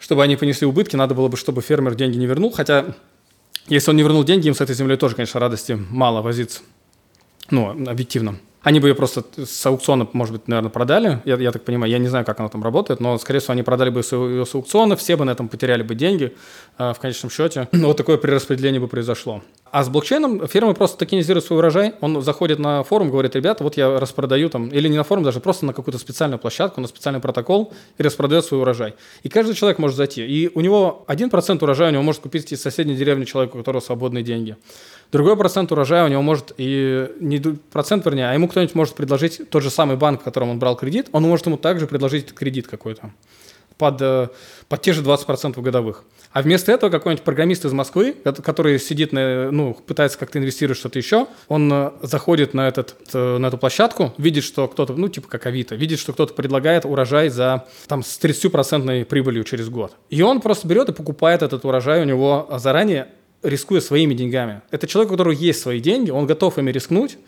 чтобы 0.00 0.24
они 0.24 0.36
понесли 0.36 0.66
убытки, 0.66 0.96
надо 0.96 1.14
было 1.14 1.28
бы, 1.28 1.36
чтобы 1.36 1.60
фермер 1.60 1.94
деньги 1.94 2.16
не 2.16 2.26
вернул. 2.26 2.50
Хотя, 2.50 2.96
если 3.68 3.90
он 3.90 3.96
не 3.96 4.02
вернул 4.02 4.24
деньги, 4.24 4.48
им 4.48 4.54
с 4.54 4.60
этой 4.62 4.74
землей 4.74 4.96
тоже, 4.96 5.14
конечно, 5.14 5.38
радости 5.38 5.78
мало 5.90 6.22
возиться. 6.22 6.62
Ну, 7.50 7.68
объективно. 7.86 8.38
Они 8.62 8.78
бы 8.78 8.88
ее 8.88 8.94
просто 8.94 9.24
с 9.42 9.66
аукциона, 9.66 10.06
может 10.12 10.34
быть, 10.34 10.46
наверное, 10.46 10.70
продали. 10.70 11.22
Я, 11.24 11.36
я 11.36 11.50
так 11.50 11.64
понимаю, 11.64 11.90
я 11.90 11.98
не 11.98 12.08
знаю, 12.08 12.26
как 12.26 12.40
оно 12.40 12.50
там 12.50 12.62
работает, 12.62 13.00
но, 13.00 13.16
скорее 13.18 13.40
всего, 13.40 13.52
они 13.52 13.62
продали 13.62 13.88
бы 13.88 14.00
ее 14.00 14.44
с 14.44 14.54
аукциона, 14.54 14.96
все 14.96 15.16
бы 15.16 15.24
на 15.24 15.30
этом 15.30 15.48
потеряли 15.48 15.82
бы 15.82 15.94
деньги 15.94 16.34
э, 16.76 16.92
в 16.92 16.98
конечном 16.98 17.30
счете. 17.30 17.68
вот 17.72 17.96
такое 17.96 18.18
перераспределение 18.18 18.80
бы 18.80 18.86
произошло. 18.88 19.42
А 19.72 19.84
с 19.84 19.88
блокчейном 19.88 20.48
фирмы 20.48 20.74
просто 20.74 20.98
токенизируют 20.98 21.44
свой 21.44 21.60
урожай. 21.60 21.94
Он 22.00 22.20
заходит 22.22 22.58
на 22.58 22.82
форум, 22.82 23.10
говорит, 23.10 23.36
ребята, 23.36 23.62
вот 23.62 23.76
я 23.76 24.00
распродаю 24.00 24.50
там, 24.50 24.68
или 24.68 24.88
не 24.88 24.96
на 24.96 25.04
форум, 25.04 25.22
даже 25.22 25.40
просто 25.40 25.64
на 25.64 25.72
какую-то 25.72 25.98
специальную 25.98 26.40
площадку, 26.40 26.80
на 26.80 26.88
специальный 26.88 27.20
протокол 27.20 27.72
и 27.96 28.02
распродает 28.02 28.44
свой 28.44 28.60
урожай. 28.60 28.94
И 29.22 29.28
каждый 29.28 29.54
человек 29.54 29.78
может 29.78 29.96
зайти. 29.96 30.26
И 30.26 30.50
у 30.52 30.60
него 30.60 31.04
1% 31.08 31.62
урожая 31.62 31.90
у 31.90 31.92
него 31.92 32.02
может 32.02 32.20
купить 32.20 32.52
из 32.52 32.60
соседней 32.60 32.96
деревни 32.96 33.24
человеку, 33.24 33.58
у 33.58 33.60
которого 33.60 33.80
свободные 33.80 34.24
деньги. 34.24 34.56
Другой 35.12 35.36
процент 35.36 35.72
урожая 35.72 36.04
у 36.04 36.08
него 36.08 36.22
может 36.22 36.52
и 36.56 37.10
не 37.20 37.38
процент, 37.72 38.04
вернее, 38.04 38.30
а 38.30 38.34
ему 38.34 38.48
кто-нибудь 38.48 38.74
может 38.74 38.94
предложить 38.94 39.50
тот 39.50 39.62
же 39.62 39.70
самый 39.70 39.96
банк, 39.96 40.20
в 40.20 40.24
котором 40.24 40.50
он 40.50 40.58
брал 40.58 40.76
кредит, 40.76 41.08
он 41.12 41.24
может 41.24 41.46
ему 41.46 41.56
также 41.56 41.86
предложить 41.86 42.32
кредит 42.32 42.68
какой-то 42.68 43.10
под, 43.80 44.00
э, 44.02 44.28
под 44.68 44.82
те 44.82 44.92
же 44.92 45.02
20% 45.02 45.60
годовых. 45.60 46.04
А 46.32 46.42
вместо 46.42 46.70
этого 46.70 46.90
какой-нибудь 46.90 47.24
программист 47.24 47.64
из 47.64 47.72
Москвы, 47.72 48.12
который 48.12 48.78
сидит, 48.78 49.12
на, 49.12 49.50
ну, 49.50 49.74
пытается 49.74 50.18
как-то 50.18 50.38
инвестировать 50.38 50.78
что-то 50.78 50.98
еще, 50.98 51.26
он 51.48 51.72
э, 51.72 51.90
заходит 52.02 52.54
на, 52.54 52.68
этот, 52.68 52.94
э, 53.14 53.38
на 53.38 53.46
эту 53.46 53.58
площадку, 53.58 54.12
видит, 54.18 54.44
что 54.44 54.68
кто-то, 54.68 54.92
ну, 54.92 55.08
типа 55.08 55.28
как 55.28 55.46
Авито, 55.46 55.74
видит, 55.74 55.98
что 55.98 56.12
кто-то 56.12 56.34
предлагает 56.34 56.84
урожай 56.84 57.30
за, 57.30 57.66
там, 57.88 58.04
с 58.04 58.20
30% 58.20 59.04
прибылью 59.06 59.44
через 59.44 59.70
год. 59.70 59.96
И 60.10 60.20
он 60.22 60.40
просто 60.40 60.68
берет 60.68 60.90
и 60.90 60.92
покупает 60.92 61.42
этот 61.42 61.64
урожай 61.64 62.02
у 62.02 62.04
него 62.04 62.48
заранее, 62.58 63.08
рискуя 63.42 63.80
своими 63.80 64.14
деньгами. 64.14 64.62
Это 64.70 64.86
человек, 64.86 65.10
у 65.10 65.14
которого 65.14 65.32
есть 65.32 65.60
свои 65.60 65.80
деньги, 65.80 66.10
он 66.10 66.26
готов 66.26 66.58
ими 66.58 66.70
рискнуть, 66.70 67.18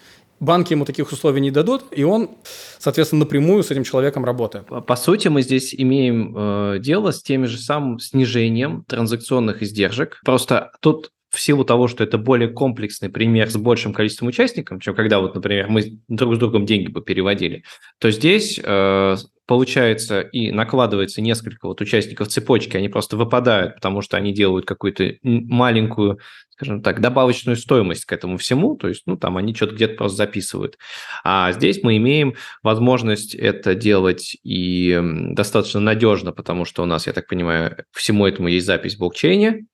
банки 0.41 0.73
ему 0.73 0.85
таких 0.85 1.13
условий 1.13 1.41
не 1.41 1.51
дадут, 1.51 1.85
и 1.93 2.03
он, 2.03 2.31
соответственно, 2.79 3.21
напрямую 3.21 3.63
с 3.63 3.71
этим 3.71 3.85
человеком 3.85 4.25
работает. 4.25 4.67
По 4.87 4.97
сути, 4.97 5.29
мы 5.29 5.43
здесь 5.43 5.75
имеем 5.75 6.35
э, 6.37 6.79
дело 6.81 7.13
с 7.13 7.23
тем 7.23 7.47
же 7.47 7.59
самым 7.59 8.01
снижением 8.01 8.85
транзакционных 8.89 9.63
издержек. 9.63 10.21
Просто 10.25 10.73
тут 10.81 11.11
в 11.31 11.41
силу 11.41 11.65
того, 11.65 11.89
что 11.89 12.05
это 12.05 12.19
более 12.19 12.49
комплексный 12.49 13.09
пример 13.09 13.51
с 13.51 13.57
большим 13.57 13.95
количеством 13.95 14.29
участников, 14.29 14.83
чем 14.83 14.95
когда 14.95 15.21
вот, 15.21 15.35
например, 15.35 15.69
мы 15.69 16.01
друг 16.09 16.35
с 16.35 16.39
другом 16.39 16.67
деньги 16.67 16.89
бы 16.89 17.01
переводили, 17.03 17.65
то 17.99 18.11
здесь 18.11 18.61
э, 18.63 19.17
получается 19.53 20.23
и 20.23 20.51
накладывается 20.51 21.21
несколько 21.21 21.67
вот 21.69 21.83
участников 21.83 22.29
цепочки, 22.29 22.79
они 22.79 22.89
просто 22.89 23.19
выпадают, 23.19 23.75
потому 23.75 24.01
что 24.01 24.17
они 24.17 24.33
делают 24.33 24.65
какую-то 24.65 25.17
маленькую, 25.23 26.21
скажем 26.49 26.81
так, 26.81 27.03
добавочную 27.03 27.57
стоимость 27.57 28.07
к 28.07 28.13
этому 28.15 28.39
всему, 28.39 28.77
то 28.77 28.89
есть, 28.89 29.03
ну, 29.05 29.19
там 29.19 29.37
они 29.37 29.55
что-то 29.55 29.75
где-то 29.75 29.97
просто 29.97 30.17
записывают. 30.17 30.79
А 31.23 31.53
здесь 31.53 31.83
мы 31.83 31.99
имеем 31.99 32.35
возможность 32.63 33.35
это 33.35 33.75
делать 33.75 34.39
и 34.43 34.99
достаточно 35.03 35.81
надежно, 35.81 36.33
потому 36.33 36.65
что 36.65 36.83
у 36.83 36.87
нас, 36.87 37.07
я 37.07 37.13
так 37.13 37.27
понимаю, 37.27 37.85
всему 37.91 38.27
этому 38.27 38.49
есть 38.49 38.65
запись 38.65 38.95
в 38.95 39.01
блокчейне, 39.01 39.67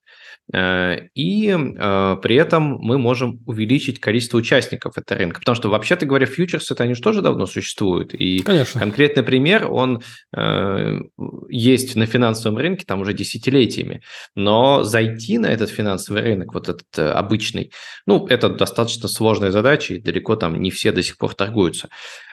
и 0.51 1.49
э, 1.49 2.17
при 2.21 2.35
этом 2.35 2.77
мы 2.79 2.97
можем 2.97 3.39
увеличить 3.45 3.99
количество 3.99 4.37
участников 4.37 4.97
этого 4.97 5.19
рынка. 5.19 5.39
Потому 5.39 5.55
что, 5.55 5.69
вообще-то 5.69 6.05
говоря, 6.05 6.25
фьючерсы, 6.25 6.73
это 6.73 6.83
они 6.83 6.95
же 6.95 7.01
тоже 7.01 7.21
давно 7.21 7.45
существуют. 7.45 8.13
И 8.13 8.39
Конечно. 8.39 8.79
конкретный 8.79 9.23
пример, 9.23 9.71
он 9.71 10.01
э, 10.35 10.99
есть 11.49 11.95
на 11.95 12.07
финансовом 12.07 12.57
рынке 12.57 12.85
там 12.85 13.01
уже 13.01 13.13
десятилетиями. 13.13 14.01
Но 14.35 14.83
зайти 14.83 15.37
на 15.37 15.47
этот 15.47 15.69
финансовый 15.69 16.23
рынок, 16.23 16.53
вот 16.53 16.67
этот 16.67 16.97
обычный, 16.97 17.71
ну, 18.07 18.25
это 18.27 18.49
достаточно 18.49 19.07
сложная 19.07 19.51
задача, 19.51 19.93
и 19.93 20.01
далеко 20.01 20.35
там 20.35 20.59
не 20.59 20.71
все 20.71 20.91
до 20.91 21.03
сих 21.03 21.17
пор 21.17 21.35
торгуются. 21.35 21.89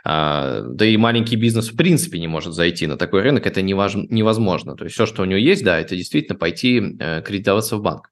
А, 0.08 0.60
да 0.60 0.86
и 0.86 0.96
маленький 0.96 1.34
бизнес 1.34 1.72
в 1.72 1.76
принципе 1.76 2.20
не 2.20 2.28
может 2.28 2.54
зайти 2.54 2.86
на 2.86 2.96
такой 2.96 3.22
рынок, 3.22 3.44
это 3.44 3.60
невозможно. 3.60 4.76
То 4.76 4.84
есть 4.84 4.94
все, 4.94 5.04
что 5.04 5.22
у 5.22 5.24
него 5.24 5.38
есть, 5.38 5.64
да, 5.64 5.80
это 5.80 5.96
действительно 5.96 6.38
пойти 6.38 6.96
э, 7.00 7.22
кредитоваться 7.22 7.76
в 7.76 7.82
банк. 7.82 8.05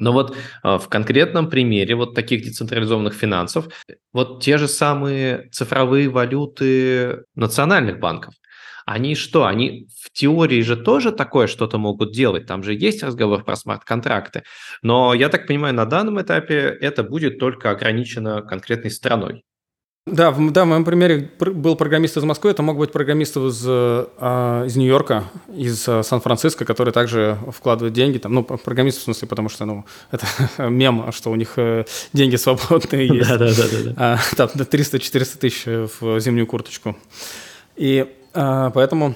Но 0.00 0.12
вот 0.12 0.36
а, 0.62 0.78
в 0.78 0.88
конкретном 0.88 1.48
примере 1.48 1.94
вот 1.94 2.14
таких 2.14 2.42
децентрализованных 2.42 3.14
финансов, 3.14 3.68
вот 4.12 4.42
те 4.42 4.58
же 4.58 4.66
самые 4.66 5.48
цифровые 5.52 6.08
валюты 6.08 7.24
национальных 7.36 8.00
банков, 8.00 8.34
они 8.86 9.14
что, 9.14 9.46
они 9.46 9.86
в 10.02 10.10
теории 10.10 10.62
же 10.62 10.76
тоже 10.76 11.12
такое 11.12 11.46
что-то 11.46 11.78
могут 11.78 12.12
делать, 12.12 12.46
там 12.46 12.64
же 12.64 12.74
есть 12.74 13.02
разговор 13.04 13.44
про 13.44 13.54
смарт-контракты, 13.54 14.42
но 14.82 15.14
я 15.14 15.28
так 15.28 15.46
понимаю, 15.46 15.74
на 15.74 15.84
данном 15.84 16.20
этапе 16.20 16.76
это 16.80 17.04
будет 17.04 17.38
только 17.38 17.70
ограничено 17.70 18.42
конкретной 18.42 18.90
страной. 18.90 19.44
Да, 20.06 20.30
в, 20.30 20.50
да, 20.50 20.64
в 20.64 20.68
моем 20.68 20.84
примере 20.84 21.30
был 21.38 21.76
программист 21.76 22.16
из 22.16 22.24
Москвы, 22.24 22.50
это 22.50 22.62
мог 22.62 22.78
быть 22.78 22.90
программист 22.90 23.36
из, 23.36 23.62
э, 23.66 24.64
из 24.66 24.74
Нью-Йорка, 24.74 25.24
из 25.54 25.86
э, 25.86 26.02
Сан-Франциско, 26.02 26.64
который 26.64 26.92
также 26.92 27.38
вкладывает 27.52 27.92
деньги. 27.92 28.16
Там, 28.16 28.32
ну, 28.32 28.42
программист 28.42 28.98
в 28.98 29.02
смысле, 29.02 29.28
потому 29.28 29.50
что 29.50 29.66
ну, 29.66 29.84
это 30.10 30.26
мем, 30.58 31.12
что 31.12 31.30
у 31.30 31.36
них 31.36 31.52
э, 31.56 31.84
деньги 32.14 32.36
свободные 32.36 33.06
есть. 33.14 33.28
Да, 33.28 33.36
да, 33.36 33.52
да. 33.52 33.64
да. 33.84 33.94
А, 33.96 34.36
там 34.36 34.48
300-400 34.48 35.38
тысяч 35.38 35.64
в 35.66 36.18
зимнюю 36.18 36.46
курточку. 36.46 36.96
И 37.76 38.06
э, 38.32 38.70
поэтому 38.72 39.14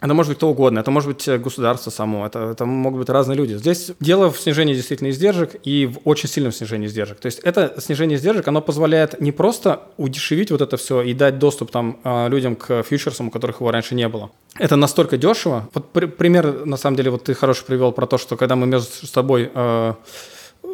это 0.00 0.14
может 0.14 0.30
быть 0.30 0.38
кто 0.38 0.48
угодно, 0.48 0.80
это 0.80 0.90
может 0.90 1.08
быть 1.08 1.28
э, 1.28 1.36
государство 1.38 1.90
само, 1.90 2.26
это, 2.26 2.38
это 2.52 2.64
могут 2.64 3.00
быть 3.00 3.08
разные 3.10 3.36
люди. 3.36 3.54
Здесь 3.54 3.92
дело 4.00 4.30
в 4.30 4.40
снижении 4.40 4.74
действительно 4.74 5.10
издержек 5.10 5.56
и 5.62 5.86
в 5.86 5.98
очень 6.04 6.28
сильном 6.28 6.52
снижении 6.52 6.86
издержек. 6.86 7.20
То 7.20 7.26
есть 7.26 7.40
это 7.40 7.74
снижение 7.78 8.16
издержек, 8.16 8.48
оно 8.48 8.62
позволяет 8.62 9.20
не 9.20 9.30
просто 9.30 9.82
удешевить 9.98 10.50
вот 10.50 10.62
это 10.62 10.76
все 10.78 11.02
и 11.02 11.12
дать 11.12 11.38
доступ 11.38 11.70
там 11.70 12.00
а, 12.02 12.28
людям 12.28 12.56
к 12.56 12.82
фьючерсам, 12.82 13.28
у 13.28 13.30
которых 13.30 13.60
его 13.60 13.70
раньше 13.70 13.94
не 13.94 14.08
было. 14.08 14.30
Это 14.58 14.76
настолько 14.76 15.18
дешево. 15.18 15.68
Вот 15.74 15.90
пример, 16.16 16.64
на 16.64 16.78
самом 16.78 16.96
деле, 16.96 17.10
вот 17.10 17.24
ты 17.24 17.34
хороший 17.34 17.66
привел 17.66 17.92
про 17.92 18.06
то, 18.06 18.16
что 18.16 18.36
когда 18.36 18.56
мы 18.56 18.66
между 18.66 19.06
с 19.06 19.10
тобой 19.10 19.50
э, 19.54 19.94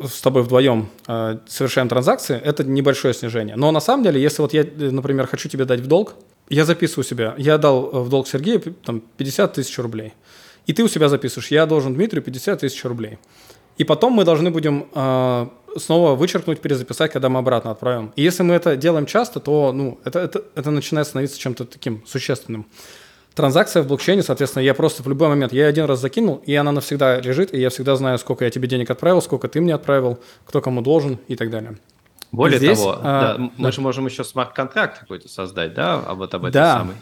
с 0.09 0.21
тобой 0.21 0.43
вдвоем 0.43 0.89
э, 1.09 1.39
совершаем 1.49 1.89
транзакции, 1.89 2.41
это 2.45 2.65
небольшое 2.65 3.15
снижение. 3.15 3.57
Но 3.57 3.71
на 3.73 3.81
самом 3.81 4.05
деле, 4.05 4.21
если 4.21 4.43
вот 4.43 4.53
я, 4.53 4.65
например, 4.77 5.27
хочу 5.27 5.49
тебе 5.49 5.65
дать 5.65 5.81
в 5.81 5.87
долг, 5.87 6.15
я 6.49 6.65
записываю 6.65 7.05
себя, 7.05 7.35
я 7.39 7.59
дал 7.59 7.91
э, 7.93 8.01
в 8.01 8.09
долг 8.09 8.29
Сергею 8.29 8.61
там, 8.85 9.03
50 9.17 9.55
тысяч 9.55 9.79
рублей. 9.79 10.15
И 10.67 10.73
ты 10.73 10.83
у 10.83 10.89
себя 10.89 11.09
записываешь, 11.09 11.51
я 11.51 11.67
должен 11.67 11.95
Дмитрию 11.95 12.23
50 12.23 12.61
тысяч 12.61 12.85
рублей. 12.85 13.19
И 13.79 13.85
потом 13.85 14.13
мы 14.13 14.25
должны 14.25 14.51
будем 14.51 14.89
э, 14.95 15.47
снова 15.79 16.15
вычеркнуть, 16.15 16.61
перезаписать, 16.61 17.13
когда 17.13 17.29
мы 17.29 17.39
обратно 17.39 17.71
отправим. 17.71 18.13
И 18.17 18.23
если 18.23 18.43
мы 18.43 18.55
это 18.55 18.77
делаем 18.77 19.07
часто, 19.07 19.41
то 19.41 19.73
ну, 19.73 19.99
это, 20.05 20.19
это, 20.21 20.45
это 20.55 20.71
начинает 20.71 21.07
становиться 21.07 21.39
чем-то 21.39 21.65
таким 21.65 22.05
существенным. 22.07 22.67
Транзакция 23.35 23.83
в 23.83 23.87
блокчейне, 23.87 24.23
соответственно, 24.23 24.63
я 24.63 24.73
просто 24.73 25.03
в 25.03 25.09
любой 25.09 25.29
момент, 25.29 25.53
я 25.53 25.67
один 25.67 25.85
раз 25.85 26.01
закинул, 26.01 26.43
и 26.47 26.55
она 26.55 26.73
навсегда 26.73 27.21
лежит, 27.21 27.53
и 27.53 27.61
я 27.61 27.69
всегда 27.69 27.95
знаю, 27.97 28.19
сколько 28.19 28.47
я 28.47 28.51
тебе 28.51 28.67
денег 28.67 28.91
отправил, 28.91 29.21
сколько 29.21 29.47
ты 29.47 29.61
мне 29.61 29.75
отправил, 29.75 30.19
кто 30.47 30.63
кому 30.63 30.81
должен 30.81 31.19
и 31.29 31.37
так 31.37 31.51
далее. 31.51 31.77
Более 32.37 32.59
Здесь, 32.59 32.79
того, 32.79 32.99
а, 33.03 33.37
да, 33.39 33.51
мы 33.57 33.73
же 33.73 33.81
можем 33.81 34.05
еще 34.05 34.23
смарт-контракт 34.23 34.99
какой-то 34.99 35.27
создать, 35.27 35.73
да, 35.73 35.95
а 36.07 36.15
вот 36.15 36.35
об 36.35 36.43
этом 36.43 36.53
да. 36.53 36.79
самой. 36.81 36.97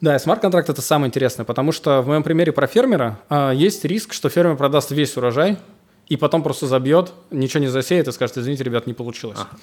Да, 0.00 0.18
смарт-контракт 0.18 0.70
это 0.70 0.80
самое 0.80 1.08
интересное, 1.08 1.44
потому 1.44 1.72
что 1.72 2.00
в 2.00 2.06
моем 2.06 2.22
примере 2.22 2.50
про 2.50 2.66
фермера 2.66 3.18
а, 3.28 3.50
есть 3.50 3.84
риск, 3.84 4.14
что 4.14 4.30
фермер 4.30 4.56
продаст 4.56 4.92
весь 4.92 5.14
урожай 5.18 5.58
и 6.06 6.16
потом 6.16 6.42
просто 6.42 6.66
забьет, 6.66 7.12
ничего 7.30 7.60
не 7.60 7.68
засеет 7.68 8.08
и 8.08 8.12
скажет, 8.12 8.38
извините, 8.38 8.64
ребят, 8.64 8.86
не 8.86 8.94
получилось. 8.94 9.38
Ага. 9.38 9.60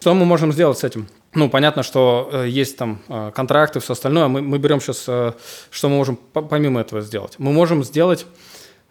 Что 0.00 0.14
мы 0.14 0.24
можем 0.24 0.50
сделать 0.50 0.78
с 0.78 0.84
этим? 0.84 1.08
Ну, 1.34 1.50
понятно, 1.50 1.82
что 1.82 2.30
э, 2.32 2.48
есть 2.48 2.78
там 2.78 3.02
э, 3.08 3.32
контракты, 3.34 3.80
все 3.80 3.92
остальное. 3.92 4.28
Мы, 4.28 4.40
мы 4.40 4.56
берем 4.58 4.80
сейчас, 4.80 5.04
э, 5.08 5.32
что 5.70 5.90
мы 5.90 5.96
можем 5.96 6.16
помимо 6.32 6.80
этого 6.80 7.02
сделать. 7.02 7.34
Мы 7.36 7.52
можем 7.52 7.84
сделать 7.84 8.24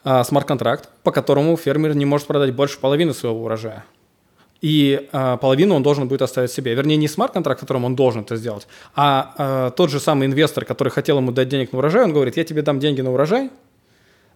э, 0.04 0.24
смарт-контракт, 0.24 0.88
по 1.02 1.12
которому 1.12 1.58
фермер 1.58 1.96
не 1.96 2.06
может 2.06 2.28
продать 2.28 2.54
больше 2.54 2.78
половины 2.78 3.16
своего 3.16 3.44
урожая 3.44 3.86
и 4.66 5.08
э, 5.12 5.38
половину 5.40 5.76
он 5.76 5.84
должен 5.84 6.08
будет 6.08 6.24
оставить 6.24 6.50
себе. 6.50 6.74
Вернее, 6.74 6.98
не 6.98 7.08
смарт-контракт, 7.08 7.60
которым 7.60 7.86
он 7.86 7.96
должен 7.96 8.22
это 8.22 8.36
сделать, 8.36 8.68
а 8.96 9.36
э, 9.38 9.72
тот 9.78 9.92
же 9.92 10.00
самый 10.00 10.26
инвестор, 10.26 10.66
который 10.66 10.90
хотел 10.90 11.18
ему 11.18 11.32
дать 11.32 11.50
денег 11.50 11.72
на 11.72 11.78
урожай, 11.78 12.04
он 12.04 12.14
говорит, 12.14 12.36
я 12.36 12.44
тебе 12.44 12.64
дам 12.64 12.80
деньги 12.80 13.02
на 13.02 13.14
урожай, 13.14 13.52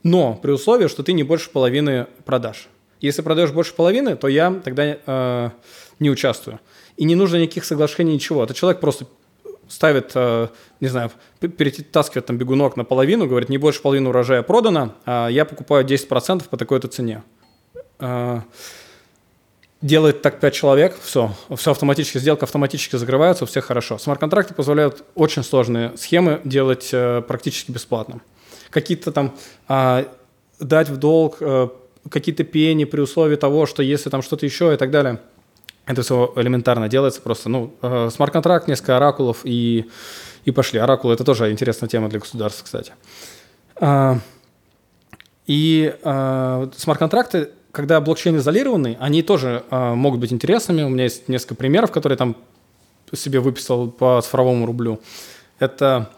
но 0.04 0.36
при 0.36 0.52
условии, 0.52 0.88
что 0.88 1.02
ты 1.02 1.14
не 1.14 1.24
больше 1.24 1.50
половины 1.50 2.06
продашь. 2.26 2.68
Если 3.02 3.24
продаешь 3.24 3.52
больше 3.52 3.74
половины, 3.74 4.16
то 4.16 4.28
я 4.28 4.54
тогда 4.64 4.98
э, 5.04 5.50
не 5.98 6.12
участвую. 6.12 6.60
И 6.96 7.06
не 7.06 7.16
нужно 7.16 7.38
никаких 7.38 7.66
соглашений, 7.66 8.14
ничего. 8.14 8.44
Это 8.44 8.54
человек 8.54 8.80
просто 8.80 9.08
ставит, 9.68 10.12
э, 10.14 10.50
не 10.80 10.90
знаю, 10.90 11.10
перетаскивает 11.40 12.28
там 12.28 12.38
бегунок 12.38 12.78
на 12.78 12.84
половину, 12.84 13.26
говорит, 13.26 13.50
не 13.50 13.58
больше 13.58 13.82
половины 13.82 14.10
урожая 14.10 14.44
продано, 14.44 14.94
а 15.08 15.28
я 15.30 15.46
покупаю 15.46 15.88
10% 15.88 16.48
по 16.50 16.58
такой-то 16.58 16.88
цене. 16.88 17.24
Э, 18.00 18.42
делает 19.82 20.22
так 20.22 20.40
5 20.40 20.54
человек, 20.54 20.98
все, 21.02 21.32
все 21.56 21.72
автоматически, 21.72 22.18
сделка 22.18 22.46
автоматически 22.46 22.98
закрывается, 22.98 23.46
у 23.46 23.48
всех 23.48 23.66
хорошо. 23.66 23.98
Смарт-контракты 23.98 24.54
позволяют 24.54 25.04
очень 25.16 25.44
сложные 25.44 25.96
схемы 25.98 26.42
делать 26.44 26.90
э, 26.92 27.22
практически 27.22 27.72
бесплатно. 27.72 28.22
какие-то 28.70 29.12
там 29.12 29.36
а, 29.68 30.06
дать 30.60 30.90
в 30.90 30.98
долг 30.98 31.38
а, 31.42 31.70
какие-то 32.10 32.44
пени 32.44 32.86
при 32.86 33.02
условии 33.02 33.36
того, 33.36 33.66
что 33.66 33.82
если 33.84 34.10
там 34.10 34.22
что-то 34.22 34.46
еще 34.46 34.74
и 34.74 34.78
так 34.78 34.92
далее. 34.92 35.20
Это 35.86 36.04
все 36.04 36.32
элементарно 36.36 36.88
делается 36.88 37.20
просто. 37.20 37.50
Ну, 37.50 37.74
э, 37.82 38.10
смарт-контракт, 38.14 38.68
несколько 38.68 38.98
оракулов 38.98 39.40
и, 39.44 39.90
и 40.46 40.52
пошли. 40.52 40.80
Оракулы– 40.80 41.14
это 41.16 41.24
тоже 41.24 41.52
интересная 41.52 41.90
тема 41.90 42.10
для 42.10 42.20
государства, 42.20 42.64
кстати. 42.64 42.94
А, 43.78 44.20
и 45.48 45.96
а, 46.04 46.70
смарт-контракты, 46.78 47.50
когда 47.72 48.02
блокчейн 48.02 48.38
изолированный, 48.38 48.98
они 49.00 49.22
тоже 49.22 49.64
а, 49.70 49.96
могут 49.96 50.20
быть 50.20 50.34
интересными. 50.34 50.84
У 50.84 50.90
меня 50.90 51.04
есть 51.04 51.28
несколько 51.28 51.56
примеров, 51.56 51.92
которые 51.92 52.18
там 52.18 52.36
себе 53.14 53.40
выписал 53.40 53.90
по 53.90 54.22
цифровому 54.22 54.66
рублю. 54.66 55.00
Это 55.60 56.10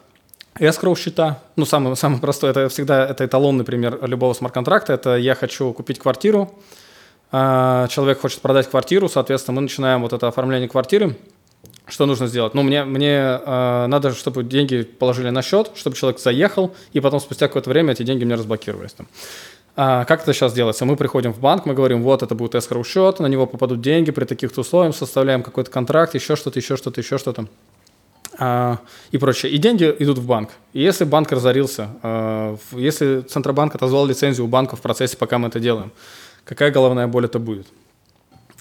escrow 0.60 0.98
счета, 0.98 1.42
ну, 1.56 1.66
самый, 1.66 1.96
самый 1.96 2.20
простой, 2.20 2.52
это 2.52 2.70
всегда 2.70 3.06
это 3.08 3.26
эталонный 3.26 3.64
пример 3.64 4.00
любого 4.06 4.34
смарт-контракта. 4.34 4.94
Это 4.94 5.16
я 5.16 5.36
хочу 5.36 5.72
купить 5.74 6.00
квартиру, 6.00 6.54
человек 7.32 8.20
хочет 8.20 8.42
продать 8.42 8.70
квартиру, 8.70 9.08
соответственно, 9.08 9.56
мы 9.56 9.62
начинаем 9.62 10.02
вот 10.02 10.12
это 10.12 10.28
оформление 10.28 10.68
квартиры, 10.68 11.16
что 11.88 12.06
нужно 12.06 12.28
сделать? 12.28 12.54
Ну, 12.54 12.64
мне, 12.64 12.84
мне 12.84 13.16
э, 13.16 13.86
надо, 13.88 14.14
чтобы 14.14 14.44
деньги 14.44 14.84
положили 14.84 15.30
на 15.30 15.42
счет, 15.42 15.72
чтобы 15.76 15.96
человек 15.96 16.20
заехал, 16.20 16.74
и 16.94 17.00
потом 17.00 17.20
спустя 17.20 17.48
какое-то 17.48 17.70
время 17.70 17.94
эти 17.94 18.04
деньги 18.04 18.24
мне 18.24 18.36
разблокировались. 18.36 18.94
Там. 18.94 19.08
А, 19.76 20.06
как 20.06 20.24
это 20.24 20.34
сейчас 20.34 20.54
делается? 20.54 20.86
Мы 20.86 20.96
приходим 20.98 21.34
в 21.34 21.40
банк, 21.40 21.66
мы 21.66 21.74
говорим, 21.74 22.04
вот 22.04 22.24
это 22.24 22.36
будет 22.36 22.56
escrow 22.56 22.84
счет, 22.84 23.20
на 23.20 23.28
него 23.28 23.46
попадут 23.46 23.82
деньги 23.82 24.12
при 24.12 24.26
таких-то 24.26 24.62
условиях, 24.62 24.96
составляем 24.96 25.44
какой-то 25.44 25.72
контракт, 25.72 26.14
еще 26.14 26.36
что-то, 26.36 26.60
еще 26.60 26.76
что-то, 26.76 27.00
еще 27.00 27.18
что-то 27.18 27.48
а, 28.38 28.80
и 29.12 29.18
прочее. 29.18 29.52
И 29.52 29.58
деньги 29.58 29.96
идут 30.00 30.18
в 30.18 30.26
банк. 30.26 30.50
И 30.74 30.82
если 30.82 31.06
банк 31.06 31.32
разорился, 31.32 31.90
а, 32.04 32.58
если 32.72 33.22
Центробанк 33.22 33.76
отозвал 33.76 34.06
лицензию 34.06 34.46
у 34.46 34.50
банка 34.50 34.76
в 34.76 34.82
процессе, 34.82 35.16
пока 35.16 35.38
мы 35.38 35.48
это 35.48 35.60
делаем, 35.60 35.92
какая 36.44 36.72
головная 36.72 37.08
боль 37.08 37.26
это 37.26 37.40
будет? 37.40 37.68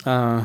А, 0.04 0.44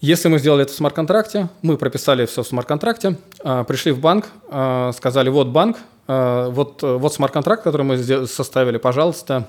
если 0.00 0.28
мы 0.28 0.38
сделали 0.38 0.62
это 0.62 0.72
в 0.72 0.76
смарт-контракте, 0.76 1.50
мы 1.60 1.76
прописали 1.76 2.24
все 2.24 2.42
в 2.42 2.46
смарт-контракте, 2.46 3.18
а, 3.44 3.64
пришли 3.64 3.92
в 3.92 4.00
банк, 4.00 4.28
а, 4.48 4.92
сказали, 4.92 5.28
вот 5.28 5.48
банк, 5.48 5.76
а, 6.08 6.48
вот, 6.48 6.82
вот 6.82 7.12
смарт-контракт, 7.12 7.62
который 7.62 7.82
мы 7.82 8.26
составили, 8.26 8.78
пожалуйста, 8.78 9.46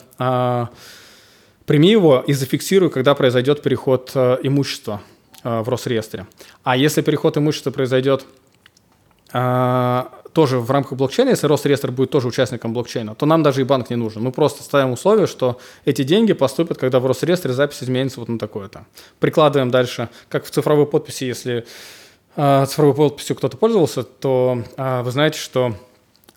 прими 1.66 1.91
его 1.91 2.24
и 2.28 2.34
зафиксируй, 2.34 2.89
когда 2.89 3.16
произойдет 3.16 3.62
переход 3.62 4.12
имущества 4.16 5.02
в 5.43 5.70
Росреестре. 5.70 6.28
А 6.64 6.76
если 6.76 7.02
переход 7.02 7.38
имущества 7.38 7.72
произойдет 7.72 8.26
тоже 10.34 10.60
в 10.60 10.72
рамках 10.72 10.98
блокчейна, 10.98 11.30
если 11.30 11.48
Росреестр 11.48 11.92
будет 11.92 12.12
тоже 12.12 12.28
участником 12.28 12.74
блокчейна, 12.74 13.16
то 13.16 13.26
нам 13.26 13.44
даже 13.44 13.62
и 13.62 13.64
банк 13.64 13.90
не 13.90 13.96
нужен. 13.96 14.24
Мы 14.24 14.32
просто 14.32 14.64
ставим 14.64 14.92
условие, 14.92 15.28
что 15.28 15.60
эти 15.86 16.04
деньги 16.04 16.34
поступят, 16.34 16.78
когда 16.78 17.00
в 17.00 17.06
Росреестре 17.06 17.54
запись 17.54 17.84
изменится 17.84 18.20
вот 18.20 18.30
на 18.30 18.40
такое-то. 18.40 18.86
Прикладываем 19.20 19.72
дальше, 19.72 20.10
как 20.30 20.46
в 20.46 20.50
цифровой 20.50 20.86
подписи, 20.86 21.26
если 21.26 21.66
э, 22.36 22.66
цифровой 22.66 22.96
подписью 22.96 23.36
кто-то 23.36 23.58
пользовался, 23.58 24.04
то 24.04 24.64
э, 24.78 25.02
вы 25.02 25.12
знаете, 25.12 25.38
что 25.38 25.76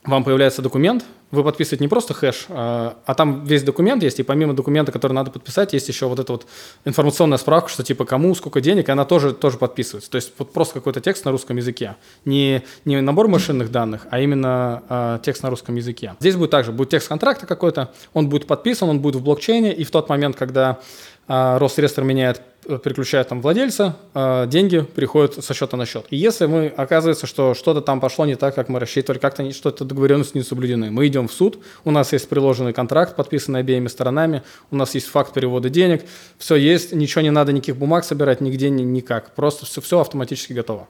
вам 0.05 0.25
появляется 0.25 0.61
документ, 0.61 1.05
вы 1.35 1.45
подписываете 1.45 1.85
не 1.85 1.89
просто 1.89 2.15
хэш, 2.15 2.47
а, 2.49 2.97
а 3.05 3.15
там 3.15 3.45
весь 3.45 3.63
документ 3.63 4.03
есть, 4.03 4.21
и 4.21 4.23
помимо 4.23 4.55
документа, 4.55 4.93
который 4.93 5.13
надо 5.13 5.31
подписать, 5.31 5.73
есть 5.73 5.89
еще 5.89 6.07
вот 6.07 6.19
эта 6.19 6.33
вот 6.33 6.47
информационная 6.85 7.39
справка, 7.39 7.69
что 7.69 7.83
типа 7.83 8.05
кому, 8.05 8.35
сколько 8.35 8.61
денег, 8.61 8.89
и 8.89 8.93
она 8.93 9.05
тоже, 9.05 9.33
тоже 9.33 9.59
подписывается. 9.59 10.11
То 10.11 10.17
есть 10.17 10.33
вот 10.39 10.53
просто 10.53 10.75
какой-то 10.75 11.01
текст 11.01 11.25
на 11.25 11.31
русском 11.31 11.57
языке. 11.57 11.97
Не, 12.25 12.63
не 12.85 13.01
набор 13.01 13.29
машинных 13.29 13.71
данных, 13.71 14.07
а 14.11 14.21
именно 14.21 14.83
а, 14.89 15.19
текст 15.19 15.43
на 15.43 15.51
русском 15.51 15.75
языке. 15.75 16.15
Здесь 16.21 16.37
будет 16.37 16.51
также, 16.51 16.73
будет 16.73 16.91
текст 16.91 17.09
контракта 17.09 17.47
какой-то, 17.47 17.93
он 18.13 18.29
будет 18.29 18.47
подписан, 18.47 18.89
он 18.89 19.01
будет 19.01 19.17
в 19.17 19.23
блокчейне, 19.23 19.75
и 19.75 19.85
в 19.85 19.91
тот 19.91 20.09
момент, 20.09 20.37
когда 20.37 20.79
Росреестр 21.27 22.03
меняет 22.03 22.43
Э, 22.67 22.79
переключает 22.79 23.29
там 23.29 23.41
владельца, 23.41 23.97
э, 24.15 24.47
деньги 24.47 24.81
переходят 24.81 25.45
со 25.45 25.55
счета 25.55 25.77
на 25.77 25.87
счет. 25.87 26.07
И 26.11 26.17
если 26.17 26.47
мы 26.47 26.69
оказывается, 26.69 27.27
что 27.27 27.55
что-то 27.55 27.81
там 27.81 28.01
пошло 28.01 28.25
не 28.25 28.37
так, 28.37 28.55
как 28.55 28.69
мы 28.69 28.81
рассчитывали, 28.81 29.19
как-то 29.19 29.51
что-то 29.53 29.85
договоренности 29.85 30.37
не 30.37 30.43
соблюдены, 30.43 30.91
мы 30.91 31.07
идем 31.07 31.29
в 31.29 31.33
суд, 31.33 31.59
у 31.85 31.91
нас 31.91 32.13
есть 32.13 32.29
приложенный 32.29 32.73
контракт, 32.73 33.17
подписанный 33.17 33.61
обеими 33.61 33.89
сторонами, 33.89 34.43
у 34.71 34.77
нас 34.77 34.95
есть 34.95 35.07
факт 35.07 35.35
перевода 35.35 35.69
денег, 35.69 36.05
все 36.39 36.57
есть, 36.57 36.93
ничего 36.93 37.23
не 37.23 37.31
надо, 37.31 37.53
никаких 37.53 37.77
бумаг 37.77 38.05
собирать, 38.05 38.41
нигде 38.41 38.71
никак, 38.71 39.35
просто 39.35 39.67
все, 39.67 39.81
все 39.81 40.01
автоматически 40.01 40.53
готово. 40.53 40.89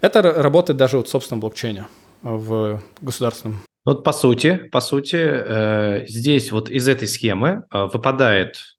Это 0.00 0.22
работает 0.22 0.76
даже 0.76 0.98
вот 0.98 1.08
в 1.08 1.10
собственном 1.10 1.40
блокчейне, 1.40 1.86
в 2.22 2.80
государственном. 3.00 3.60
Вот 3.84 4.04
по 4.04 4.12
сути, 4.12 4.56
по 4.70 4.80
сути, 4.80 5.16
э, 5.18 6.06
здесь 6.08 6.52
вот 6.52 6.68
из 6.68 6.86
этой 6.86 7.08
схемы 7.08 7.64
э, 7.72 7.84
выпадает 7.92 8.77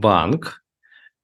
банк, 0.00 0.64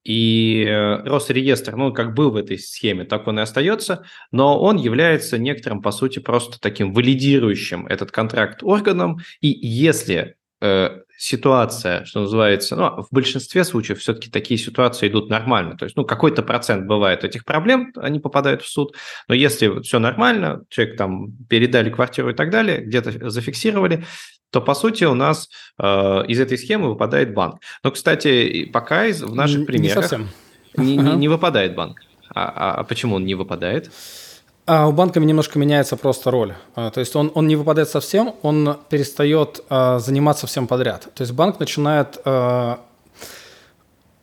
и 0.05 0.65
э, 0.67 1.03
Росреестр, 1.05 1.77
ну, 1.77 1.93
как 1.93 2.15
был 2.15 2.31
в 2.31 2.37
этой 2.37 2.59
схеме, 2.59 3.05
так 3.05 3.27
он 3.27 3.39
и 3.39 3.43
остается, 3.43 4.05
но 4.33 4.59
он 4.59 4.77
является 4.77 5.39
некоторым, 5.39 5.83
по 5.83 5.91
сути, 5.91 6.21
просто 6.21 6.59
таким 6.59 6.95
валидирующим 6.95 7.87
этот 7.87 8.11
контракт 8.11 8.63
органом. 8.63 9.19
И 9.43 9.49
если 9.49 10.37
э, 10.63 11.01
ситуация, 11.19 12.07
что 12.07 12.21
называется, 12.21 12.77
ну, 12.77 13.03
в 13.03 13.09
большинстве 13.11 13.63
случаев 13.63 13.99
все-таки 13.99 14.31
такие 14.31 14.59
ситуации 14.59 15.07
идут 15.07 15.29
нормально. 15.29 15.77
То 15.77 15.85
есть, 15.85 15.97
ну, 15.97 16.07
какой-то 16.07 16.43
процент 16.43 16.87
бывает 16.87 17.23
этих 17.23 17.45
проблем, 17.45 17.93
они 17.97 18.21
попадают 18.21 18.63
в 18.63 18.69
суд. 18.69 18.97
Но 19.29 19.35
если 19.35 19.83
все 19.83 19.99
нормально, 19.99 20.65
человек 20.71 20.97
там 20.97 21.33
передали 21.51 21.91
квартиру 21.91 22.31
и 22.31 22.35
так 22.35 22.51
далее, 22.51 22.81
где-то 22.81 23.29
зафиксировали, 23.29 24.05
то 24.51 24.61
по 24.61 24.75
сути 24.75 25.05
у 25.05 25.15
нас 25.15 25.49
э, 25.79 25.85
из 26.29 26.41
этой 26.41 26.59
схемы 26.59 26.89
выпадает 26.89 27.35
банк. 27.35 27.61
Но, 27.83 27.91
кстати, 27.91 28.65
пока 28.65 29.07
из, 29.07 29.23
в 29.23 29.35
наших 29.35 29.67
примерах 29.67 29.97
не, 29.97 30.03
совсем. 30.03 30.29
не, 30.77 30.97
не, 30.97 31.17
не 31.17 31.29
выпадает 31.29 31.75
банк. 31.75 32.01
А, 32.35 32.53
а, 32.55 32.75
а 32.81 32.85
почему 32.85 33.17
он 33.17 33.25
не 33.25 33.35
выпадает? 33.35 33.91
А 34.67 34.87
у 34.87 34.93
банка 34.93 35.19
немножко 35.19 35.59
меняется 35.59 35.97
просто 35.97 36.31
роль. 36.31 36.55
А, 36.75 36.91
то 36.91 37.01
есть 37.01 37.17
он, 37.17 37.33
он 37.35 37.49
не 37.49 37.57
выпадает 37.57 37.89
совсем, 37.89 38.35
он 38.43 38.77
перестает 38.89 39.65
а, 39.69 39.99
заниматься 39.99 40.47
всем 40.47 40.67
подряд. 40.67 41.09
То 41.15 41.23
есть 41.23 41.33
банк 41.33 41.59
начинает... 41.59 42.19
А, 42.25 42.81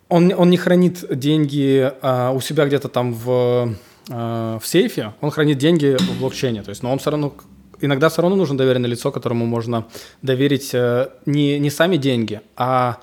он, 0.09 0.31
он 0.37 0.49
не 0.49 0.55
хранит 0.55 1.05
деньги 1.19 1.91
а, 2.01 2.31
у 2.31 2.39
себя 2.39 2.65
где-то 2.65 2.87
там 2.87 3.13
в, 3.13 3.75
а, 4.09 4.59
в 4.59 4.65
сейфе, 4.65 5.13
он 5.19 5.31
хранит 5.31 5.57
деньги 5.57 5.97
в 5.99 6.19
блокчейне. 6.19 6.63
То 6.63 6.69
есть, 6.69 6.81
но 6.81 6.91
он 6.93 6.99
все 6.99 7.11
равно 7.11 7.33
иногда 7.81 8.09
все 8.09 8.21
равно 8.21 8.35
нужно 8.35 8.57
доверенное 8.57 8.89
лицо, 8.89 9.11
которому 9.11 9.45
можно 9.45 9.85
доверить 10.21 10.73
э, 10.73 11.09
не, 11.25 11.59
не 11.59 11.69
сами 11.69 11.97
деньги, 11.97 12.41
а 12.55 12.97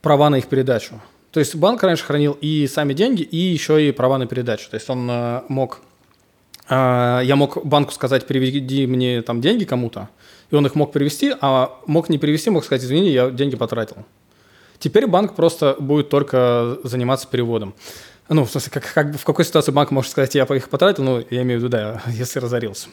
права 0.00 0.30
на 0.30 0.36
их 0.36 0.46
передачу. 0.46 1.00
То 1.30 1.40
есть 1.40 1.56
банк 1.56 1.82
раньше 1.82 2.04
хранил 2.04 2.36
и 2.40 2.66
сами 2.66 2.92
деньги, 2.92 3.22
и 3.22 3.36
еще 3.36 3.88
и 3.88 3.92
права 3.92 4.18
на 4.18 4.26
передачу. 4.26 4.70
То 4.70 4.76
есть 4.76 4.88
он 4.88 5.08
э, 5.10 5.42
мог, 5.48 5.80
э, 6.68 7.20
я 7.24 7.36
мог 7.36 7.64
банку 7.66 7.92
сказать, 7.92 8.26
переведи 8.26 8.86
мне 8.86 9.22
там 9.22 9.40
деньги 9.40 9.64
кому-то, 9.64 10.08
и 10.50 10.54
он 10.54 10.66
их 10.66 10.74
мог 10.74 10.92
перевести, 10.92 11.34
а 11.40 11.78
мог 11.86 12.08
не 12.08 12.18
перевести, 12.18 12.50
мог 12.50 12.64
сказать, 12.64 12.84
извини, 12.84 13.10
я 13.10 13.30
деньги 13.30 13.56
потратил. 13.56 14.04
Теперь 14.78 15.06
банк 15.06 15.34
просто 15.34 15.76
будет 15.78 16.08
только 16.08 16.78
заниматься 16.84 17.26
переводом. 17.26 17.74
Ну, 18.28 18.44
в 18.44 18.50
смысле, 18.50 18.70
как, 18.72 18.92
как, 18.92 19.16
в 19.16 19.24
какой 19.24 19.44
ситуации 19.44 19.72
банк 19.72 19.90
может 19.90 20.10
сказать, 20.10 20.34
я 20.34 20.44
их 20.44 20.68
потратил, 20.68 21.04
ну, 21.04 21.24
я 21.30 21.42
имею 21.42 21.60
в 21.60 21.62
виду, 21.62 21.70
да, 21.70 22.02
если 22.06 22.38
разорился. 22.38 22.88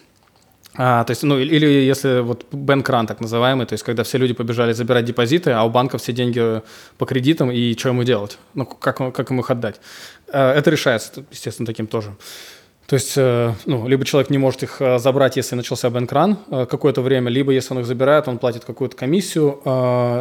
А, 0.76 1.04
то 1.04 1.12
есть, 1.12 1.24
ну, 1.24 1.38
или 1.38 1.66
если 1.66 2.22
вот 2.22 2.46
бэнкран 2.52 3.06
так 3.06 3.20
называемый, 3.20 3.66
то 3.66 3.74
есть, 3.74 3.84
когда 3.84 4.04
все 4.04 4.18
люди 4.18 4.34
побежали 4.34 4.72
забирать 4.72 5.06
депозиты, 5.06 5.52
а 5.52 5.64
у 5.64 5.70
банка 5.70 5.98
все 5.98 6.14
деньги 6.14 6.62
по 6.98 7.06
кредитам, 7.06 7.52
и 7.52 7.78
что 7.78 7.90
ему 7.90 8.04
делать? 8.04 8.38
Ну, 8.54 8.66
как, 8.66 8.98
как 8.98 9.30
ему 9.30 9.42
их 9.42 9.52
отдать? 9.52 9.82
А, 10.32 10.54
это 10.54 10.70
решается, 10.70 11.26
естественно, 11.32 11.66
таким 11.66 11.88
тоже. 11.88 12.16
То 12.92 12.96
есть, 12.96 13.14
э, 13.16 13.54
ну, 13.66 13.88
либо 13.88 14.04
человек 14.04 14.30
не 14.30 14.38
может 14.38 14.64
их 14.64 14.82
э, 14.82 15.00
забрать, 15.00 15.38
если 15.38 15.56
начался 15.56 15.90
бэнкран 15.90 16.40
э, 16.50 16.66
какое-то 16.70 17.02
время, 17.02 17.30
либо 17.30 17.54
если 17.54 17.74
он 17.74 17.80
их 17.80 17.86
забирает, 17.86 18.28
он 18.28 18.38
платит 18.38 18.66
какую-то 18.66 18.98
комиссию 18.98 19.62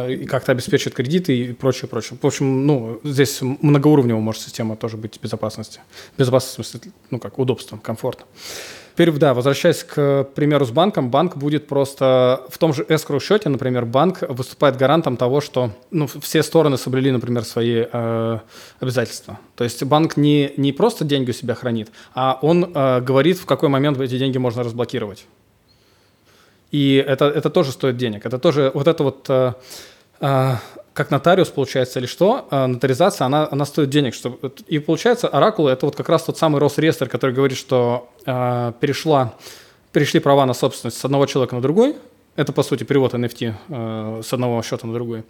и 0.09 0.25
как-то 0.25 0.53
обеспечивает 0.53 0.95
кредиты 0.95 1.37
и 1.37 1.51
прочее, 1.51 1.89
прочее. 1.89 2.17
В 2.21 2.25
общем, 2.25 2.65
ну, 2.65 3.01
здесь 3.03 3.39
многоуровневая 3.41 4.21
может 4.21 4.41
система 4.41 4.77
тоже 4.77 4.95
быть 4.95 5.19
безопасности. 5.21 5.81
Безопасность, 6.17 6.77
ну, 7.09 7.19
как 7.19 7.39
удобство, 7.39 7.75
комфорт. 7.75 8.25
Теперь, 8.93 9.11
да, 9.11 9.33
возвращаясь 9.33 9.83
к 9.83 10.27
примеру 10.35 10.65
с 10.65 10.71
банком, 10.71 11.09
банк 11.09 11.37
будет 11.37 11.67
просто 11.67 12.43
в 12.49 12.57
том 12.57 12.73
же 12.73 12.83
escrow 12.83 13.21
счете, 13.21 13.49
например, 13.49 13.85
банк 13.85 14.21
выступает 14.27 14.75
гарантом 14.75 15.17
того, 15.17 15.41
что 15.41 15.71
ну, 15.91 16.07
все 16.07 16.43
стороны 16.43 16.77
соблюли, 16.77 17.11
например, 17.11 17.45
свои 17.45 17.85
э, 17.91 18.39
обязательства. 18.79 19.39
То 19.55 19.63
есть 19.63 19.83
банк 19.83 20.17
не, 20.17 20.53
не 20.57 20.73
просто 20.73 21.05
деньги 21.05 21.29
у 21.31 21.33
себя 21.33 21.55
хранит, 21.55 21.89
а 22.13 22.37
он 22.41 22.71
э, 22.73 23.01
говорит, 23.01 23.37
в 23.37 23.45
какой 23.45 23.69
момент 23.69 23.99
эти 23.99 24.17
деньги 24.17 24.37
можно 24.37 24.63
разблокировать. 24.63 25.25
И 26.71 27.03
это, 27.05 27.25
это 27.25 27.49
тоже 27.49 27.71
стоит 27.71 27.97
денег. 27.97 28.25
Это 28.25 28.39
тоже 28.39 28.71
вот 28.73 28.87
это 28.87 29.03
вот 29.03 29.25
э, 29.29 29.53
как 30.93 31.09
нотариус, 31.09 31.49
получается, 31.49 31.99
или 31.99 32.05
что, 32.05 32.47
а, 32.51 32.67
нотаризация, 32.67 33.25
она, 33.25 33.47
она 33.49 33.65
стоит 33.65 33.89
денег. 33.89 34.13
Чтобы... 34.13 34.53
И 34.67 34.79
получается, 34.79 35.27
оракулы– 35.27 35.71
это 35.71 35.85
вот 35.85 35.95
как 35.95 36.09
раз 36.09 36.23
тот 36.23 36.37
самый 36.37 36.59
Росреестр, 36.59 37.07
который 37.07 37.31
говорит, 37.33 37.57
что 37.57 38.09
э, 38.25 38.73
перешла, 38.79 39.33
перешли 39.93 40.19
права 40.19 40.45
на 40.45 40.53
собственность 40.53 40.97
с 40.97 41.05
одного 41.05 41.25
человека 41.25 41.55
на 41.55 41.61
другой. 41.61 41.95
Это, 42.35 42.51
по 42.51 42.63
сути, 42.63 42.83
перевод 42.83 43.13
NFT 43.13 43.53
э, 43.69 44.21
с 44.23 44.33
одного 44.33 44.61
счета 44.63 44.85
на 44.85 44.93
другой. 44.93 45.23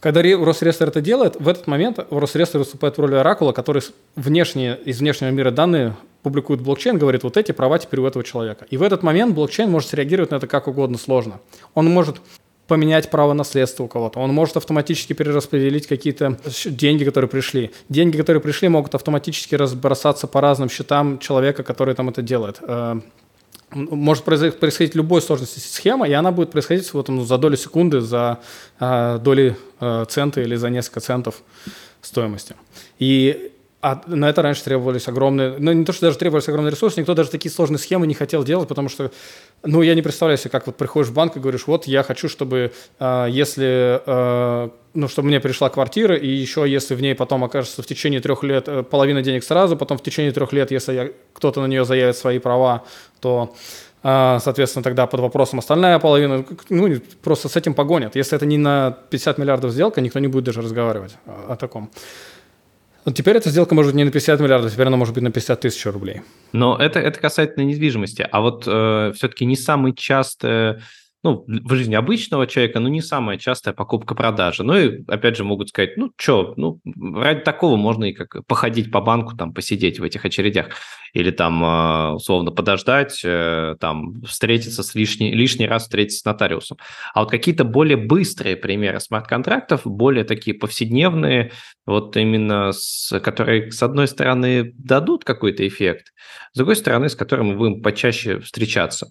Когда 0.00 0.20
Росреестр 0.22 0.88
это 0.88 1.00
делает, 1.00 1.36
в 1.40 1.48
этот 1.48 1.66
момент 1.66 1.98
Росреестр 2.10 2.58
выступает 2.58 2.96
в 2.96 3.00
роли 3.00 3.14
оракула, 3.14 3.52
который 3.52 3.82
внешние, 4.16 4.78
из 4.84 5.00
внешнего 5.00 5.30
мира 5.30 5.50
данные 5.50 5.96
публикует 6.22 6.60
блокчейн, 6.60 6.98
говорит, 6.98 7.22
вот 7.22 7.36
эти 7.36 7.52
права 7.52 7.78
теперь 7.78 8.00
у 8.00 8.06
этого 8.06 8.24
человека. 8.24 8.66
И 8.70 8.76
в 8.76 8.82
этот 8.82 9.02
момент 9.02 9.34
блокчейн 9.34 9.70
может 9.70 9.88
среагировать 9.88 10.30
на 10.30 10.36
это 10.36 10.46
как 10.46 10.68
угодно 10.68 10.98
сложно. 10.98 11.40
Он 11.74 11.90
может 11.90 12.20
поменять 12.66 13.10
право 13.10 13.32
наследства 13.32 13.84
у 13.84 13.88
кого-то. 13.88 14.20
Он 14.20 14.32
может 14.32 14.56
автоматически 14.56 15.12
перераспределить 15.12 15.86
какие-то 15.86 16.38
деньги, 16.64 17.04
которые 17.04 17.28
пришли. 17.28 17.70
Деньги, 17.88 18.16
которые 18.16 18.40
пришли, 18.40 18.68
могут 18.68 18.94
автоматически 18.94 19.54
разбросаться 19.54 20.26
по 20.26 20.40
разным 20.40 20.68
счетам 20.68 21.18
человека, 21.18 21.62
который 21.62 21.94
там 21.94 22.08
это 22.08 22.22
делает. 22.22 22.58
Э, 22.62 23.00
может 23.74 24.24
происходить 24.24 24.94
любой 24.94 25.20
сложности 25.20 25.58
схема, 25.58 26.08
и 26.08 26.12
она 26.12 26.30
будет 26.30 26.50
происходить 26.52 26.92
вот, 26.94 27.08
ну, 27.08 27.24
за 27.24 27.38
долю 27.38 27.56
секунды, 27.56 28.00
за 28.00 28.38
э, 28.80 29.18
доли 29.22 29.56
э, 29.80 30.04
цента 30.08 30.40
или 30.40 30.54
за 30.56 30.70
несколько 30.70 31.00
центов 31.00 31.42
стоимости. 32.00 32.54
И 32.98 33.52
а 33.84 34.00
на 34.06 34.30
это 34.30 34.40
раньше 34.40 34.64
требовались 34.64 35.08
огромные, 35.08 35.56
ну 35.58 35.70
не 35.72 35.84
то, 35.84 35.92
что 35.92 36.06
даже 36.06 36.16
требовались 36.16 36.48
огромные 36.48 36.70
ресурсы, 36.70 37.00
никто 37.00 37.12
даже 37.12 37.28
такие 37.28 37.52
сложные 37.52 37.78
схемы 37.78 38.06
не 38.06 38.14
хотел 38.14 38.42
делать, 38.42 38.66
потому 38.66 38.88
что, 38.88 39.10
ну 39.62 39.82
я 39.82 39.94
не 39.94 40.00
представляю 40.00 40.38
себе, 40.38 40.48
как 40.48 40.66
вот 40.66 40.76
приходишь 40.76 41.10
в 41.10 41.12
банк 41.12 41.36
и 41.36 41.40
говоришь, 41.40 41.66
вот 41.66 41.86
я 41.86 42.02
хочу, 42.02 42.30
чтобы 42.30 42.72
э, 42.98 43.26
если, 43.28 44.00
э, 44.06 44.68
ну 44.94 45.06
чтобы 45.08 45.28
мне 45.28 45.38
пришла 45.38 45.68
квартира, 45.68 46.16
и 46.16 46.26
еще 46.26 46.64
если 46.66 46.94
в 46.94 47.02
ней 47.02 47.14
потом 47.14 47.44
окажется 47.44 47.82
в 47.82 47.86
течение 47.86 48.20
трех 48.20 48.42
лет 48.42 48.68
э, 48.68 48.84
половина 48.84 49.20
денег 49.20 49.44
сразу, 49.44 49.76
потом 49.76 49.98
в 49.98 50.02
течение 50.02 50.32
трех 50.32 50.54
лет, 50.54 50.70
если 50.70 50.94
я, 50.94 51.10
кто-то 51.34 51.60
на 51.60 51.66
нее 51.66 51.84
заявит 51.84 52.16
свои 52.16 52.38
права, 52.38 52.84
то 53.20 53.54
э, 54.02 54.38
соответственно, 54.40 54.82
тогда 54.82 55.06
под 55.06 55.20
вопросом 55.20 55.58
остальная 55.58 55.98
половина, 55.98 56.46
ну, 56.70 56.88
просто 57.22 57.50
с 57.50 57.56
этим 57.56 57.74
погонят. 57.74 58.16
Если 58.16 58.34
это 58.34 58.46
не 58.46 58.56
на 58.56 58.96
50 59.10 59.36
миллиардов 59.36 59.72
сделка, 59.72 60.00
никто 60.00 60.20
не 60.20 60.28
будет 60.28 60.44
даже 60.44 60.62
разговаривать 60.62 61.16
о, 61.26 61.52
о 61.52 61.56
таком. 61.56 61.90
Но 63.04 63.12
теперь 63.12 63.36
эта 63.36 63.50
сделка 63.50 63.74
может 63.74 63.92
быть 63.92 63.96
не 63.96 64.04
на 64.04 64.10
50 64.10 64.40
миллиардов, 64.40 64.72
теперь 64.72 64.86
она 64.86 64.96
может 64.96 65.14
быть 65.14 65.22
на 65.22 65.30
50 65.30 65.60
тысяч 65.60 65.84
рублей. 65.86 66.22
Но 66.52 66.76
это, 66.76 67.00
это 67.00 67.20
касательно 67.20 67.64
недвижимости. 67.64 68.26
А 68.30 68.40
вот 68.40 68.64
э, 68.66 69.12
все-таки 69.14 69.44
не 69.44 69.56
самый 69.56 69.94
часто 69.94 70.80
ну, 71.24 71.42
в 71.46 71.74
жизни 71.74 71.94
обычного 71.94 72.46
человека, 72.46 72.80
ну, 72.80 72.88
не 72.88 73.00
самая 73.00 73.38
частая 73.38 73.72
покупка-продажа. 73.72 74.62
Ну, 74.62 74.76
и, 74.76 75.02
опять 75.08 75.38
же, 75.38 75.44
могут 75.44 75.70
сказать, 75.70 75.96
ну, 75.96 76.12
что, 76.18 76.52
ну, 76.58 76.80
ради 77.14 77.40
такого 77.40 77.76
можно 77.76 78.04
и 78.04 78.12
как 78.12 78.46
походить 78.46 78.92
по 78.92 79.00
банку, 79.00 79.34
там, 79.34 79.54
посидеть 79.54 79.98
в 79.98 80.04
этих 80.04 80.26
очередях. 80.26 80.66
Или 81.14 81.30
там, 81.30 81.64
а, 81.64 82.12
условно, 82.14 82.50
подождать, 82.50 83.22
э, 83.24 83.76
там, 83.80 84.20
встретиться 84.24 84.82
с 84.82 84.94
лишний, 84.94 85.32
лишний 85.32 85.66
раз 85.66 85.84
встретиться 85.84 86.20
с 86.20 86.24
нотариусом. 86.26 86.76
А 87.14 87.20
вот 87.20 87.30
какие-то 87.30 87.64
более 87.64 87.96
быстрые 87.96 88.56
примеры 88.56 89.00
смарт-контрактов, 89.00 89.80
более 89.86 90.24
такие 90.24 90.54
повседневные, 90.54 91.52
вот 91.86 92.18
именно 92.18 92.72
с, 92.72 93.18
которые, 93.20 93.72
с 93.72 93.82
одной 93.82 94.08
стороны, 94.08 94.74
дадут 94.76 95.24
какой-то 95.24 95.66
эффект, 95.66 96.12
с 96.52 96.58
другой 96.58 96.76
стороны, 96.76 97.08
с 97.08 97.16
которым 97.16 97.46
мы 97.46 97.56
будем 97.56 97.82
почаще 97.82 98.40
встречаться. 98.40 99.10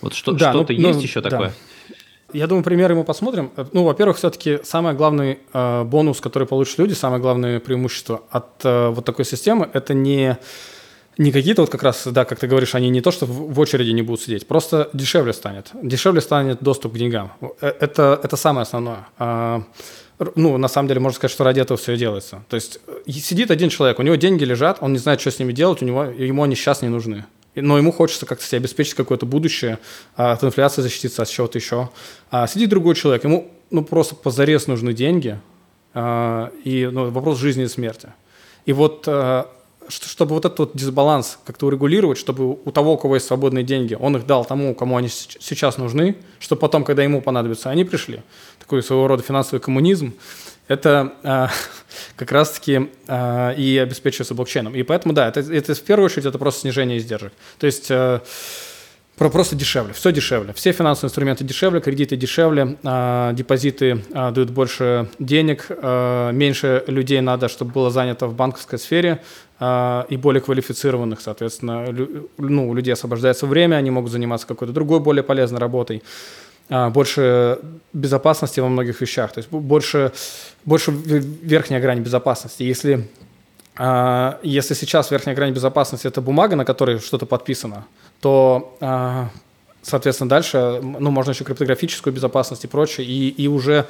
Вот 0.00 0.14
что, 0.14 0.32
да, 0.32 0.50
что-то 0.50 0.72
ну, 0.72 0.88
есть 0.88 0.98
ну, 0.98 1.02
еще 1.02 1.20
да. 1.20 1.30
такое? 1.30 1.52
Я 2.32 2.48
думаю, 2.48 2.64
примеры 2.64 2.96
мы 2.96 3.04
посмотрим. 3.04 3.52
Ну, 3.72 3.84
во-первых, 3.84 4.16
все-таки 4.16 4.58
самый 4.64 4.94
главный 4.94 5.38
э, 5.52 5.84
бонус, 5.84 6.20
который 6.20 6.48
получат 6.48 6.78
люди, 6.78 6.92
самое 6.92 7.22
главное 7.22 7.60
преимущество 7.60 8.22
от 8.28 8.64
э, 8.64 8.88
вот 8.88 9.04
такой 9.04 9.24
системы, 9.24 9.70
это 9.72 9.94
не 9.94 10.36
не 11.16 11.30
какие-то 11.30 11.62
вот 11.62 11.70
как 11.70 11.84
раз, 11.84 12.06
да, 12.06 12.24
как 12.24 12.40
ты 12.40 12.48
говоришь, 12.48 12.74
они 12.74 12.90
не 12.90 13.00
то, 13.00 13.12
что 13.12 13.26
в 13.26 13.60
очереди 13.60 13.90
не 13.90 14.02
будут 14.02 14.20
сидеть, 14.22 14.48
просто 14.48 14.90
дешевле 14.92 15.32
станет. 15.32 15.70
Дешевле 15.80 16.20
станет 16.20 16.58
доступ 16.60 16.94
к 16.94 16.96
деньгам. 16.96 17.32
Э, 17.60 17.72
это, 17.80 18.18
это 18.20 18.36
самое 18.36 18.62
основное. 18.62 19.06
А, 19.18 19.62
ну, 20.34 20.58
на 20.58 20.68
самом 20.68 20.88
деле, 20.88 21.00
можно 21.00 21.16
сказать, 21.16 21.32
что 21.32 21.44
ради 21.44 21.60
этого 21.60 21.78
все 21.78 21.92
и 21.92 21.96
делается. 21.96 22.42
То 22.48 22.56
есть 22.56 22.80
э, 22.86 23.10
сидит 23.12 23.52
один 23.52 23.68
человек, 23.68 23.98
у 24.00 24.02
него 24.02 24.16
деньги 24.16 24.44
лежат, 24.44 24.78
он 24.80 24.92
не 24.92 24.98
знает, 24.98 25.20
что 25.20 25.30
с 25.30 25.38
ними 25.38 25.52
делать, 25.52 25.82
у 25.82 25.84
него, 25.84 26.04
ему 26.04 26.42
они 26.42 26.56
сейчас 26.56 26.82
не 26.82 26.88
нужны 26.88 27.24
но 27.54 27.78
ему 27.78 27.92
хочется 27.92 28.26
как-то 28.26 28.44
себе 28.44 28.58
обеспечить 28.58 28.94
какое-то 28.94 29.26
будущее, 29.26 29.78
а, 30.16 30.32
от 30.32 30.44
инфляции 30.44 30.82
защититься, 30.82 31.22
от 31.22 31.28
чего-то 31.28 31.58
еще. 31.58 31.90
А 32.30 32.46
сидит 32.46 32.70
другой 32.70 32.94
человек, 32.94 33.24
ему 33.24 33.50
ну, 33.70 33.84
просто 33.84 34.14
позарез 34.14 34.66
нужны 34.66 34.92
деньги, 34.92 35.40
а, 35.94 36.50
и 36.64 36.88
ну, 36.90 37.10
вопрос 37.10 37.38
жизни 37.38 37.64
и 37.64 37.68
смерти. 37.68 38.12
И 38.66 38.72
вот 38.72 39.04
а, 39.06 39.48
чтобы 39.88 40.34
вот 40.34 40.44
этот 40.44 40.58
вот 40.58 40.70
дисбаланс 40.74 41.38
как-то 41.44 41.66
урегулировать, 41.66 42.18
чтобы 42.18 42.52
у 42.52 42.70
того, 42.70 42.94
у 42.94 42.98
кого 42.98 43.16
есть 43.16 43.26
свободные 43.26 43.64
деньги, 43.64 43.94
он 43.98 44.16
их 44.16 44.26
дал 44.26 44.44
тому, 44.44 44.74
кому 44.74 44.96
они 44.96 45.08
сейчас 45.08 45.78
нужны, 45.78 46.16
чтобы 46.38 46.60
потом, 46.60 46.84
когда 46.84 47.02
ему 47.02 47.20
понадобится, 47.20 47.70
они 47.70 47.84
пришли. 47.84 48.22
Такой 48.58 48.82
своего 48.82 49.06
рода 49.08 49.22
финансовый 49.22 49.60
коммунизм 49.60 50.14
это 50.68 51.14
э, 51.22 51.46
как 52.16 52.32
раз-таки 52.32 52.90
э, 53.06 53.54
и 53.56 53.78
обеспечивается 53.78 54.34
блокчейном. 54.34 54.74
И 54.74 54.82
поэтому, 54.82 55.14
да, 55.14 55.28
это, 55.28 55.40
это 55.40 55.74
в 55.74 55.82
первую 55.82 56.06
очередь 56.06 56.26
это 56.26 56.38
просто 56.38 56.62
снижение 56.62 56.98
издержек. 56.98 57.32
То 57.58 57.66
есть 57.66 57.90
э, 57.90 58.20
про 59.16 59.30
просто 59.30 59.54
дешевле, 59.54 59.92
все 59.92 60.10
дешевле. 60.10 60.52
Все 60.54 60.72
финансовые 60.72 61.08
инструменты 61.08 61.44
дешевле, 61.44 61.80
кредиты 61.80 62.16
дешевле, 62.16 62.76
э, 62.82 63.30
депозиты 63.34 64.02
э, 64.12 64.30
дают 64.32 64.50
больше 64.50 65.08
денег, 65.20 65.66
э, 65.68 66.30
меньше 66.32 66.82
людей 66.88 67.20
надо, 67.20 67.48
чтобы 67.48 67.70
было 67.70 67.90
занято 67.90 68.26
в 68.26 68.34
банковской 68.34 68.78
сфере 68.78 69.22
и 69.60 70.16
более 70.16 70.40
квалифицированных, 70.40 71.20
соответственно, 71.20 71.86
ну, 72.38 72.68
у 72.68 72.74
людей 72.74 72.92
освобождается 72.92 73.46
время, 73.46 73.76
они 73.76 73.88
могут 73.88 74.10
заниматься 74.10 74.48
какой-то 74.48 74.74
другой 74.74 74.98
более 74.98 75.22
полезной 75.22 75.60
работой. 75.60 76.02
А, 76.70 76.88
больше 76.88 77.58
безопасности 77.92 78.60
во 78.60 78.68
многих 78.68 79.00
вещах, 79.00 79.32
то 79.32 79.38
есть 79.38 79.50
больше, 79.50 80.12
больше 80.64 80.90
верхняя 80.90 81.80
грань 81.80 82.00
безопасности. 82.00 82.62
Если, 82.62 83.06
а, 83.76 84.38
если 84.42 84.72
сейчас 84.72 85.10
верхняя 85.10 85.36
грань 85.36 85.52
безопасности– 85.52 86.06
это 86.08 86.22
бумага, 86.22 86.56
на 86.56 86.64
которой 86.64 87.00
что-то 87.00 87.26
подписано, 87.26 87.84
то, 88.20 88.78
а, 88.80 89.28
соответственно, 89.82 90.30
дальше 90.30 90.80
ну, 90.82 91.10
можно 91.10 91.32
еще 91.32 91.44
криптографическую 91.44 92.14
безопасность 92.14 92.64
и 92.64 92.66
прочее, 92.66 93.06
и, 93.06 93.28
и 93.28 93.46
уже 93.46 93.86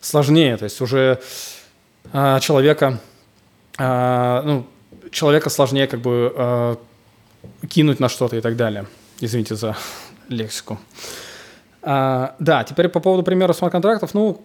сложнее, 0.00 0.56
то 0.56 0.64
есть 0.64 0.80
уже 0.80 1.20
человека, 2.12 3.00
ну, 3.78 4.66
человека 5.10 5.50
сложнее 5.50 5.88
как 5.88 6.00
бы 6.00 6.78
кинуть 7.68 7.98
на 7.98 8.08
что-то 8.08 8.36
и 8.36 8.40
так 8.40 8.56
далее. 8.56 8.86
Извините 9.20 9.56
за 9.56 9.76
лексику. 10.28 10.78
А, 11.88 12.34
да, 12.40 12.64
теперь 12.64 12.88
по 12.88 12.98
поводу 12.98 13.22
примера 13.22 13.52
смарт-контрактов. 13.52 14.12
Ну, 14.12 14.42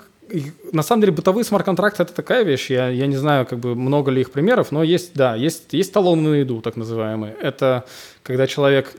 на 0.71 0.83
самом 0.83 1.01
деле 1.01 1.11
бытовые 1.11 1.43
смарт-контракты 1.43 2.03
это 2.03 2.13
такая 2.13 2.43
вещь. 2.43 2.69
Я, 2.69 2.89
я 2.89 3.07
не 3.07 3.15
знаю, 3.15 3.47
как 3.47 3.57
бы 3.57 3.73
много 3.73 4.11
ли 4.11 4.21
их 4.21 4.31
примеров, 4.31 4.71
но 4.71 4.83
есть, 4.83 5.15
да, 5.15 5.35
есть, 5.35 5.73
есть 5.73 5.91
талоны 5.91 6.29
на 6.29 6.35
еду, 6.35 6.61
так 6.61 6.75
называемые. 6.75 7.35
Это 7.41 7.85
когда 8.21 8.45
человек 8.45 8.93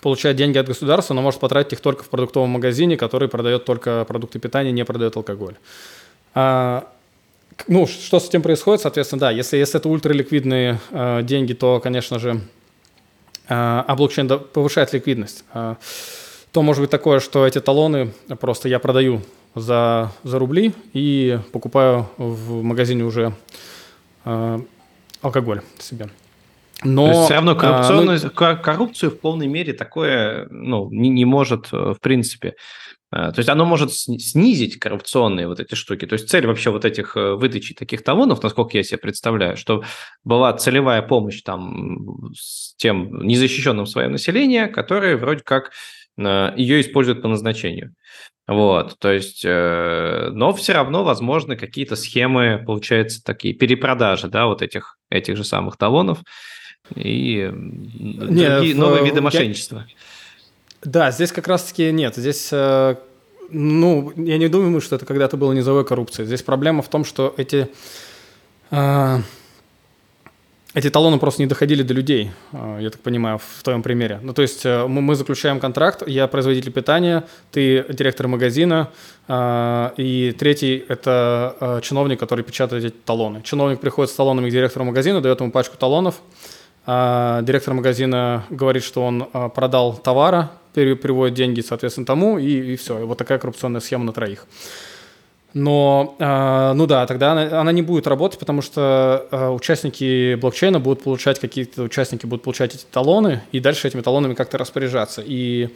получает 0.00 0.36
деньги 0.36 0.58
от 0.58 0.66
государства, 0.66 1.14
но 1.14 1.22
может 1.22 1.38
потратить 1.38 1.74
их 1.74 1.80
только 1.80 2.02
в 2.02 2.08
продуктовом 2.08 2.50
магазине, 2.50 2.96
который 2.96 3.28
продает 3.28 3.64
только 3.64 4.04
продукты 4.06 4.40
питания, 4.40 4.72
не 4.72 4.84
продает 4.84 5.16
алкоголь. 5.16 5.54
А, 6.34 6.88
ну, 7.68 7.86
что 7.86 8.18
с 8.18 8.28
этим 8.28 8.42
происходит, 8.42 8.80
соответственно, 8.80 9.20
да, 9.20 9.30
если, 9.30 9.56
если 9.56 9.78
это 9.78 9.88
ультраликвидные 9.88 10.80
э, 10.90 11.22
деньги, 11.22 11.52
то, 11.52 11.78
конечно 11.78 12.18
же, 12.18 12.30
э, 12.30 12.38
а 13.48 13.94
блокчейн 13.94 14.28
повышает 14.52 14.92
ликвидность. 14.92 15.44
То 16.52 16.62
может 16.62 16.82
быть 16.82 16.90
такое, 16.90 17.20
что 17.20 17.46
эти 17.46 17.60
талоны 17.60 18.12
просто 18.40 18.68
я 18.68 18.78
продаю 18.78 19.22
за, 19.54 20.12
за 20.22 20.38
рубли 20.38 20.74
и 20.92 21.38
покупаю 21.52 22.08
в 22.18 22.62
магазине 22.62 23.04
уже 23.04 23.34
э, 24.24 24.58
алкоголь 25.22 25.62
себе. 25.78 26.08
Но 26.84 27.06
То 27.06 27.12
есть 27.12 27.24
все 27.24 27.34
равно 27.34 27.54
коррупционность, 27.54 28.24
а, 28.24 28.54
ну, 28.54 28.62
коррупцию 28.62 29.10
в 29.12 29.20
полной 29.20 29.46
мере 29.46 29.72
такое 29.72 30.48
ну, 30.50 30.90
не, 30.90 31.08
не 31.10 31.24
может 31.24 31.68
э, 31.72 31.94
в 31.94 32.00
принципе. 32.00 32.54
Э, 33.12 33.30
то 33.30 33.38
есть 33.38 33.48
оно 33.48 33.64
может 33.64 33.92
снизить 33.92 34.78
коррупционные 34.78 35.46
вот 35.46 35.60
эти 35.60 35.74
штуки. 35.74 36.06
То 36.06 36.14
есть 36.14 36.28
цель 36.28 36.46
вообще 36.46 36.70
вот 36.70 36.84
этих 36.84 37.16
э, 37.16 37.34
выдачи 37.34 37.74
таких 37.74 38.02
талонов, 38.02 38.42
насколько 38.42 38.76
я 38.76 38.82
себе 38.82 38.98
представляю, 38.98 39.56
что 39.56 39.84
была 40.24 40.52
целевая 40.54 41.02
помощь 41.02 41.42
там 41.42 42.32
с 42.34 42.74
тем 42.76 43.26
незащищенным 43.26 43.86
своим 43.86 44.12
населением, 44.12 44.72
которые 44.72 45.16
вроде 45.16 45.42
как 45.44 45.70
ее 46.56 46.80
используют 46.80 47.22
по 47.22 47.28
назначению. 47.28 47.94
Вот, 48.48 48.98
то 48.98 49.12
есть, 49.12 49.42
э, 49.44 50.30
но 50.32 50.52
все 50.52 50.72
равно 50.72 51.04
возможны 51.04 51.56
какие-то 51.56 51.94
схемы, 51.94 52.62
получается, 52.66 53.22
такие 53.22 53.54
перепродажи, 53.54 54.28
да, 54.28 54.46
вот 54.46 54.62
этих, 54.62 54.96
этих 55.10 55.36
же 55.36 55.44
самых 55.44 55.76
талонов 55.76 56.18
и 56.96 57.50
не, 57.54 58.14
другие, 58.18 58.74
в, 58.74 58.78
новые 58.78 59.04
виды 59.04 59.20
мошенничества. 59.20 59.86
Я... 59.88 60.90
Да, 60.90 61.10
здесь 61.12 61.30
как 61.30 61.46
раз-таки 61.46 61.92
нет, 61.92 62.16
здесь, 62.16 62.48
э, 62.52 62.96
ну, 63.48 64.12
я 64.16 64.38
не 64.38 64.48
думаю, 64.48 64.80
что 64.80 64.96
это 64.96 65.06
когда-то 65.06 65.36
было 65.36 65.52
низовой 65.52 65.84
коррупцией. 65.84 66.26
Здесь 66.26 66.42
проблема 66.42 66.82
в 66.82 66.88
том, 66.88 67.04
что 67.04 67.32
эти... 67.36 67.68
Э, 68.72 69.20
эти 70.74 70.88
талоны 70.88 71.18
просто 71.18 71.42
не 71.42 71.46
доходили 71.46 71.82
до 71.82 71.94
людей, 71.94 72.30
э, 72.52 72.78
я 72.80 72.90
так 72.90 73.00
понимаю, 73.00 73.38
в 73.38 73.62
твоем 73.62 73.82
примере. 73.82 74.20
Ну, 74.22 74.32
то 74.32 74.42
есть 74.42 74.64
э, 74.64 74.86
мы 74.86 75.14
заключаем 75.14 75.60
контракт, 75.60 76.02
я 76.06 76.26
производитель 76.26 76.72
питания, 76.72 77.24
ты 77.50 77.84
директор 77.90 78.26
магазина, 78.26 78.88
э, 79.28 79.90
и 79.98 80.34
третий– 80.38 80.84
это 80.88 81.80
чиновник, 81.82 82.18
который 82.18 82.42
печатает 82.42 82.84
эти 82.84 82.94
талоны. 82.94 83.42
Чиновник 83.42 83.80
приходит 83.80 84.10
с 84.10 84.14
талонами 84.14 84.48
к 84.48 84.52
директору 84.52 84.84
магазина, 84.84 85.20
дает 85.20 85.40
ему 85.40 85.50
пачку 85.50 85.76
талонов, 85.76 86.20
директор 86.84 87.74
магазина 87.74 88.44
говорит, 88.50 88.82
что 88.82 89.04
он 89.04 89.28
продал 89.54 89.94
товара, 89.94 90.50
переводит 90.74 91.34
деньги, 91.34 91.60
соответственно, 91.60 92.06
тому, 92.06 92.38
и, 92.38 92.72
и 92.72 92.76
все. 92.76 92.98
И 92.98 93.04
вот 93.04 93.18
такая 93.18 93.38
коррупционная 93.38 93.80
схема 93.80 94.04
на 94.04 94.12
троих. 94.12 94.46
Но, 95.54 96.16
э, 96.18 96.72
ну 96.74 96.86
да, 96.86 97.06
тогда 97.06 97.32
она, 97.32 97.60
она 97.60 97.72
не 97.72 97.82
будет 97.82 98.06
работать, 98.06 98.38
потому 98.38 98.62
что 98.62 99.26
э, 99.30 99.48
участники 99.48 100.34
блокчейна 100.34 100.80
будут 100.80 101.02
получать 101.02 101.38
какие-то 101.38 101.82
участники 101.82 102.24
будут 102.24 102.42
получать 102.42 102.74
эти 102.74 102.84
талоны 102.90 103.42
и 103.52 103.60
дальше 103.60 103.88
этими 103.88 104.00
талонами 104.00 104.34
как-то 104.34 104.56
распоряжаться. 104.56 105.22
И 105.24 105.68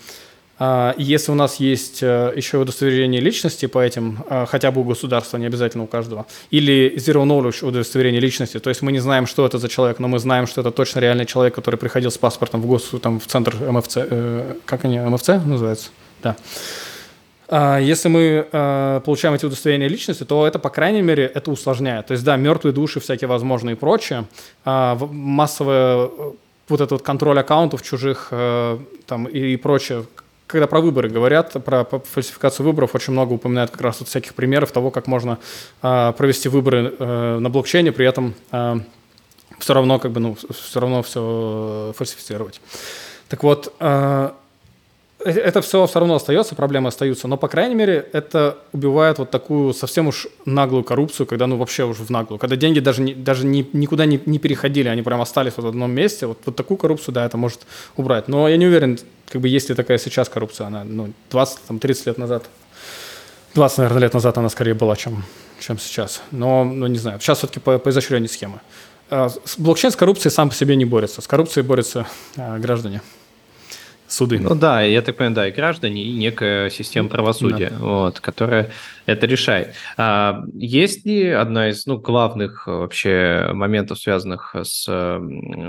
э, 0.58 0.92
если 0.96 1.30
у 1.30 1.34
нас 1.34 1.56
есть 1.56 2.02
э, 2.02 2.32
еще 2.34 2.56
удостоверение 2.56 3.20
личности 3.20 3.66
по 3.66 3.78
этим, 3.78 4.24
э, 4.30 4.46
хотя 4.48 4.70
бы 4.70 4.80
у 4.80 4.84
государства, 4.84 5.36
не 5.36 5.46
обязательно 5.46 5.84
у 5.84 5.86
каждого, 5.86 6.26
или 6.50 6.94
zero 6.96 7.24
knowledge 7.24 7.62
удостоверение 7.66 8.20
личности, 8.20 8.58
то 8.58 8.70
есть 8.70 8.80
мы 8.80 8.92
не 8.92 9.00
знаем, 9.00 9.26
что 9.26 9.44
это 9.44 9.58
за 9.58 9.68
человек, 9.68 9.98
но 9.98 10.08
мы 10.08 10.18
знаем, 10.18 10.46
что 10.46 10.62
это 10.62 10.70
точно 10.70 11.00
реальный 11.00 11.26
человек, 11.26 11.54
который 11.54 11.76
приходил 11.76 12.10
с 12.10 12.16
паспортом 12.16 12.62
в 12.62 12.66
гос, 12.66 12.92
там 13.02 13.20
в 13.20 13.26
центр 13.26 13.54
МФЦ, 13.56 13.96
э, 13.98 14.54
как 14.64 14.86
они 14.86 14.98
МФЦ 14.98 15.28
называются, 15.44 15.90
да. 16.22 16.30
А, 16.30 16.85
если 17.48 18.08
мы 18.08 18.48
а, 18.52 19.00
получаем 19.00 19.34
эти 19.34 19.46
удостоверения 19.46 19.88
личности, 19.88 20.24
то 20.24 20.46
это, 20.46 20.58
по 20.58 20.68
крайней 20.68 21.02
мере, 21.02 21.30
это 21.32 21.50
усложняет. 21.52 22.06
То 22.06 22.12
есть, 22.12 22.24
да, 22.24 22.36
мертвые 22.36 22.72
души 22.72 22.98
всякие 22.98 23.28
возможные 23.28 23.76
и 23.76 23.78
прочее, 23.78 24.24
а, 24.64 24.98
массовое 24.98 26.06
э, 26.06 26.08
вот 26.68 26.80
этот 26.80 26.90
вот 26.90 27.02
контроль 27.02 27.38
аккаунтов 27.38 27.82
чужих 27.82 28.28
э, 28.32 28.78
там, 29.06 29.26
и, 29.26 29.56
прочее, 29.56 30.06
когда 30.48 30.66
про 30.66 30.80
выборы 30.80 31.08
говорят, 31.08 31.52
про 31.64 31.84
фальсификацию 31.84 32.66
выборов, 32.66 32.96
очень 32.96 33.12
много 33.12 33.34
упоминают 33.34 33.70
как 33.70 33.80
раз 33.80 34.00
вот 34.00 34.08
всяких 34.08 34.34
примеров 34.34 34.72
того, 34.72 34.90
как 34.90 35.06
можно 35.06 35.38
провести 35.80 36.48
выборы 36.48 36.94
э, 36.98 37.38
на 37.38 37.48
блокчейне, 37.48 37.92
при 37.92 38.06
этом 38.06 38.34
все 39.58 39.74
равно 39.74 39.98
как 39.98 40.10
бы, 40.10 40.20
ну, 40.20 40.36
все 40.50 40.80
равно 40.80 41.02
все 41.02 41.92
фальсифицировать. 41.96 42.60
Так 43.28 43.42
вот, 43.42 43.72
это 45.24 45.62
все 45.62 45.86
все 45.86 45.98
равно 45.98 46.16
остается, 46.16 46.54
проблемы 46.54 46.88
остаются, 46.88 47.26
но, 47.26 47.36
по 47.36 47.48
крайней 47.48 47.74
мере, 47.74 48.06
это 48.12 48.58
убивает 48.72 49.18
вот 49.18 49.30
такую 49.30 49.72
совсем 49.72 50.08
уж 50.08 50.26
наглую 50.44 50.84
коррупцию, 50.84 51.26
когда, 51.26 51.46
ну, 51.46 51.56
вообще 51.56 51.84
уже 51.84 52.04
в 52.04 52.10
наглую, 52.10 52.38
когда 52.38 52.56
деньги 52.56 52.80
даже, 52.80 53.02
не, 53.02 53.14
даже 53.14 53.46
не, 53.46 53.68
никуда 53.72 54.04
не, 54.04 54.20
не 54.26 54.38
переходили, 54.38 54.88
они 54.88 55.02
прям 55.02 55.20
остались 55.20 55.54
вот 55.56 55.64
в 55.64 55.68
одном 55.68 55.90
месте, 55.90 56.26
вот, 56.26 56.38
вот 56.44 56.56
такую 56.56 56.76
коррупцию, 56.78 57.14
да, 57.14 57.24
это 57.24 57.36
может 57.36 57.60
убрать. 57.96 58.28
Но 58.28 58.48
я 58.48 58.56
не 58.56 58.66
уверен, 58.66 58.98
как 59.28 59.40
бы, 59.40 59.48
есть 59.48 59.68
ли 59.68 59.74
такая 59.74 59.98
сейчас 59.98 60.28
коррупция, 60.28 60.66
она, 60.66 60.84
ну, 60.84 61.12
20-30 61.30 62.02
лет 62.06 62.18
назад, 62.18 62.44
20, 63.54 63.78
наверное, 63.78 64.02
лет 64.02 64.14
назад 64.14 64.36
она 64.36 64.50
скорее 64.50 64.74
была, 64.74 64.96
чем, 64.96 65.24
чем 65.60 65.78
сейчас. 65.78 66.20
Но, 66.30 66.62
ну, 66.64 66.86
не 66.88 66.98
знаю, 66.98 67.20
сейчас 67.20 67.38
все-таки 67.38 67.58
по, 67.58 67.78
по 67.78 67.88
изощрению 67.88 68.28
схемы. 68.28 68.60
А, 69.08 69.30
блокчейн 69.56 69.92
с 69.92 69.96
коррупцией 69.96 70.30
сам 70.30 70.50
по 70.50 70.54
себе 70.54 70.76
не 70.76 70.84
борется, 70.84 71.22
с 71.22 71.26
коррупцией 71.26 71.64
борются 71.64 72.06
а, 72.36 72.58
граждане 72.58 73.00
суды. 74.08 74.38
Ну 74.38 74.54
да, 74.54 74.82
я 74.82 75.02
так 75.02 75.16
понимаю, 75.16 75.34
да, 75.34 75.48
и 75.48 75.52
граждане, 75.52 76.02
и 76.02 76.12
некая 76.12 76.70
система 76.70 77.08
правосудия, 77.08 77.70
да. 77.70 77.78
вот, 77.78 78.20
которая 78.20 78.70
это 79.06 79.26
решает. 79.26 79.74
А, 79.96 80.42
есть 80.54 81.04
ли 81.06 81.28
одна 81.30 81.70
из 81.70 81.86
ну, 81.86 81.98
главных 81.98 82.66
э, 82.66 82.70
вообще 82.70 83.50
моментов, 83.52 83.98
связанных 83.98 84.54
с 84.60 84.84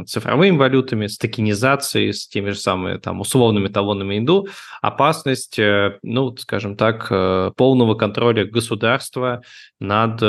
цифровыми 0.08 0.58
валютами, 0.58 1.08
с 1.08 1.18
токенизацией, 1.18 2.14
с 2.14 2.28
теми 2.28 2.52
же 2.52 2.60
самыми 2.60 2.98
там 2.98 3.22
условными 3.22 3.68
талонами 3.68 4.18
инду, 4.18 4.48
опасность, 4.82 5.60
э, 5.60 6.00
ну, 6.04 6.36
скажем 6.38 6.76
так, 6.76 7.08
э, 7.10 7.52
полного 7.56 7.96
контроля 7.96 8.46
государства 8.46 9.42
над 9.80 10.22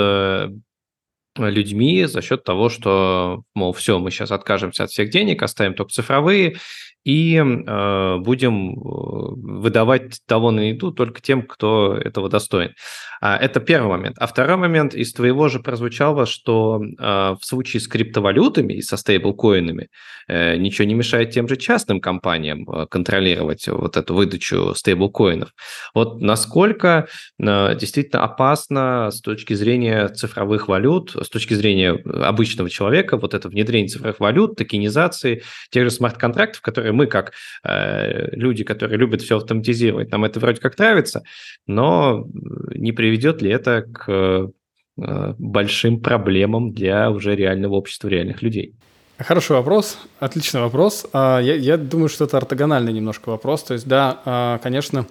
людьми 1.37 2.05
за 2.05 2.21
счет 2.21 2.45
того, 2.45 2.69
что, 2.69 3.43
мол, 3.55 3.73
все, 3.73 3.99
мы 3.99 4.11
сейчас 4.11 4.31
откажемся 4.31 4.85
от 4.85 4.91
всех 4.91 5.11
денег, 5.11 5.43
оставим 5.43 5.75
только 5.75 5.93
цифровые, 5.93 6.57
и 7.05 7.37
э, 7.37 8.17
будем 8.19 8.73
э, 8.73 8.75
выдавать 8.81 10.21
талоны 10.27 10.59
на 10.59 10.69
еду 10.71 10.93
только 10.93 11.21
тем, 11.21 11.43
кто 11.43 11.95
этого 11.95 12.29
достоин. 12.29 12.75
А, 13.21 13.37
это 13.37 13.61
первый 13.61 13.89
момент. 13.89 14.17
А 14.19 14.27
второй 14.27 14.57
момент, 14.57 14.95
из 14.95 15.13
твоего 15.13 15.49
же 15.49 15.61
прозвучало, 15.61 16.27
что 16.27 16.81
э, 16.83 17.03
в 17.03 17.39
случае 17.43 17.81
с 17.81 17.89
криптовалютами 17.89 18.75
и 18.75 18.83
со 18.83 18.97
стейблкоинами 18.97 19.89
ничего 20.31 20.87
не 20.87 20.93
мешает 20.93 21.31
тем 21.31 21.49
же 21.49 21.57
частным 21.57 22.03
компаниям 22.03 22.67
контролировать 22.91 23.67
вот 23.67 23.97
эту 23.97 24.15
выдачу 24.15 24.75
стейблкоинов. 24.75 25.55
Вот 25.95 26.21
насколько 26.21 27.09
действительно 27.39 28.25
опасно 28.25 29.09
с 29.11 29.23
точки 29.23 29.55
зрения 29.55 30.09
цифровых 30.09 30.69
валют, 30.69 31.17
с 31.19 31.31
точки 31.31 31.55
зрения 31.55 31.93
обычного 31.93 32.69
человека, 32.69 33.17
вот 33.17 33.33
это 33.33 33.49
внедрение 33.49 33.89
цифровых 33.89 34.21
валют, 34.21 34.57
токенизации, 34.57 35.43
тех 35.71 35.85
же 35.85 35.91
смарт-контрактов, 35.91 36.61
которые 36.61 36.88
мы, 36.93 37.07
как 37.07 37.33
э, 37.65 38.31
люди, 38.37 38.65
которые 38.65 38.99
любят 38.99 39.23
все 39.23 39.37
автоматизировать, 39.37 40.11
нам 40.11 40.25
это 40.25 40.41
вроде 40.41 40.61
как 40.61 40.79
нравится, 40.79 41.23
но 41.67 42.27
не 42.75 42.93
приведет 42.93 43.43
ли 43.43 43.51
это 43.51 43.83
к 43.83 44.11
э, 44.11 45.35
большим 45.39 46.01
проблемам 46.01 46.73
для 46.73 47.11
уже 47.11 47.35
реального 47.37 47.75
общества, 47.75 48.09
реальных 48.09 48.43
людей? 48.43 48.75
Хороший 49.19 49.57
вопрос, 49.57 49.99
отличный 50.21 50.61
вопрос. 50.61 51.05
А, 51.13 51.41
я, 51.41 51.57
я 51.57 51.77
думаю, 51.77 52.09
что 52.09 52.25
это 52.25 52.37
ортогональный 52.37 52.93
немножко 52.93 53.31
вопрос. 53.31 53.65
То 53.65 53.75
есть, 53.75 53.89
да, 53.89 54.21
а, 54.25 54.59
конечно, 54.59 55.07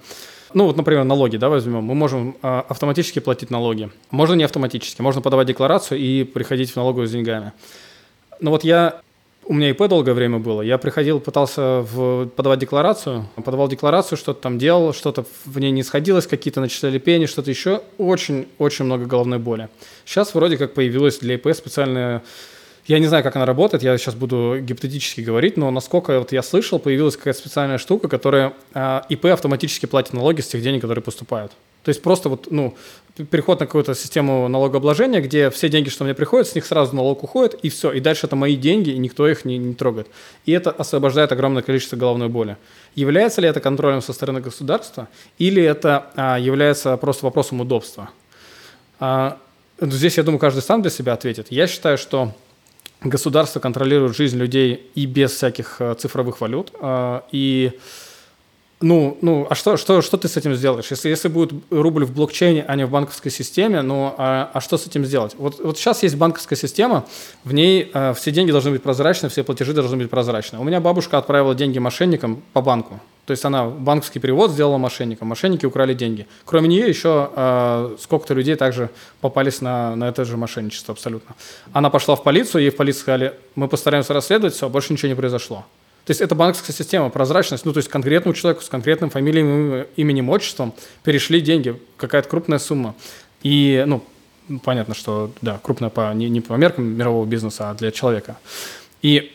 ну 0.54 0.66
вот, 0.66 0.78
например, 0.78 1.04
налоги, 1.04 1.36
да, 1.36 1.50
возьмем. 1.50 1.84
Мы 1.84 1.94
можем 1.94 2.38
а, 2.42 2.66
автоматически 2.70 3.20
платить 3.20 3.50
налоги. 3.50 3.92
Можно 4.10 4.36
не 4.36 4.46
автоматически, 4.46 5.02
можно 5.02 5.22
подавать 5.22 5.48
декларацию 5.48 6.00
и 6.00 6.24
приходить 6.24 6.72
в 6.72 6.78
налоговую 6.78 7.08
с 7.08 7.12
деньгами. 7.12 7.52
Но 8.40 8.52
вот 8.52 8.64
я 8.64 9.02
у 9.48 9.54
меня 9.54 9.70
ИП 9.70 9.88
долгое 9.88 10.14
время 10.14 10.40
было. 10.40 10.62
Я 10.62 10.78
приходил, 10.78 11.20
пытался 11.20 11.82
в, 11.82 12.28
подавать 12.28 12.60
декларацию, 12.60 13.28
подавал 13.44 13.68
декларацию, 13.68 14.18
что-то 14.18 14.42
там 14.42 14.58
делал, 14.58 14.94
что-то 14.94 15.26
в 15.46 15.60
ней 15.60 15.72
не 15.72 15.84
сходилось, 15.84 16.28
какие-то 16.28 16.60
начисляли 16.60 17.00
пени, 17.00 17.26
что-то 17.26 17.50
еще. 17.50 17.82
Очень-очень 17.98 18.86
много 18.86 19.06
головной 19.06 19.40
боли. 19.40 19.70
Сейчас 20.06 20.36
вроде 20.36 20.58
как 20.58 20.74
появилась 20.74 21.20
для 21.20 21.36
ИП 21.36 21.54
специальная 21.54 22.24
я 22.88 23.00
не 23.00 23.08
знаю, 23.08 23.22
как 23.22 23.36
она 23.36 23.46
работает, 23.46 23.84
я 23.84 23.98
сейчас 23.98 24.16
буду 24.16 24.60
гипотетически 24.62 25.20
говорить, 25.20 25.58
но 25.58 25.70
насколько 25.72 26.18
вот 26.20 26.32
я 26.32 26.42
слышал, 26.42 26.80
появилась 26.80 27.18
какая-то 27.18 27.38
специальная 27.38 27.80
штука, 27.80 28.08
которая 28.08 28.54
э, 28.74 29.02
ИП 29.10 29.26
автоматически 29.26 29.88
платит 29.88 30.14
налоги 30.14 30.40
с 30.40 30.48
тех 30.48 30.62
денег, 30.62 30.82
которые 30.82 31.04
поступают. 31.04 31.52
То 31.84 31.90
есть 31.90 32.02
просто 32.02 32.30
вот, 32.30 32.48
ну, 32.50 32.78
переход 33.26 33.60
на 33.60 33.66
какую-то 33.66 33.96
систему 33.96 34.48
налогообложения, 34.48 35.22
где 35.22 35.50
все 35.50 35.70
деньги, 35.70 35.90
что 35.90 36.04
мне 36.04 36.14
приходят, 36.14 36.48
с 36.48 36.56
них 36.56 36.66
сразу 36.66 36.96
налог 36.96 37.24
уходит, 37.24 37.56
и 37.64 37.70
все. 37.70 37.92
И 37.92 38.00
дальше 38.00 38.28
это 38.28 38.36
мои 38.36 38.56
деньги, 38.56 38.92
и 38.92 38.98
никто 38.98 39.28
их 39.28 39.46
не, 39.46 39.58
не 39.58 39.74
трогает. 39.74 40.08
И 40.46 40.52
это 40.52 40.72
освобождает 40.72 41.32
огромное 41.32 41.62
количество 41.62 41.96
головной 41.96 42.30
боли. 42.30 42.58
Является 42.96 43.42
ли 43.42 43.48
это 43.48 43.60
контролем 43.60 44.02
со 44.02 44.14
стороны 44.14 44.42
государства, 44.42 45.08
или 45.38 45.62
это 45.62 46.08
а, 46.16 46.38
является 46.38 46.96
просто 46.98 47.26
вопросом 47.26 47.62
удобства? 47.62 48.10
А, 49.00 49.38
здесь, 49.80 50.18
я 50.18 50.24
думаю, 50.24 50.40
каждый 50.40 50.62
сам 50.62 50.82
для 50.82 50.92
себя 50.92 51.14
ответит. 51.14 51.48
Я 51.50 51.68
считаю, 51.68 51.98
что 51.98 52.34
государство 53.02 53.60
контролирует 53.60 54.16
жизнь 54.16 54.38
людей 54.38 54.90
и 54.96 55.06
без 55.06 55.32
всяких 55.32 55.78
э, 55.80 55.96
цифровых 55.96 56.42
валют. 56.42 56.72
Э, 56.80 57.22
и 57.32 57.72
ну, 58.80 59.18
ну, 59.22 59.48
а 59.50 59.56
что, 59.56 59.76
что, 59.76 60.04
что 60.04 60.18
ты 60.18 60.28
с 60.28 60.38
этим 60.38 60.54
сделаешь? 60.54 60.92
Если, 60.92 61.10
если 61.10 61.30
будет 61.30 61.52
рубль 61.72 62.06
в 62.06 62.14
блокчейне, 62.14 62.64
а 62.68 62.76
не 62.76 62.86
в 62.86 62.92
банковской 62.92 63.32
системе, 63.32 63.82
ну, 63.82 64.14
а, 64.18 64.52
а 64.54 64.62
что 64.62 64.78
с 64.78 64.86
этим 64.86 65.04
сделать? 65.04 65.34
Вот, 65.40 65.60
вот 65.60 65.80
сейчас 65.80 66.04
есть 66.04 66.16
банковская 66.16 66.56
система, 66.56 67.06
в 67.44 67.54
ней 67.54 67.90
э, 67.92 68.14
все 68.14 68.32
деньги 68.32 68.52
должны 68.52 68.70
быть 68.70 68.84
прозрачны, 68.84 69.30
все 69.30 69.44
платежи 69.44 69.74
должны 69.74 69.98
быть 69.98 70.12
прозрачны. 70.12 70.60
У 70.60 70.64
меня 70.64 70.80
бабушка 70.80 71.18
отправила 71.18 71.56
деньги 71.56 71.80
мошенникам 71.80 72.44
по 72.54 72.62
банку. 72.62 73.00
То 73.26 73.32
есть 73.32 73.44
она 73.46 73.66
банковский 73.66 74.20
перевод 74.20 74.52
сделала 74.52 74.78
мошенникам, 74.78 75.28
мошенники 75.28 75.66
украли 75.66 75.96
деньги. 75.96 76.28
Кроме 76.46 76.70
нее 76.70 76.88
еще 76.88 77.32
э, 77.36 77.96
сколько-то 78.00 78.36
людей 78.36 78.56
также 78.56 78.92
попались 79.22 79.60
на, 79.60 79.96
на 79.96 80.08
это 80.08 80.24
же 80.24 80.38
мошенничество 80.38 80.94
абсолютно. 80.94 81.36
Она 81.74 81.90
пошла 81.90 82.16
в 82.16 82.22
полицию, 82.22 82.62
ей 82.62 82.70
в 82.70 82.76
полиции 82.76 83.02
сказали, 83.02 83.34
мы 83.56 83.68
постараемся 83.68 84.14
расследовать, 84.14 84.54
все, 84.54 84.70
больше 84.70 84.94
ничего 84.94 85.10
не 85.10 85.16
произошло. 85.16 85.66
То 86.08 86.12
есть 86.12 86.22
это 86.22 86.36
банковская 86.36 86.72
система, 86.72 87.10
прозрачность, 87.10 87.66
ну 87.66 87.74
то 87.74 87.80
есть 87.80 87.90
конкретному 87.90 88.34
человеку 88.34 88.64
с 88.64 88.70
конкретным 88.70 89.10
фамилией, 89.10 89.88
именем, 89.98 90.30
отчеством 90.30 90.74
перешли 91.04 91.42
деньги, 91.42 91.78
какая-то 91.98 92.30
крупная 92.30 92.60
сумма. 92.60 92.96
И, 93.44 93.84
ну, 93.86 94.02
понятно, 94.64 94.96
что, 94.96 95.34
да, 95.42 95.60
крупная 95.62 95.90
по, 95.90 96.14
не, 96.14 96.30
не 96.30 96.40
по 96.40 96.54
меркам 96.54 96.86
мирового 96.86 97.26
бизнеса, 97.26 97.72
а 97.72 97.74
для 97.74 97.92
человека. 97.92 98.38
И, 99.02 99.34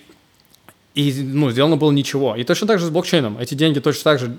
и, 0.95 1.12
ну, 1.23 1.51
сделано 1.51 1.77
было 1.77 1.93
ничего. 1.93 2.37
И 2.37 2.43
точно 2.43 2.68
так 2.68 2.79
же 2.79 2.87
с 2.87 2.89
блокчейном. 2.91 3.37
Эти 3.37 3.53
деньги 3.53 3.79
точно 3.79 4.05
так 4.05 4.18
же 4.18 4.39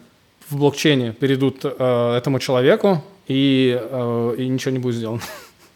в 0.50 0.58
блокчейне 0.58 1.14
перейдут 1.14 1.60
э, 1.64 2.16
этому 2.18 2.40
человеку, 2.40 3.04
и, 3.28 3.80
э, 3.80 4.36
и 4.40 4.48
ничего 4.48 4.72
не 4.72 4.80
будет 4.80 4.96
сделано. 4.96 5.22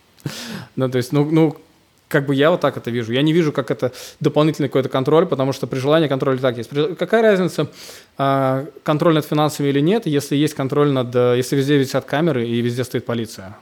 ну, 0.75 0.89
то 0.89 0.97
есть, 0.97 1.11
ну, 1.11 1.23
ну, 1.29 1.55
как 2.07 2.25
бы 2.25 2.35
я 2.35 2.51
вот 2.51 2.61
так 2.61 2.77
это 2.77 2.89
вижу. 2.89 3.11
Я 3.11 3.21
не 3.21 3.33
вижу, 3.33 3.51
как 3.51 3.71
это 3.71 3.91
дополнительный 4.19 4.69
какой-то 4.69 4.89
контроль, 4.89 5.25
потому 5.25 5.53
что 5.53 5.67
при 5.67 5.79
желании 5.79 6.07
контроль 6.07 6.35
и 6.35 6.39
так 6.39 6.57
есть. 6.57 6.69
Какая 6.97 7.21
разница, 7.21 7.67
а, 8.17 8.65
контроль 8.83 9.13
над 9.13 9.25
финансами 9.25 9.67
или 9.67 9.81
нет, 9.81 10.05
если 10.05 10.35
есть 10.35 10.53
контроль 10.53 10.91
над... 10.91 11.13
Если 11.13 11.55
везде 11.55 11.77
висят 11.77 12.05
камеры 12.05 12.47
и 12.47 12.61
везде 12.61 12.83
стоит 12.83 13.05
полиция? 13.05 13.57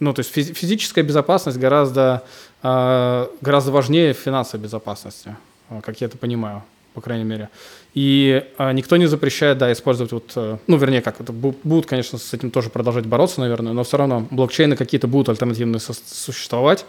Ну, 0.00 0.12
то 0.12 0.20
есть 0.20 0.32
физическая 0.32 1.04
безопасность 1.04 1.58
гораздо, 1.58 2.22
а, 2.62 3.30
гораздо 3.40 3.72
важнее 3.72 4.12
финансовой 4.12 4.64
безопасности, 4.64 5.36
а, 5.68 5.80
как 5.80 6.00
я 6.00 6.06
это 6.06 6.18
понимаю, 6.18 6.62
по 6.94 7.00
крайней 7.00 7.24
мере. 7.24 7.48
И 7.94 8.42
никто 8.72 8.96
не 8.96 9.06
запрещает, 9.06 9.58
да, 9.58 9.70
использовать 9.70 10.12
вот, 10.12 10.32
э, 10.34 10.56
ну, 10.66 10.76
вернее, 10.78 11.02
как 11.02 11.20
это 11.20 11.30
будут, 11.30 11.84
конечно, 11.84 12.16
с 12.16 12.32
этим 12.32 12.50
тоже 12.50 12.70
продолжать 12.70 13.04
бороться, 13.04 13.40
наверное, 13.40 13.74
но 13.74 13.84
все 13.84 13.98
равно 13.98 14.26
блокчейны 14.30 14.76
какие-то 14.76 15.08
будут 15.08 15.28
альтернативные 15.28 15.78
существовать. 15.80 16.86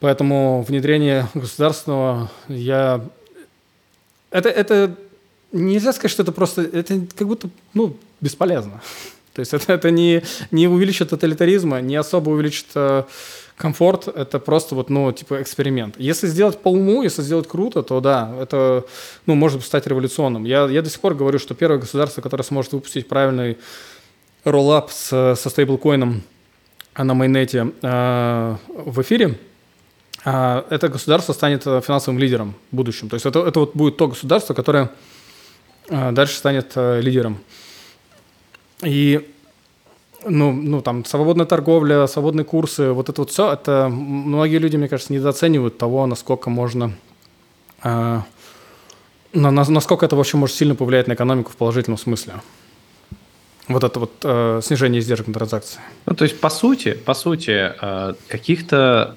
Поэтому 0.00 0.62
внедрение 0.62 1.28
государственного 1.34 2.30
я... 2.48 3.04
Это, 4.30 4.48
это 4.48 4.94
нельзя 5.52 5.92
сказать, 5.92 6.12
что 6.12 6.22
это 6.22 6.32
просто... 6.32 6.62
Это 6.62 7.00
как 7.16 7.26
будто 7.26 7.50
ну, 7.74 7.96
бесполезно. 8.20 8.80
То 9.34 9.40
есть 9.40 9.54
это, 9.54 9.72
это 9.72 9.90
не, 9.90 10.22
не 10.50 10.68
увеличит 10.68 11.10
тоталитаризма, 11.10 11.80
не 11.80 11.96
особо 11.96 12.30
увеличит 12.30 12.66
э, 12.74 13.04
комфорт, 13.56 14.08
это 14.08 14.38
просто 14.38 14.74
вот, 14.74 14.90
ну, 14.90 15.12
типа 15.12 15.42
эксперимент. 15.42 15.96
Если 15.98 16.26
сделать 16.26 16.58
по 16.58 16.68
уму, 16.68 17.02
если 17.02 17.22
сделать 17.22 17.48
круто, 17.48 17.82
то 17.82 18.00
да, 18.00 18.34
это, 18.40 18.84
ну, 19.26 19.34
может 19.34 19.64
стать 19.64 19.86
революционным. 19.86 20.44
Я, 20.44 20.66
я 20.66 20.82
до 20.82 20.90
сих 20.90 21.00
пор 21.00 21.14
говорю, 21.14 21.38
что 21.38 21.54
первое 21.54 21.78
государство, 21.78 22.20
которое 22.20 22.44
сможет 22.44 22.72
выпустить 22.72 23.08
правильный 23.08 23.58
роллап 24.44 24.90
с, 24.90 25.34
со 25.36 25.50
стейблкоином 25.50 26.22
на 26.96 27.14
майнете 27.14 27.72
э, 27.82 28.56
в 28.68 29.02
эфире, 29.02 29.26
а, 29.28 29.47
это 30.24 30.88
государство 30.88 31.32
станет 31.32 31.66
э, 31.66 31.80
финансовым 31.80 32.18
лидером 32.18 32.54
в 32.72 32.76
будущем. 32.76 33.08
То 33.08 33.14
есть 33.14 33.26
это, 33.26 33.46
это 33.46 33.60
вот 33.60 33.74
будет 33.74 33.96
то 33.96 34.08
государство, 34.08 34.54
которое 34.54 34.90
э, 35.88 36.12
дальше 36.12 36.36
станет 36.36 36.72
э, 36.74 37.00
лидером. 37.00 37.38
И 38.82 39.28
ну, 40.26 40.52
ну, 40.52 40.82
там, 40.82 41.04
свободная 41.04 41.46
торговля, 41.46 42.06
свободные 42.06 42.44
курсы, 42.44 42.90
вот 42.90 43.08
это 43.08 43.20
вот 43.20 43.30
все, 43.30 43.52
это 43.52 43.88
многие 43.88 44.58
люди, 44.58 44.76
мне 44.76 44.88
кажется, 44.88 45.12
недооценивают 45.12 45.78
того, 45.78 46.06
насколько 46.06 46.50
можно, 46.50 46.92
э, 47.84 48.20
на, 49.32 49.50
насколько 49.50 50.04
это 50.04 50.16
вообще 50.16 50.36
может 50.36 50.56
сильно 50.56 50.74
повлиять 50.74 51.06
на 51.06 51.14
экономику 51.14 51.52
в 51.52 51.56
положительном 51.56 51.98
смысле. 51.98 52.34
Вот 53.68 53.84
это 53.84 54.00
вот 54.00 54.12
э, 54.24 54.60
снижение 54.64 55.00
издержек 55.00 55.26
на 55.28 55.34
транзакции. 55.34 55.80
Ну, 56.06 56.14
то 56.14 56.24
есть, 56.24 56.40
по 56.40 56.48
сути, 56.48 56.94
по 56.94 57.14
сути, 57.14 57.72
э, 57.80 58.14
каких-то 58.28 59.16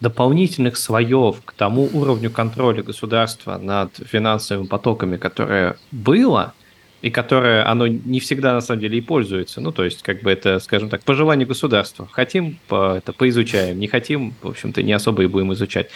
дополнительных 0.00 0.76
слоев 0.76 1.42
к 1.44 1.52
тому 1.52 1.88
уровню 1.92 2.30
контроля 2.30 2.82
государства 2.82 3.58
над 3.58 3.92
финансовыми 4.06 4.66
потоками, 4.66 5.16
которое 5.16 5.76
было, 5.90 6.54
и 7.02 7.10
которое 7.10 7.66
оно 7.66 7.86
не 7.86 8.20
всегда 8.20 8.52
на 8.52 8.60
самом 8.60 8.80
деле 8.80 8.98
и 8.98 9.00
пользуется. 9.00 9.60
Ну, 9.60 9.72
то 9.72 9.84
есть, 9.84 10.02
как 10.02 10.22
бы 10.22 10.30
это, 10.30 10.58
скажем 10.58 10.88
так, 10.90 11.02
по 11.02 11.14
желанию 11.14 11.48
государства. 11.48 12.08
Хотим, 12.10 12.58
по, 12.68 12.96
это 12.96 13.12
поизучаем, 13.12 13.78
не 13.78 13.88
хотим, 13.88 14.34
в 14.42 14.48
общем-то, 14.48 14.82
не 14.82 14.92
особо 14.92 15.22
и 15.22 15.26
будем 15.26 15.52
изучать. 15.54 15.90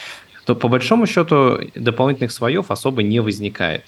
То 0.46 0.54
по 0.54 0.68
большому 0.68 1.06
счету 1.06 1.60
дополнительных 1.74 2.32
слоев 2.32 2.70
особо 2.70 3.02
не 3.02 3.20
возникает. 3.20 3.84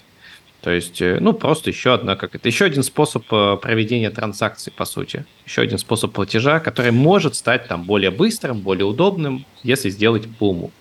То 0.61 0.71
есть, 0.71 1.01
э, 1.01 1.17
ну, 1.19 1.33
просто 1.33 1.69
еще 1.69 1.93
одна, 1.93 2.15
как 2.15 2.35
это, 2.35 2.47
еще 2.47 2.65
один 2.65 2.83
способ 2.83 3.23
э, 3.31 3.57
проведения 3.61 4.09
транзакций, 4.09 4.73
по 4.75 4.85
сути. 4.85 5.25
Еще 5.45 5.61
один 5.61 5.77
способ 5.77 6.11
платежа, 6.13 6.59
который 6.59 6.91
может 6.91 7.35
стать 7.35 7.67
там 7.67 7.83
более 7.83 8.11
быстрым, 8.11 8.61
более 8.61 8.85
удобным, 8.85 9.45
если 9.63 9.89
сделать 9.89 10.27
по 10.37 10.49
уму. 10.49 10.71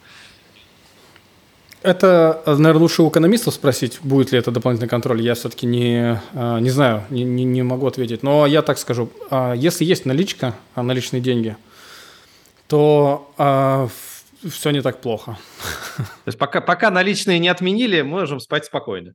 Это, 1.82 2.42
наверное, 2.46 2.80
лучше 2.80 3.02
у 3.02 3.10
экономистов 3.10 3.54
спросить, 3.54 4.00
будет 4.02 4.32
ли 4.32 4.38
это 4.38 4.50
дополнительный 4.50 4.88
контроль. 4.88 5.20
Я 5.20 5.34
все-таки 5.34 5.66
не, 5.66 6.20
э, 6.32 6.58
не 6.60 6.70
знаю, 6.70 7.04
не, 7.10 7.22
не, 7.22 7.44
не 7.44 7.62
могу 7.62 7.86
ответить. 7.86 8.22
Но 8.22 8.46
я 8.46 8.62
так 8.62 8.78
скажу, 8.78 9.10
если 9.56 9.84
есть 9.84 10.06
наличка, 10.06 10.54
наличные 10.74 11.20
деньги, 11.20 11.56
то 12.66 13.30
все 14.50 14.70
не 14.70 14.80
так 14.80 15.00
плохо. 15.00 15.38
То 15.96 16.04
есть 16.26 16.38
пока, 16.38 16.60
пока 16.60 16.90
наличные 16.90 17.38
не 17.38 17.48
отменили, 17.48 18.02
можем 18.02 18.40
спать 18.40 18.64
спокойно. 18.64 19.12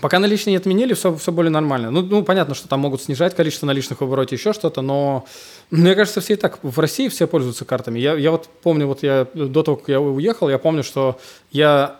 Пока 0.00 0.20
наличные 0.20 0.52
не 0.52 0.56
отменили, 0.56 0.94
все, 0.94 1.16
все 1.16 1.32
более 1.32 1.50
нормально. 1.50 1.90
Ну, 1.90 2.02
ну, 2.02 2.22
понятно, 2.22 2.54
что 2.54 2.68
там 2.68 2.78
могут 2.78 3.02
снижать 3.02 3.34
количество 3.34 3.66
наличных 3.66 4.00
в 4.00 4.04
обороте, 4.04 4.36
еще 4.36 4.52
что-то, 4.52 4.82
но 4.82 5.26
мне 5.70 5.96
кажется, 5.96 6.20
все 6.20 6.34
и 6.34 6.36
так 6.36 6.60
в 6.62 6.78
России 6.78 7.08
все 7.08 7.26
пользуются 7.26 7.64
картами. 7.64 7.98
Я, 7.98 8.14
я 8.14 8.30
вот 8.30 8.48
помню, 8.62 8.86
вот 8.86 9.02
я 9.02 9.26
до 9.34 9.64
того, 9.64 9.76
как 9.76 9.88
я 9.88 10.00
уехал, 10.00 10.48
я 10.48 10.58
помню, 10.58 10.84
что 10.84 11.18
я 11.50 11.98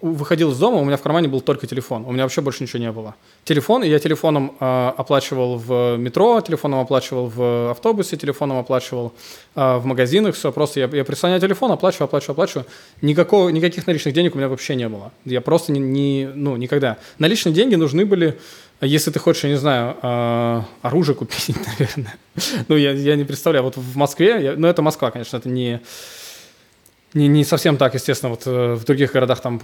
выходил 0.00 0.50
из 0.50 0.58
дома, 0.58 0.78
у 0.78 0.84
меня 0.84 0.96
в 0.96 1.02
кармане 1.02 1.28
был 1.28 1.40
только 1.40 1.66
телефон. 1.66 2.04
У 2.06 2.12
меня 2.12 2.24
вообще 2.24 2.40
больше 2.40 2.62
ничего 2.62 2.80
не 2.80 2.90
было. 2.90 3.14
Телефон, 3.44 3.82
я 3.82 3.98
телефоном 3.98 4.56
э, 4.58 4.92
оплачивал 4.96 5.56
в 5.56 5.96
метро, 5.96 6.40
телефоном 6.40 6.80
оплачивал 6.80 7.26
в 7.28 7.70
автобусе, 7.70 8.16
телефоном 8.16 8.58
оплачивал 8.58 9.12
э, 9.54 9.76
в 9.76 9.86
магазинах, 9.86 10.34
все, 10.34 10.52
просто 10.52 10.80
я, 10.80 10.90
я 10.92 11.04
прислоняю 11.04 11.40
телефон, 11.40 11.70
оплачиваю, 11.72 12.06
оплачиваю, 12.06 12.32
оплачиваю. 12.32 12.66
Никакого, 13.02 13.48
никаких 13.50 13.86
наличных 13.86 14.14
денег 14.14 14.34
у 14.34 14.38
меня 14.38 14.48
вообще 14.48 14.74
не 14.74 14.88
было. 14.88 15.12
Я 15.24 15.40
просто 15.40 15.72
не, 15.72 15.80
не 15.80 16.28
ну, 16.34 16.56
никогда. 16.56 16.96
Наличные 17.18 17.52
деньги 17.52 17.76
нужны 17.76 18.04
были, 18.04 18.38
если 18.80 19.10
ты 19.10 19.18
хочешь, 19.18 19.44
я 19.44 19.50
не 19.50 19.56
знаю, 19.56 19.96
э, 20.02 20.62
оружие 20.82 21.14
купить, 21.14 21.54
наверное. 21.78 22.16
ну, 22.68 22.76
я, 22.76 22.92
я 22.92 23.16
не 23.16 23.24
представляю, 23.24 23.64
вот 23.64 23.76
в 23.76 23.96
Москве, 23.96 24.42
я, 24.42 24.54
ну, 24.56 24.66
это 24.66 24.82
Москва, 24.82 25.10
конечно, 25.10 25.36
это 25.36 25.48
не 25.48 25.80
не, 27.14 27.28
не 27.28 27.44
совсем 27.44 27.76
так, 27.76 27.94
естественно, 27.94 28.30
вот 28.30 28.42
э, 28.46 28.74
в 28.74 28.84
других 28.84 29.12
городах 29.12 29.40
там 29.40 29.60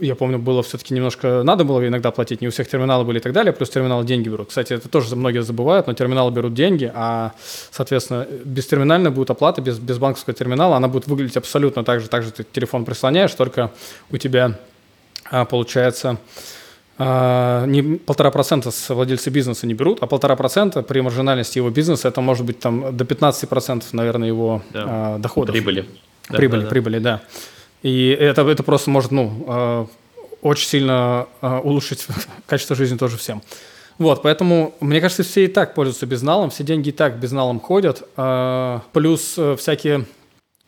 я 0.00 0.14
помню, 0.14 0.38
было 0.38 0.62
все-таки 0.62 0.94
немножко, 0.94 1.42
надо 1.44 1.64
было 1.64 1.86
иногда 1.86 2.10
платить, 2.10 2.40
не 2.40 2.48
у 2.48 2.50
всех 2.50 2.68
терминалы 2.68 3.04
были 3.04 3.18
и 3.18 3.22
так 3.22 3.32
далее, 3.32 3.52
плюс 3.52 3.70
терминалы 3.70 4.04
деньги 4.04 4.28
берут. 4.28 4.48
Кстати, 4.48 4.72
это 4.72 4.88
тоже 4.88 5.14
многие 5.14 5.42
забывают, 5.42 5.86
но 5.86 5.92
терминалы 5.94 6.32
берут 6.32 6.54
деньги, 6.54 6.90
а, 6.92 7.32
соответственно, 7.70 8.26
бестерминальная 8.44 9.10
будет 9.10 9.30
оплата, 9.30 9.60
без, 9.60 9.78
без 9.78 9.98
банковского 9.98 10.34
терминала, 10.34 10.76
она 10.76 10.88
будет 10.88 11.06
выглядеть 11.06 11.36
абсолютно 11.36 11.84
так 11.84 12.00
же, 12.00 12.08
так 12.08 12.22
же 12.22 12.32
ты 12.32 12.44
телефон 12.44 12.84
прислоняешь, 12.84 13.32
только 13.32 13.70
у 14.10 14.16
тебя 14.16 14.58
а, 15.30 15.44
получается 15.44 16.18
не 16.96 17.98
полтора 17.98 18.30
процента 18.30 18.70
с 18.70 18.94
владельца 18.94 19.30
бизнеса 19.30 19.66
не 19.66 19.74
берут, 19.74 20.02
а 20.02 20.06
полтора 20.06 20.36
процента 20.36 20.82
при 20.82 21.00
маржинальности 21.00 21.58
его 21.58 21.70
бизнеса 21.70 22.08
это 22.08 22.20
может 22.20 22.46
быть 22.46 22.60
там 22.60 22.96
до 22.96 23.04
15 23.04 23.48
процентов, 23.48 23.92
наверное, 23.92 24.28
его 24.28 24.62
да. 24.72 24.84
а, 24.86 25.18
доходов. 25.18 25.52
Прибыли. 25.52 25.86
Да, 26.28 26.36
прибыли, 26.36 26.60
да, 26.60 26.64
да. 26.64 26.70
прибыли, 26.70 26.98
да. 26.98 27.20
И 27.82 28.08
это, 28.08 28.48
это 28.48 28.62
просто 28.62 28.90
может, 28.90 29.10
ну, 29.10 29.44
э, 29.46 29.86
очень 30.40 30.68
сильно 30.68 31.26
э, 31.42 31.60
улучшить 31.62 32.06
качество 32.46 32.74
жизни 32.74 32.96
тоже 32.96 33.18
всем. 33.18 33.42
Вот, 33.98 34.22
поэтому, 34.22 34.74
мне 34.80 35.00
кажется, 35.00 35.22
все 35.22 35.44
и 35.44 35.48
так 35.48 35.74
пользуются 35.74 36.06
безналом, 36.06 36.50
все 36.50 36.64
деньги 36.64 36.88
и 36.88 36.92
так 36.92 37.18
безналом 37.18 37.60
ходят, 37.60 38.08
э, 38.16 38.80
плюс 38.92 39.38
всякие 39.58 40.06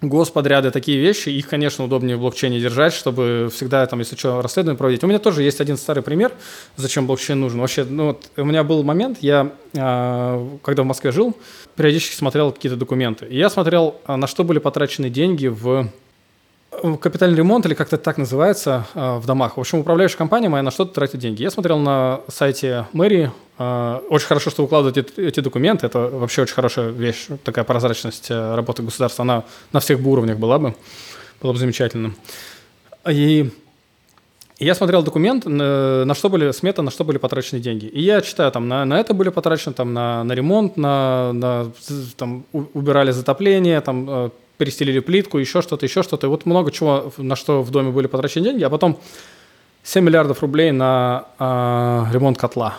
господряды, 0.03 0.71
такие 0.71 0.99
вещи, 0.99 1.31
их, 1.31 1.49
конечно, 1.49 1.85
удобнее 1.85 2.17
в 2.17 2.21
блокчейне 2.21 2.61
держать, 2.61 2.93
чтобы 2.93 3.49
всегда, 3.53 3.87
там, 3.87 4.01
если 4.01 4.15
что, 4.17 4.43
расследование 4.43 4.77
проводить. 4.77 5.03
У 5.03 5.07
меня 5.07 5.19
тоже 5.19 5.43
есть 5.43 5.61
один 5.61 5.77
старый 5.77 6.03
пример, 6.03 6.33
зачем 6.77 7.07
блокчейн 7.07 7.41
нужен. 7.41 7.61
Вообще, 7.61 7.85
ну, 7.85 8.09
вот, 8.09 8.31
у 8.37 8.45
меня 8.45 8.63
был 8.63 8.83
момент, 8.83 9.19
я, 9.23 9.53
когда 9.73 10.83
в 10.83 10.87
Москве 10.87 11.13
жил, 11.13 11.35
периодически 11.77 12.15
смотрел 12.15 12.53
какие-то 12.53 12.77
документы. 12.77 13.27
И 13.27 13.39
я 13.39 13.49
смотрел, 13.49 13.97
а, 14.05 14.17
на 14.17 14.27
что 14.27 14.45
были 14.45 14.59
потрачены 14.59 15.09
деньги 15.09 15.47
в 15.47 15.91
капитальный 17.01 17.37
ремонт, 17.37 17.67
или 17.67 17.75
как-то 17.75 17.97
так 17.99 18.19
называется, 18.19 18.87
а, 18.95 19.19
в 19.19 19.27
домах. 19.27 19.57
В 19.57 19.61
общем, 19.61 19.79
управляющая 19.81 20.19
компания 20.19 20.49
моя 20.49 20.63
на 20.63 20.71
что-то 20.71 20.95
тратит 20.95 21.21
деньги. 21.21 21.43
Я 21.43 21.51
смотрел 21.51 21.79
на 21.79 22.21
сайте 22.29 22.87
мэрии. 22.93 23.31
А, 23.59 24.03
очень 24.09 24.27
хорошо, 24.27 24.51
что 24.51 24.63
выкладывают 24.63 25.19
эти 25.19 25.41
документы. 25.41 25.87
Это 25.87 25.99
вообще 26.01 26.43
очень 26.43 26.55
хорошая 26.55 26.91
вещь. 26.91 27.27
Такая 27.45 27.65
прозрачность 27.65 28.31
работы 28.31 28.83
государства. 28.83 29.23
Она 29.23 29.45
на 29.73 29.81
всех 29.81 30.01
бы 30.01 30.11
уровнях 30.11 30.39
была 30.39 30.59
бы. 30.59 30.75
Было 31.41 31.53
бы 31.53 31.59
замечательно. 31.59 32.15
И 33.09 33.51
я 34.59 34.75
смотрел 34.75 35.03
документ, 35.03 35.45
на 35.45 36.15
что 36.15 36.31
были 36.31 36.51
сметы, 36.53 36.81
на 36.81 36.91
что 36.91 37.05
были 37.05 37.19
потрачены 37.19 37.61
деньги. 37.61 37.85
И 37.87 38.01
я 38.01 38.23
читаю, 38.23 38.51
там, 38.51 38.69
на, 38.69 38.87
на 38.87 38.99
это 38.99 39.13
были 39.13 39.29
потрачены, 39.29 39.75
там, 39.75 39.93
на, 39.93 40.25
на 40.25 40.33
ремонт, 40.33 40.79
на, 40.79 41.33
на, 41.35 41.73
там, 42.17 42.47
убирали 42.53 43.11
затопление, 43.11 43.83
там, 43.83 44.07
э, 44.09 44.31
перестелили 44.59 45.01
плитку, 45.01 45.39
еще 45.39 45.63
что-то, 45.63 45.87
еще 45.87 46.03
что-то. 46.03 46.27
И 46.27 46.31
вот 46.31 46.47
много 46.47 46.71
чего, 46.71 47.13
на 47.17 47.37
что 47.37 47.63
в 47.63 47.71
доме 47.71 47.91
были 47.91 48.07
потрачены 48.07 48.45
деньги, 48.45 48.63
а 48.63 48.71
потом 48.71 48.99
7 49.83 50.05
миллиардов 50.05 50.41
рублей 50.43 50.73
на 50.73 51.27
э, 51.39 52.13
ремонт 52.13 52.39
котла 52.39 52.79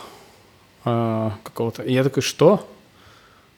э, 0.85 1.29
какого-то. 1.43 1.83
И 1.83 1.93
я 1.93 2.03
такой, 2.03 2.23
что? 2.23 2.67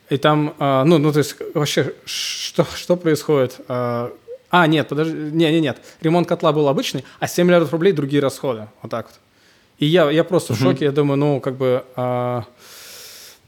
И 0.10 0.18
там, 0.18 0.56
э, 0.60 0.84
ну, 0.86 0.98
ну, 0.98 1.12
то 1.12 1.20
есть 1.20 1.36
вообще, 1.54 1.94
что, 2.06 2.66
что 2.76 2.96
происходит? 2.96 3.60
Э, 3.68 4.10
а, 4.52 4.68
нет, 4.68 4.88
подожди, 4.88 5.14
не, 5.14 5.52
не, 5.52 5.62
нет. 5.62 5.82
Ремонт 6.02 6.28
котла 6.28 6.52
был 6.52 6.68
обычный, 6.68 7.06
а 7.20 7.28
7 7.28 7.46
миллиардов 7.46 7.72
рублей 7.72 7.94
другие 7.94 8.22
расходы. 8.22 8.68
Вот 8.82 8.92
так 8.92 9.08
вот. 9.08 9.20
И 9.78 9.86
я, 9.86 10.10
я 10.12 10.24
просто 10.24 10.54
uh-huh. 10.54 10.58
в 10.58 10.60
шоке. 10.60 10.86
Я 10.86 10.92
думаю, 10.92 11.18
ну, 11.18 11.40
как 11.40 11.56
бы, 11.56 11.86
а, 11.96 12.44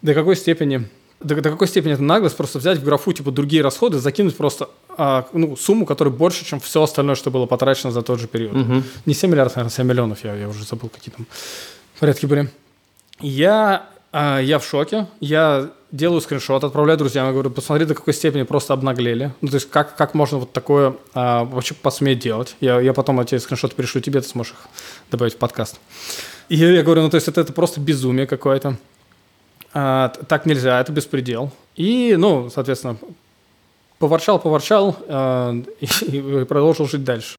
до 0.02 0.14
какой 0.14 0.36
степени 0.36 0.88
до, 1.24 1.36
до 1.36 1.50
какой 1.50 1.68
степени 1.68 1.94
это 1.94 2.04
наглость 2.04 2.38
просто 2.38 2.60
взять 2.60 2.78
в 2.78 2.84
графу 2.84 3.14
типа 3.14 3.32
другие 3.32 3.62
расходы, 3.62 4.00
закинуть 4.00 4.36
просто 4.36 4.70
а, 4.98 5.28
ну, 5.34 5.56
сумму, 5.56 5.86
которая 5.86 6.14
больше, 6.14 6.46
чем 6.46 6.60
все 6.60 6.84
остальное, 6.84 7.16
что 7.16 7.32
было 7.32 7.46
потрачено 7.46 7.92
за 7.92 8.02
тот 8.02 8.20
же 8.20 8.28
период. 8.28 8.54
Мгм. 8.54 8.84
Не 9.06 9.14
7 9.14 9.30
миллиардов, 9.30 9.56
наверное, 9.56 9.74
7 9.74 9.86
миллионов, 9.86 10.24
я, 10.24 10.36
я 10.36 10.50
уже 10.50 10.64
забыл, 10.64 10.90
какие 10.90 11.14
там 11.14 11.26
порядки 12.00 12.26
были. 12.26 12.50
Я, 13.20 13.88
а, 14.12 14.40
я 14.40 14.60
в 14.60 14.66
шоке, 14.66 15.08
я 15.20 15.72
делаю 15.92 16.22
скриншот, 16.22 16.64
отправляю 16.64 16.98
друзьям, 16.98 17.28
я 17.28 17.34
говорю, 17.34 17.52
посмотри, 17.52 17.86
до 17.86 17.96
какой 17.96 18.14
степени 18.14 18.44
просто 18.44 18.74
обнаглели. 18.74 19.34
Ну, 19.42 19.50
то 19.50 19.56
есть 19.56 19.70
как, 19.70 19.96
как 19.96 20.14
можно 20.14 20.40
вот 20.40 20.54
такое 20.54 20.96
а, 21.14 21.44
вообще 21.44 21.74
посметь 21.74 22.20
делать. 22.20 22.56
Я, 22.62 22.80
я 22.80 22.94
потом 22.94 23.20
эти 23.20 23.38
скриншоты 23.38 23.76
пришлю 23.76 24.02
тебе, 24.02 24.22
ты 24.22 24.28
сможешь 24.28 24.54
их 24.54 24.60
добавить 25.12 25.34
в 25.34 25.38
подкаст. 25.38 25.80
И 26.50 26.58
я 26.58 26.84
говорю, 26.84 27.04
ну, 27.04 27.10
то 27.10 27.16
есть 27.16 27.28
это, 27.28 27.42
это 27.42 27.54
просто 27.54 27.80
безумие 27.80 28.28
какое-то. 28.28 28.78
А, 29.74 30.10
так 30.10 30.46
нельзя, 30.46 30.80
это 30.80 30.92
беспредел. 30.92 31.52
И, 31.76 32.16
ну, 32.18 32.50
соответственно, 32.50 32.98
поворчал, 34.00 34.40
поворчал 34.40 34.98
а, 35.08 35.54
и, 35.80 36.46
продолжил 36.46 36.88
жить 36.88 37.04
дальше. 37.04 37.36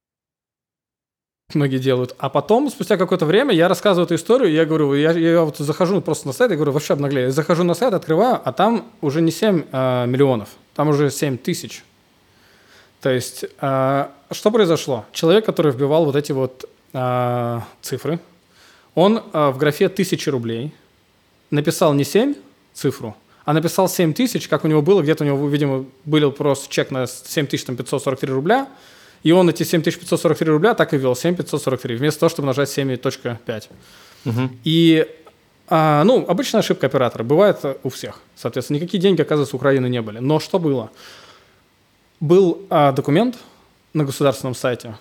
Многие 1.53 1.77
делают. 1.77 2.15
А 2.17 2.29
потом, 2.29 2.69
спустя 2.69 2.97
какое-то 2.97 3.25
время, 3.25 3.53
я 3.53 3.67
рассказываю 3.67 4.05
эту 4.05 4.15
историю, 4.15 4.49
и 4.49 4.55
я 4.55 4.65
говорю, 4.65 4.95
я, 4.95 5.11
я 5.11 5.41
вот 5.41 5.57
захожу 5.57 6.01
просто 6.01 6.25
на 6.27 6.33
сайт, 6.33 6.49
я 6.49 6.57
говорю, 6.57 6.71
вообще 6.71 6.93
обнаглели. 6.93 7.25
Я 7.25 7.31
захожу 7.31 7.63
на 7.63 7.75
сайт, 7.75 7.93
открываю, 7.93 8.41
а 8.43 8.51
там 8.53 8.87
уже 9.01 9.21
не 9.21 9.31
7 9.31 9.65
а, 9.71 10.05
миллионов, 10.05 10.49
там 10.73 10.89
уже 10.89 11.11
7 11.11 11.37
тысяч. 11.37 11.83
То 13.01 13.09
есть, 13.09 13.45
а, 13.59 14.11
что 14.31 14.49
произошло? 14.49 15.05
Человек, 15.11 15.45
который 15.45 15.71
вбивал 15.71 16.05
вот 16.05 16.15
эти 16.15 16.31
вот 16.31 16.67
а, 16.93 17.63
цифры, 17.81 18.19
он 18.95 19.21
а, 19.33 19.51
в 19.51 19.57
графе 19.57 19.89
тысячи 19.89 20.29
рублей 20.29 20.73
написал 21.53 21.93
не 21.93 22.03
7 22.03 22.35
цифру, 22.73 23.15
а 23.45 23.53
написал 23.53 23.87
7 23.87 24.13
тысяч, 24.13 24.47
как 24.47 24.65
у 24.65 24.67
него 24.67 24.81
было, 24.81 25.01
где-то 25.01 25.23
у 25.23 25.27
него, 25.27 25.47
видимо, 25.47 25.85
был 26.05 26.31
просто 26.31 26.69
чек 26.69 26.91
на 26.91 27.07
7543 27.07 28.33
рубля, 28.33 28.67
и 29.21 29.31
он 29.31 29.49
эти 29.49 29.63
7543 29.63 30.47
рубля 30.47 30.73
так 30.73 30.93
и 30.93 30.97
ввел, 30.97 31.15
7543, 31.15 31.95
вместо 31.95 32.19
того, 32.21 32.29
чтобы 32.29 32.47
нажать 32.47 32.69
7.5. 32.69 33.69
Мгм. 34.25 34.59
И, 34.63 35.07
а, 35.67 36.03
ну, 36.03 36.25
обычная 36.27 36.59
ошибка 36.59 36.87
оператора, 36.87 37.23
бывает 37.23 37.59
у 37.83 37.89
всех. 37.89 38.19
Соответственно, 38.35 38.77
никакие 38.77 39.01
деньги, 39.01 39.21
оказывается, 39.21 39.55
Украины 39.55 39.87
не 39.87 40.01
были. 40.01 40.19
Но 40.19 40.39
что 40.39 40.59
было? 40.59 40.89
Был 42.19 42.65
а, 42.69 42.91
документ 42.91 43.37
на 43.93 44.03
государственном 44.03 44.55
сайте, 44.55 44.95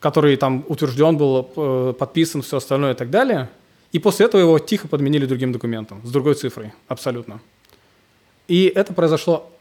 который 0.00 0.36
там 0.36 0.64
утвержден 0.68 1.16
был, 1.16 1.48
э, 1.56 1.94
подписан, 1.98 2.42
все 2.42 2.56
остальное 2.56 2.92
и 2.92 2.96
так 2.96 3.10
далее. 3.10 3.48
И 3.92 3.98
после 3.98 4.26
этого 4.26 4.40
его 4.40 4.58
тихо 4.58 4.88
подменили 4.88 5.26
другим 5.26 5.52
документом, 5.52 6.00
с 6.04 6.10
другой 6.10 6.34
цифрой, 6.34 6.72
абсолютно. 6.88 7.40
И 8.48 8.72
это 8.74 8.92
произошло 8.94 9.52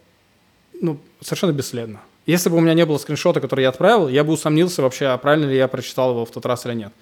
ну, 0.80 0.98
совершенно 1.20 1.52
бесследно. 1.52 2.02
Если 2.26 2.50
бы 2.50 2.58
у 2.58 2.60
меня 2.60 2.74
не 2.74 2.86
было 2.86 2.98
скриншота, 2.98 3.42
который 3.42 3.62
я 3.62 3.70
отправил, 3.70 4.08
я 4.08 4.24
бы 4.24 4.34
усомнился 4.34 4.82
вообще, 4.82 5.08
а 5.08 5.18
правильно 5.18 5.50
ли 5.50 5.58
я 5.58 5.68
прочитал 5.68 6.12
его 6.12 6.26
в 6.26 6.32
тот 6.32 6.46
раз 6.46 6.66
или 6.66 6.74
нет. 6.74 6.94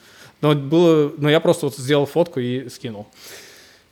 Но, 0.42 0.56
было, 0.56 1.12
но 1.18 1.30
я 1.30 1.40
просто 1.40 1.66
вот 1.66 1.76
сделал 1.76 2.06
фотку 2.06 2.40
и 2.40 2.70
скинул. 2.70 3.08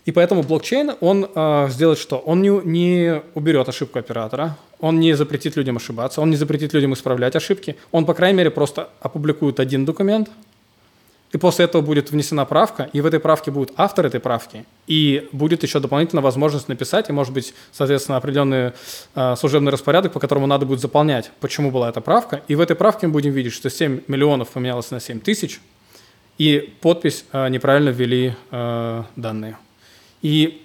И 0.05 0.11
поэтому 0.13 0.41
блокчейн, 0.41 0.93
он 1.01 1.29
э, 1.35 1.67
сделает 1.69 1.99
что? 1.99 2.17
Он 2.17 2.41
не, 2.41 2.49
не 2.49 3.21
уберет 3.33 3.67
ошибку 3.67 3.99
оператора, 3.99 4.57
он 4.79 5.01
не 5.01 5.13
запретит 5.13 5.57
людям 5.57 5.75
ошибаться, 5.75 6.21
он 6.21 6.29
не 6.29 6.37
запретит 6.37 6.73
людям 6.73 6.93
исправлять 6.93 7.35
ошибки, 7.35 7.75
он, 7.91 8.05
по 8.05 8.13
крайней 8.13 8.37
мере, 8.37 8.49
просто 8.49 8.89
опубликует 9.01 9.59
один 9.59 9.83
документ, 9.83 10.29
и 11.31 11.37
после 11.37 11.65
этого 11.65 11.81
будет 11.81 12.11
внесена 12.11 12.45
правка, 12.45 12.89
и 12.93 13.01
в 13.01 13.05
этой 13.05 13.19
правке 13.19 13.51
будет 13.51 13.71
автор 13.75 14.05
этой 14.05 14.19
правки, 14.19 14.65
и 14.87 15.27
будет 15.31 15.63
еще 15.63 15.79
дополнительно 15.79 16.21
возможность 16.21 16.69
написать, 16.69 17.09
и, 17.09 17.11
может 17.11 17.33
быть, 17.33 17.53
соответственно, 17.71 18.17
определенный 18.17 18.71
э, 19.15 19.35
служебный 19.35 19.71
распорядок, 19.71 20.13
по 20.13 20.19
которому 20.19 20.47
надо 20.47 20.65
будет 20.65 20.79
заполнять, 20.79 21.31
почему 21.41 21.71
была 21.71 21.89
эта 21.89 21.99
правка. 21.99 22.41
И 22.47 22.55
в 22.55 22.61
этой 22.61 22.75
правке 22.75 23.07
мы 23.07 23.13
будем 23.13 23.31
видеть, 23.31 23.53
что 23.53 23.69
7 23.69 24.01
миллионов 24.07 24.49
поменялось 24.49 24.89
на 24.91 24.99
7 24.99 25.19
тысяч, 25.19 25.59
и 26.37 26.73
подпись 26.81 27.25
э, 27.33 27.49
неправильно 27.49 27.89
ввели 27.89 28.33
э, 28.51 29.03
данные. 29.15 29.57
И 30.21 30.63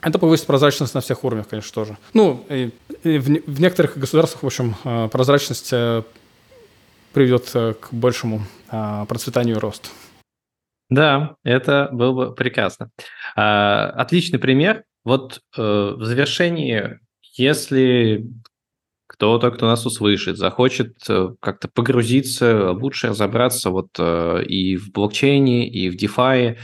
это 0.00 0.18
повысит 0.18 0.46
прозрачность 0.46 0.94
на 0.94 1.00
всех 1.00 1.22
уровнях, 1.22 1.48
конечно, 1.48 1.72
тоже. 1.72 1.96
Ну, 2.12 2.44
и, 2.48 2.70
в, 3.04 3.28
в 3.46 3.60
некоторых 3.60 3.96
государствах, 3.96 4.42
в 4.42 4.46
общем, 4.46 4.74
э, 4.82 5.08
прозрачность 5.12 5.68
э, 5.72 6.02
приведет 7.12 7.50
э, 7.54 7.74
к 7.74 7.92
большему 7.92 8.42
э, 8.70 9.04
процветанию 9.08 9.56
и 9.56 9.58
росту. 9.58 9.88
Да, 10.90 11.36
это 11.42 11.88
было 11.92 12.12
бы 12.12 12.34
прекрасно. 12.34 12.90
А, 13.36 13.90
Отличный 13.90 14.38
пример. 14.38 14.84
Вот 15.04 15.40
э, 15.56 15.62
в 15.96 16.04
завершении, 16.04 17.00
если 17.34 18.26
кто-то, 19.06 19.50
кто 19.50 19.66
нас 19.66 19.84
услышит, 19.86 20.36
захочет 20.36 20.96
э, 21.08 21.30
как-то 21.40 21.68
погрузиться, 21.68 22.72
лучше 22.72 23.08
разобраться 23.08 23.70
вот 23.70 23.98
и 23.98 24.76
в 24.76 24.92
блокчейне, 24.92 25.68
и 25.68 25.90
в 25.90 25.96
DeFi, 25.96 26.58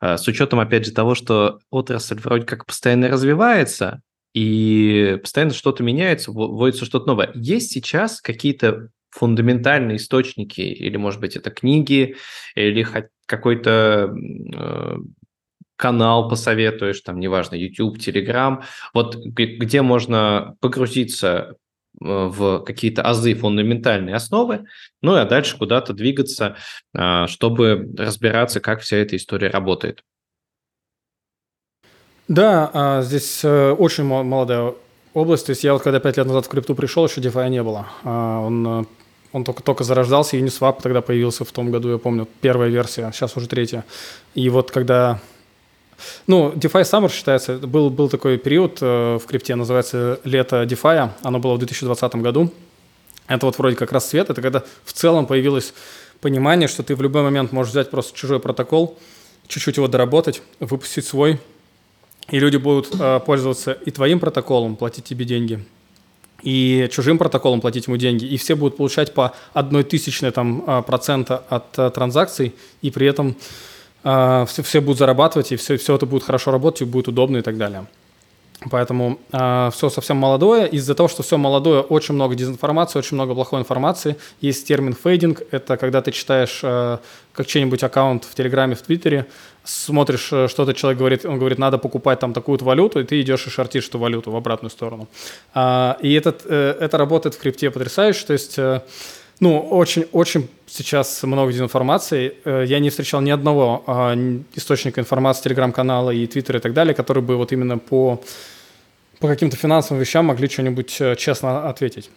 с 0.00 0.28
учетом, 0.28 0.60
опять 0.60 0.86
же, 0.86 0.92
того, 0.92 1.16
что 1.16 1.58
отрасль 1.70 2.20
вроде 2.20 2.44
как 2.46 2.66
постоянно 2.66 3.08
развивается, 3.08 4.00
и 4.32 5.18
постоянно 5.20 5.52
что-то 5.52 5.82
меняется, 5.82 6.30
вво- 6.30 6.46
вводится 6.46 6.84
что-то 6.84 7.06
новое. 7.08 7.32
Есть 7.34 7.72
сейчас 7.72 8.20
какие-то 8.20 8.90
фундаментальные 9.10 9.96
источники, 9.96 10.60
или, 10.60 10.96
может 10.96 11.20
быть, 11.20 11.36
это 11.36 11.50
книги, 11.50 12.16
или 12.54 12.86
какой-то 13.26 14.14
э, 14.54 14.96
канал 15.76 16.28
посоветуешь, 16.28 17.00
там, 17.00 17.20
неважно, 17.20 17.54
YouTube, 17.54 17.98
Telegram, 17.98 18.62
вот 18.92 19.16
где 19.16 19.82
можно 19.82 20.56
погрузиться 20.60 21.54
э, 21.54 21.54
в 22.00 22.60
какие-то 22.64 23.02
азы 23.02 23.34
фундаментальные 23.34 24.16
основы, 24.16 24.66
ну 25.02 25.14
а 25.14 25.24
дальше 25.24 25.56
куда-то 25.56 25.92
двигаться, 25.92 26.56
а, 26.94 27.26
чтобы 27.28 27.90
разбираться, 27.96 28.60
как 28.60 28.80
вся 28.80 28.96
эта 28.96 29.16
история 29.16 29.48
работает. 29.48 30.02
Да, 32.26 32.70
а, 32.74 33.02
здесь 33.02 33.42
э, 33.42 33.70
очень 33.70 34.04
мо- 34.04 34.22
молодая 34.22 34.74
область. 35.14 35.46
То 35.46 35.50
есть 35.50 35.64
я 35.64 35.72
вот 35.72 35.82
когда 35.82 35.98
пять 35.98 36.18
лет 36.18 36.26
назад 36.26 36.44
в 36.46 36.48
крипту 36.48 36.74
пришел, 36.74 37.06
еще 37.06 37.20
DeFi 37.20 37.48
не 37.48 37.62
было. 37.62 37.86
А, 38.04 38.40
Он, 38.40 38.66
э, 38.66 38.84
он 39.32 39.44
только, 39.44 39.62
только 39.62 39.84
зарождался, 39.84 40.36
Uniswap 40.36 40.80
тогда 40.82 41.02
появился 41.02 41.44
в 41.44 41.52
том 41.52 41.70
году, 41.70 41.90
я 41.90 41.98
помню, 41.98 42.26
первая 42.40 42.70
версия, 42.70 43.10
сейчас 43.12 43.36
уже 43.36 43.48
третья. 43.48 43.84
И 44.34 44.48
вот 44.48 44.70
когда... 44.70 45.20
Ну, 46.26 46.52
DeFi 46.52 46.82
Summer 46.82 47.12
считается, 47.12 47.58
был, 47.58 47.90
был 47.90 48.08
такой 48.08 48.38
период 48.38 48.78
э, 48.80 49.18
в 49.18 49.26
крипте, 49.26 49.56
называется 49.56 50.20
лето 50.24 50.62
DeFi, 50.62 51.10
оно 51.22 51.38
было 51.40 51.54
в 51.54 51.58
2020 51.58 52.14
году. 52.16 52.52
Это 53.26 53.46
вот 53.46 53.58
вроде 53.58 53.76
как 53.76 53.92
рассвет, 53.92 54.30
это 54.30 54.40
когда 54.40 54.62
в 54.84 54.92
целом 54.92 55.26
появилось 55.26 55.74
понимание, 56.20 56.68
что 56.68 56.82
ты 56.82 56.94
в 56.94 57.02
любой 57.02 57.22
момент 57.22 57.52
можешь 57.52 57.72
взять 57.72 57.90
просто 57.90 58.16
чужой 58.16 58.40
протокол, 58.40 58.96
чуть-чуть 59.48 59.76
его 59.76 59.88
доработать, 59.88 60.40
выпустить 60.60 61.06
свой, 61.06 61.38
и 62.30 62.38
люди 62.38 62.56
будут 62.56 62.88
э, 62.98 63.20
пользоваться 63.20 63.72
и 63.72 63.90
твоим 63.90 64.20
протоколом, 64.20 64.76
платить 64.76 65.04
тебе 65.04 65.24
деньги, 65.24 65.64
и 66.42 66.88
чужим 66.92 67.18
протоколом 67.18 67.60
платить 67.60 67.86
ему 67.86 67.96
деньги, 67.96 68.24
и 68.24 68.36
все 68.36 68.54
будут 68.54 68.76
получать 68.76 69.12
по 69.14 69.32
одной 69.52 69.84
тысячной 69.84 70.30
там, 70.30 70.62
э, 70.66 70.82
процента 70.82 71.42
от 71.48 71.78
э, 71.78 71.90
транзакций, 71.90 72.54
и 72.80 72.90
при 72.90 73.06
этом 73.06 73.36
э, 74.04 74.46
все, 74.48 74.62
все 74.62 74.80
будут 74.80 74.98
зарабатывать, 74.98 75.52
и 75.52 75.56
все, 75.56 75.76
все 75.76 75.94
это 75.96 76.06
будет 76.06 76.22
хорошо 76.22 76.50
работать, 76.52 76.82
и 76.82 76.84
будет 76.84 77.08
удобно 77.08 77.38
и 77.38 77.42
так 77.42 77.56
далее. 77.56 77.86
Поэтому 78.70 79.20
э, 79.32 79.70
все 79.72 79.88
совсем 79.88 80.16
молодое. 80.16 80.66
Из-за 80.68 80.94
того, 80.94 81.08
что 81.08 81.22
все 81.22 81.36
молодое, 81.36 81.80
очень 81.80 82.14
много 82.14 82.34
дезинформации, 82.34 82.98
очень 82.98 83.14
много 83.14 83.34
плохой 83.34 83.60
информации. 83.60 84.16
Есть 84.40 84.66
термин 84.66 84.94
фейдинг. 84.94 85.42
Это 85.52 85.76
когда 85.76 86.02
ты 86.02 86.10
читаешь 86.10 86.60
э, 86.62 86.98
как 87.32 87.46
чей-нибудь 87.46 87.84
аккаунт 87.84 88.24
в 88.24 88.34
Телеграме, 88.34 88.74
в 88.74 88.82
Твиттере, 88.82 89.26
смотришь, 89.62 90.28
э, 90.32 90.48
что-то 90.48 90.74
человек 90.74 90.98
говорит, 90.98 91.24
он 91.24 91.38
говорит, 91.38 91.58
надо 91.58 91.78
покупать 91.78 92.18
там 92.18 92.32
такую-то 92.32 92.64
валюту, 92.64 92.98
и 93.00 93.04
ты 93.04 93.20
идешь 93.20 93.46
и 93.46 93.50
шортишь 93.50 93.88
эту 93.88 93.98
валюту 93.98 94.32
в 94.32 94.36
обратную 94.36 94.70
сторону. 94.70 95.06
А, 95.54 95.96
и 96.02 96.12
этот, 96.14 96.42
э, 96.46 96.76
это 96.80 96.98
работает 96.98 97.36
в 97.36 97.38
крипте 97.38 97.70
потрясающе. 97.70 98.26
То 98.26 98.32
есть 98.32 98.58
э, 98.58 98.80
ну, 99.40 99.58
очень-очень 99.60 100.48
сейчас 100.66 101.22
много 101.22 101.52
дезинформации. 101.52 102.34
Э, 102.44 102.64
Я 102.66 102.78
не 102.80 102.90
встречал 102.90 103.20
ни 103.20 103.30
одного 103.30 103.84
а, 103.86 104.16
источника 104.54 105.00
информации, 105.00 105.44
телеграм-канала 105.44 106.10
и 106.10 106.26
твиттера 106.26 106.58
и 106.58 106.62
так 106.62 106.72
далее, 106.72 106.94
который 106.94 107.22
бы 107.22 107.36
вот 107.36 107.52
именно 107.52 107.78
по, 107.78 108.20
по 109.20 109.28
каким-то 109.28 109.56
финансовым 109.56 110.00
вещам 110.00 110.26
могли 110.26 110.48
что-нибудь 110.48 111.00
э, 111.00 111.16
честно 111.16 111.68
ответить. 111.68 112.10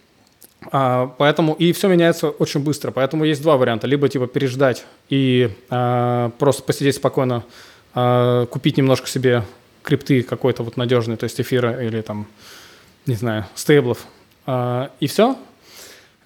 А, 0.70 1.14
поэтому 1.18 1.54
и 1.54 1.72
все 1.72 1.88
меняется 1.88 2.28
очень 2.28 2.60
быстро. 2.60 2.90
Поэтому 2.90 3.24
есть 3.24 3.42
два 3.42 3.56
варианта: 3.56 3.86
либо 3.86 4.08
типа 4.08 4.26
переждать 4.26 4.84
и 5.08 5.50
а, 5.70 6.30
просто 6.38 6.62
посидеть 6.62 6.96
спокойно, 6.96 7.44
а, 7.94 8.46
купить 8.46 8.76
немножко 8.76 9.08
себе 9.08 9.44
крипты 9.82 10.22
какой-то 10.22 10.62
вот 10.62 10.76
надежный, 10.76 11.16
то 11.16 11.24
есть 11.24 11.40
эфира 11.40 11.84
или 11.84 12.00
там, 12.00 12.26
не 13.06 13.14
знаю, 13.14 13.46
стейблов, 13.54 14.06
а, 14.46 14.90
и 15.00 15.06
все. 15.06 15.36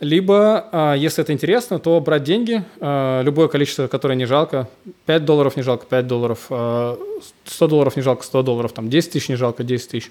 Либо, 0.01 0.69
а, 0.73 0.95
если 0.95 1.23
это 1.25 1.33
интересно, 1.33 1.79
то 1.79 1.99
брать 2.01 2.23
деньги, 2.23 2.63
а, 2.81 3.23
любое 3.23 3.49
количество, 3.49 3.87
которое 3.87 4.15
не 4.15 4.27
жалко, 4.27 4.69
5 5.07 5.25
долларов 5.25 5.57
не 5.57 5.63
жалко 5.63 5.87
5 5.87 6.07
долларов, 6.07 6.41
100 6.45 6.51
а, 6.51 7.69
долларов 7.69 7.97
не 7.97 8.03
жалко 8.03 8.23
100 8.23 8.43
долларов, 8.43 8.73
там 8.73 8.91
10 8.91 9.13
тысяч 9.13 9.29
не 9.29 9.37
жалко 9.37 9.65
10 9.65 9.89
тысяч. 9.89 10.11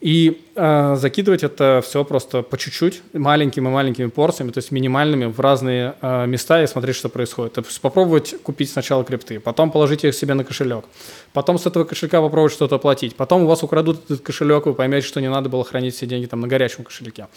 И 0.00 0.42
э, 0.54 0.96
закидывать 0.96 1.44
это 1.44 1.80
все 1.82 2.04
просто 2.04 2.42
по 2.42 2.58
чуть-чуть, 2.58 3.00
маленькими-маленькими 3.14 4.08
порциями, 4.08 4.50
то 4.50 4.58
есть 4.58 4.70
минимальными 4.70 5.26
в 5.26 5.40
разные 5.40 5.94
э, 6.02 6.26
места 6.26 6.62
и 6.62 6.66
смотреть, 6.66 6.96
что 6.96 7.08
происходит. 7.08 7.54
То 7.54 7.62
есть 7.62 7.80
попробовать 7.80 8.34
купить 8.42 8.70
сначала 8.70 9.02
крипты, 9.02 9.40
потом 9.40 9.70
положить 9.70 10.04
их 10.04 10.14
себе 10.14 10.34
на 10.34 10.44
кошелек, 10.44 10.84
потом 11.32 11.58
с 11.58 11.64
этого 11.64 11.84
кошелька 11.84 12.20
попробовать 12.20 12.52
что-то 12.52 12.74
оплатить, 12.74 13.16
потом 13.16 13.44
у 13.44 13.46
вас 13.46 13.62
украдут 13.62 14.04
этот 14.04 14.20
кошелек, 14.20 14.66
вы 14.66 14.74
поймете, 14.74 15.06
что 15.06 15.22
не 15.22 15.30
надо 15.30 15.48
было 15.48 15.64
хранить 15.64 15.94
все 15.94 16.04
деньги 16.04 16.26
там 16.26 16.40
на 16.40 16.48
горячем 16.48 16.84
кошельке 16.84 17.28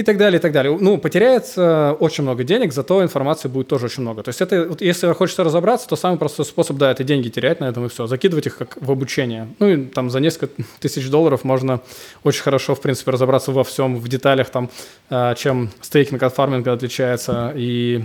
и 0.00 0.02
так 0.02 0.16
далее, 0.16 0.38
и 0.38 0.42
так 0.42 0.52
далее. 0.52 0.76
Ну, 0.80 0.96
потеряется 0.96 1.94
очень 2.00 2.24
много 2.24 2.42
денег, 2.42 2.72
зато 2.72 3.02
информации 3.02 3.48
будет 3.48 3.68
тоже 3.68 3.84
очень 3.86 4.02
много. 4.02 4.22
То 4.22 4.30
есть 4.30 4.40
это, 4.40 4.64
вот 4.66 4.80
если 4.80 5.12
хочется 5.12 5.44
разобраться, 5.44 5.86
то 5.86 5.96
самый 5.96 6.18
простой 6.18 6.46
способ, 6.46 6.78
да, 6.78 6.90
это 6.90 7.04
деньги 7.04 7.28
терять 7.28 7.60
на 7.60 7.66
этом 7.66 7.84
и 7.84 7.88
все, 7.90 8.06
закидывать 8.06 8.46
их 8.46 8.56
как 8.56 8.78
в 8.80 8.90
обучение. 8.90 9.48
Ну, 9.58 9.68
и 9.68 9.84
там 9.84 10.08
за 10.08 10.20
несколько 10.20 10.62
тысяч 10.80 11.10
долларов 11.10 11.44
можно 11.44 11.80
очень 12.24 12.42
хорошо, 12.42 12.74
в 12.74 12.80
принципе, 12.80 13.10
разобраться 13.10 13.52
во 13.52 13.62
всем, 13.62 13.98
в 13.98 14.08
деталях, 14.08 14.48
там, 14.48 14.70
э, 15.10 15.34
чем 15.36 15.70
стейкинг 15.82 16.22
от 16.22 16.34
фарминга 16.34 16.72
отличается 16.72 17.52
и 17.54 18.02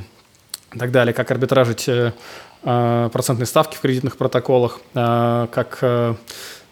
так 0.77 0.91
далее, 0.91 1.13
как 1.13 1.31
арбитражить 1.31 1.87
э, 1.87 2.11
э, 2.63 3.09
процентные 3.13 3.45
ставки 3.45 3.77
в 3.77 3.79
кредитных 3.79 4.17
протоколах, 4.17 4.81
как 4.93 6.17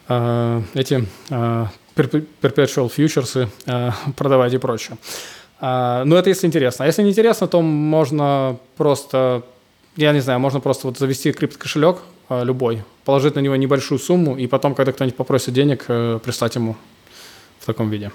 эти 0.09 1.05
perpetual 1.95 2.91
futures 2.95 3.47
э, 3.65 3.91
продавать 4.15 4.53
и 4.53 4.57
прочее. 4.57 4.97
А, 5.65 6.03
ну, 6.03 6.17
это 6.17 6.29
если 6.29 6.47
интересно. 6.47 6.83
А 6.83 6.87
если 6.87 7.03
не 7.03 7.11
интересно, 7.11 7.47
то 7.47 7.61
можно 7.61 8.57
просто, 8.75 9.43
я 9.95 10.11
не 10.11 10.19
знаю, 10.19 10.39
можно 10.39 10.59
просто 10.59 10.87
вот 10.87 10.97
завести 10.97 11.31
крипт-кошелек 11.31 11.99
э, 12.29 12.43
любой, 12.43 12.83
положить 13.05 13.35
на 13.35 13.39
него 13.39 13.55
небольшую 13.55 13.99
сумму, 13.99 14.35
и 14.35 14.47
потом, 14.47 14.75
когда 14.75 14.91
кто-нибудь 14.91 15.15
попросит 15.15 15.53
денег, 15.53 15.85
э, 15.87 16.19
прислать 16.21 16.55
ему 16.55 16.75
в 17.59 17.65
таком 17.65 17.89
виде. 17.89 18.11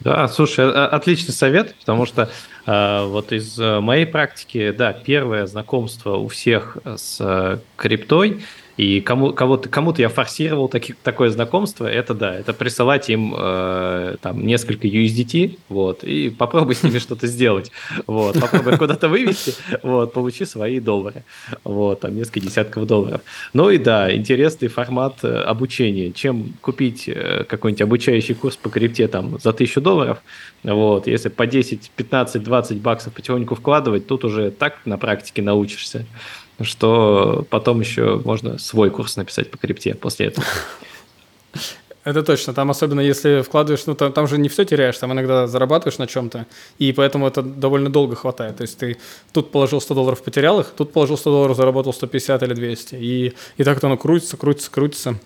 Да, 0.00 0.26
слушай, 0.28 0.68
отличный 0.68 1.34
совет, 1.34 1.76
потому 1.76 2.06
что 2.06 2.30
э, 2.66 3.04
вот 3.04 3.32
из 3.32 3.56
моей 3.58 4.06
практики, 4.06 4.74
да, 4.76 4.92
первое 4.92 5.46
знакомство 5.46 6.16
у 6.16 6.26
всех 6.26 6.78
с 6.96 7.60
криптой– 7.76 8.42
и 8.76 9.00
кому, 9.00 9.32
кого-то, 9.32 9.68
кому-то 9.68 10.02
я 10.02 10.08
форсировал 10.08 10.68
таки, 10.68 10.94
такое 11.02 11.30
знакомство, 11.30 11.86
это 11.86 12.14
да, 12.14 12.34
это 12.34 12.52
присылать 12.52 13.10
им 13.10 13.34
э, 13.36 14.16
там 14.20 14.46
несколько 14.46 14.86
USDT, 14.86 15.58
вот, 15.68 16.04
и 16.04 16.30
попробуй 16.30 16.74
с 16.74 16.82
ними 16.82 16.98
что-то 17.00 17.26
сделать, 17.26 17.70
вот, 18.06 18.40
попробуй 18.40 18.76
куда-то 18.76 19.08
вывести, 19.08 19.54
вот, 19.82 20.12
получи 20.12 20.44
свои 20.44 20.80
доллары, 20.80 21.24
вот, 21.64 22.00
там 22.00 22.16
несколько 22.16 22.40
десятков 22.40 22.86
долларов. 22.86 23.20
Ну 23.52 23.70
и 23.70 23.78
да, 23.78 24.14
интересный 24.14 24.68
формат 24.68 25.18
э, 25.22 25.42
обучения, 25.42 26.12
чем 26.12 26.54
купить 26.60 27.08
э, 27.08 27.44
какой-нибудь 27.48 27.82
обучающий 27.82 28.34
курс 28.34 28.56
по 28.56 28.70
крипте 28.70 29.08
там 29.08 29.38
за 29.40 29.52
тысячу 29.52 29.80
долларов, 29.80 30.22
вот, 30.62 31.06
если 31.06 31.28
по 31.28 31.46
10, 31.46 31.90
15, 31.96 32.42
20 32.42 32.80
баксов 32.80 33.12
потихоньку 33.12 33.54
вкладывать, 33.54 34.06
тут 34.06 34.24
уже 34.24 34.50
так 34.50 34.78
на 34.84 34.98
практике 34.98 35.42
научишься, 35.42 36.06
что 36.62 37.46
потом 37.50 37.80
еще 37.80 38.20
можно 38.24 38.58
свой 38.58 38.90
курс 38.90 39.16
написать 39.16 39.50
по 39.50 39.58
крипте 39.58 39.94
после 39.94 40.26
этого. 40.26 40.46
Это 42.02 42.22
точно. 42.22 42.54
Там 42.54 42.70
особенно 42.70 43.00
если 43.00 43.42
вкладываешь, 43.42 43.84
ну 43.86 43.94
там, 43.94 44.12
там 44.12 44.26
же 44.26 44.38
не 44.38 44.48
все 44.48 44.64
теряешь, 44.64 44.96
там 44.96 45.12
иногда 45.12 45.46
зарабатываешь 45.46 45.98
на 45.98 46.06
чем-то, 46.06 46.46
и 46.78 46.92
поэтому 46.92 47.26
это 47.26 47.42
довольно 47.42 47.90
долго 47.90 48.16
хватает. 48.16 48.56
То 48.56 48.62
есть 48.62 48.78
ты 48.78 48.96
тут 49.32 49.52
положил 49.52 49.82
100 49.82 49.94
долларов, 49.94 50.22
потерял 50.22 50.60
их, 50.60 50.68
тут 50.68 50.92
положил 50.92 51.18
100 51.18 51.30
долларов, 51.30 51.56
заработал 51.56 51.92
150 51.92 52.42
или 52.42 52.54
200. 52.54 52.94
И, 52.94 53.34
и 53.58 53.64
так 53.64 53.84
оно 53.84 53.98
крутится, 53.98 54.38
крутится, 54.38 54.70
крутится. 54.70 55.16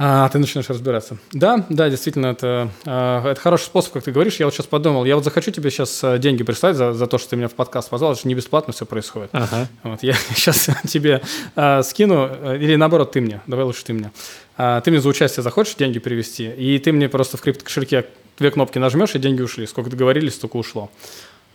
А, 0.00 0.28
ты 0.28 0.38
начинаешь 0.38 0.68
разбираться. 0.68 1.18
Да, 1.32 1.66
да, 1.68 1.90
действительно, 1.90 2.26
это, 2.26 2.70
а, 2.86 3.28
это 3.28 3.40
хороший 3.40 3.64
способ, 3.64 3.92
как 3.92 4.04
ты 4.04 4.12
говоришь. 4.12 4.36
Я 4.36 4.46
вот 4.46 4.54
сейчас 4.54 4.66
подумал, 4.66 5.04
я 5.04 5.16
вот 5.16 5.24
захочу 5.24 5.50
тебе 5.50 5.70
сейчас 5.70 6.04
э, 6.04 6.18
деньги 6.18 6.44
прислать 6.44 6.76
за, 6.76 6.92
за 6.92 7.08
то, 7.08 7.18
что 7.18 7.30
ты 7.30 7.36
меня 7.36 7.48
в 7.48 7.54
подкаст 7.54 7.90
позвал, 7.90 8.12
это 8.12 8.22
же 8.22 8.28
не 8.28 8.34
бесплатно 8.36 8.72
все 8.72 8.86
происходит. 8.86 9.30
Ага. 9.32 9.68
Вот, 9.82 10.04
я 10.04 10.14
сейчас 10.34 10.70
тебе 10.86 11.20
а, 11.56 11.82
скину, 11.82 12.30
э, 12.30 12.58
или 12.60 12.76
наоборот, 12.76 13.10
ты 13.10 13.20
мне, 13.20 13.40
давай 13.48 13.64
лучше 13.64 13.84
ты 13.84 13.92
мне. 13.92 14.12
А, 14.56 14.80
ты 14.80 14.92
мне 14.92 15.00
за 15.00 15.08
участие 15.08 15.42
захочешь 15.42 15.74
деньги 15.74 15.98
привести, 15.98 16.48
и 16.48 16.78
ты 16.78 16.92
мне 16.92 17.08
просто 17.08 17.36
в 17.36 17.40
крипто-кошельке 17.40 18.06
две 18.38 18.52
кнопки 18.52 18.78
нажмешь, 18.78 19.16
и 19.16 19.18
деньги 19.18 19.42
ушли. 19.42 19.66
Сколько 19.66 19.90
договорились, 19.90 20.34
столько 20.34 20.58
ушло. 20.58 20.90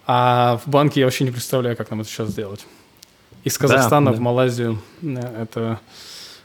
А 0.06 0.60
в 0.66 0.70
банке 0.70 1.00
я 1.00 1.06
вообще 1.06 1.24
не 1.24 1.32
представляю, 1.32 1.78
как 1.78 1.89
нам 1.89 2.02
это 2.02 2.10
сейчас 2.10 2.30
сделать. 2.30 2.66
Из 3.46 3.58
Казахстана 3.58 4.08
да, 4.08 4.12
да. 4.12 4.18
в 4.18 4.22
Малайзию 4.22 4.82
э, 5.02 5.44
это 5.44 5.80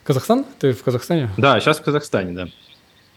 Казахстан? 0.09 0.46
Ты 0.59 0.72
в 0.72 0.82
Казахстане? 0.82 1.28
Да, 1.36 1.61
сейчас 1.61 1.78
в 1.80 1.82
Казахстане, 1.82 2.32
да. 2.32 2.48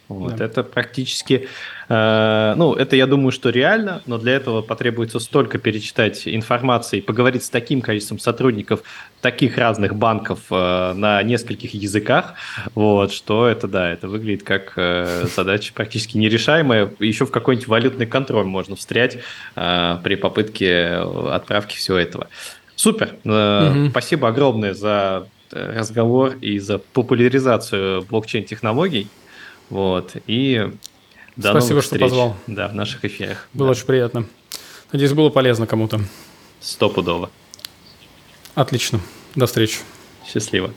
Вот, 0.09 0.35
да. 0.35 0.43
Это 0.43 0.61
практически, 0.61 1.47
э, 1.87 2.53
ну, 2.57 2.73
это 2.73 2.97
я 2.97 3.07
думаю, 3.07 3.31
что 3.31 3.49
реально, 3.49 4.01
но 4.05 4.17
для 4.17 4.33
этого 4.33 4.61
потребуется 4.61 5.19
столько 5.19 5.57
перечитать 5.57 6.27
информации, 6.27 6.99
поговорить 6.99 7.45
с 7.45 7.49
таким 7.49 7.81
количеством 7.81 8.19
сотрудников 8.19 8.81
таких 9.21 9.57
разных 9.57 9.95
банков 9.95 10.39
э, 10.49 10.93
на 10.93 11.23
нескольких 11.23 11.73
языках, 11.73 12.33
вот, 12.75 13.13
что 13.13 13.47
это, 13.47 13.69
да, 13.69 13.89
это 13.89 14.09
выглядит 14.09 14.43
как 14.43 14.73
э, 14.75 15.27
задача 15.33 15.71
практически 15.73 16.17
нерешаемая. 16.17 16.91
Еще 16.99 17.25
в 17.25 17.31
какой-нибудь 17.31 17.69
валютный 17.69 18.05
контроль 18.05 18.45
можно 18.45 18.75
встрять 18.75 19.19
э, 19.55 19.97
при 20.03 20.15
попытке 20.15 21.05
отправки 21.29 21.77
всего 21.77 21.95
этого. 21.95 22.27
Супер. 22.75 23.15
Э, 23.23 23.71
угу. 23.71 23.89
Спасибо 23.91 24.27
огромное 24.27 24.73
за 24.73 25.25
разговор 25.53 26.35
и 26.41 26.59
за 26.59 26.77
популяризацию 26.79 28.03
блокчейн-технологий. 28.03 29.07
Вот. 29.69 30.15
И 30.27 30.71
до 31.35 31.51
Спасибо, 31.51 31.81
что 31.81 31.97
позвал. 31.97 32.35
Да, 32.47 32.67
в 32.67 32.75
наших 32.75 33.05
эфирах. 33.05 33.47
Было 33.53 33.67
да. 33.67 33.71
очень 33.71 33.85
приятно. 33.85 34.25
Надеюсь, 34.91 35.13
было 35.13 35.29
полезно 35.29 35.65
кому-то. 35.65 36.01
Стопудово. 36.59 37.29
Отлично. 38.55 38.99
До 39.35 39.45
встречи. 39.45 39.79
Счастливо. 40.27 40.71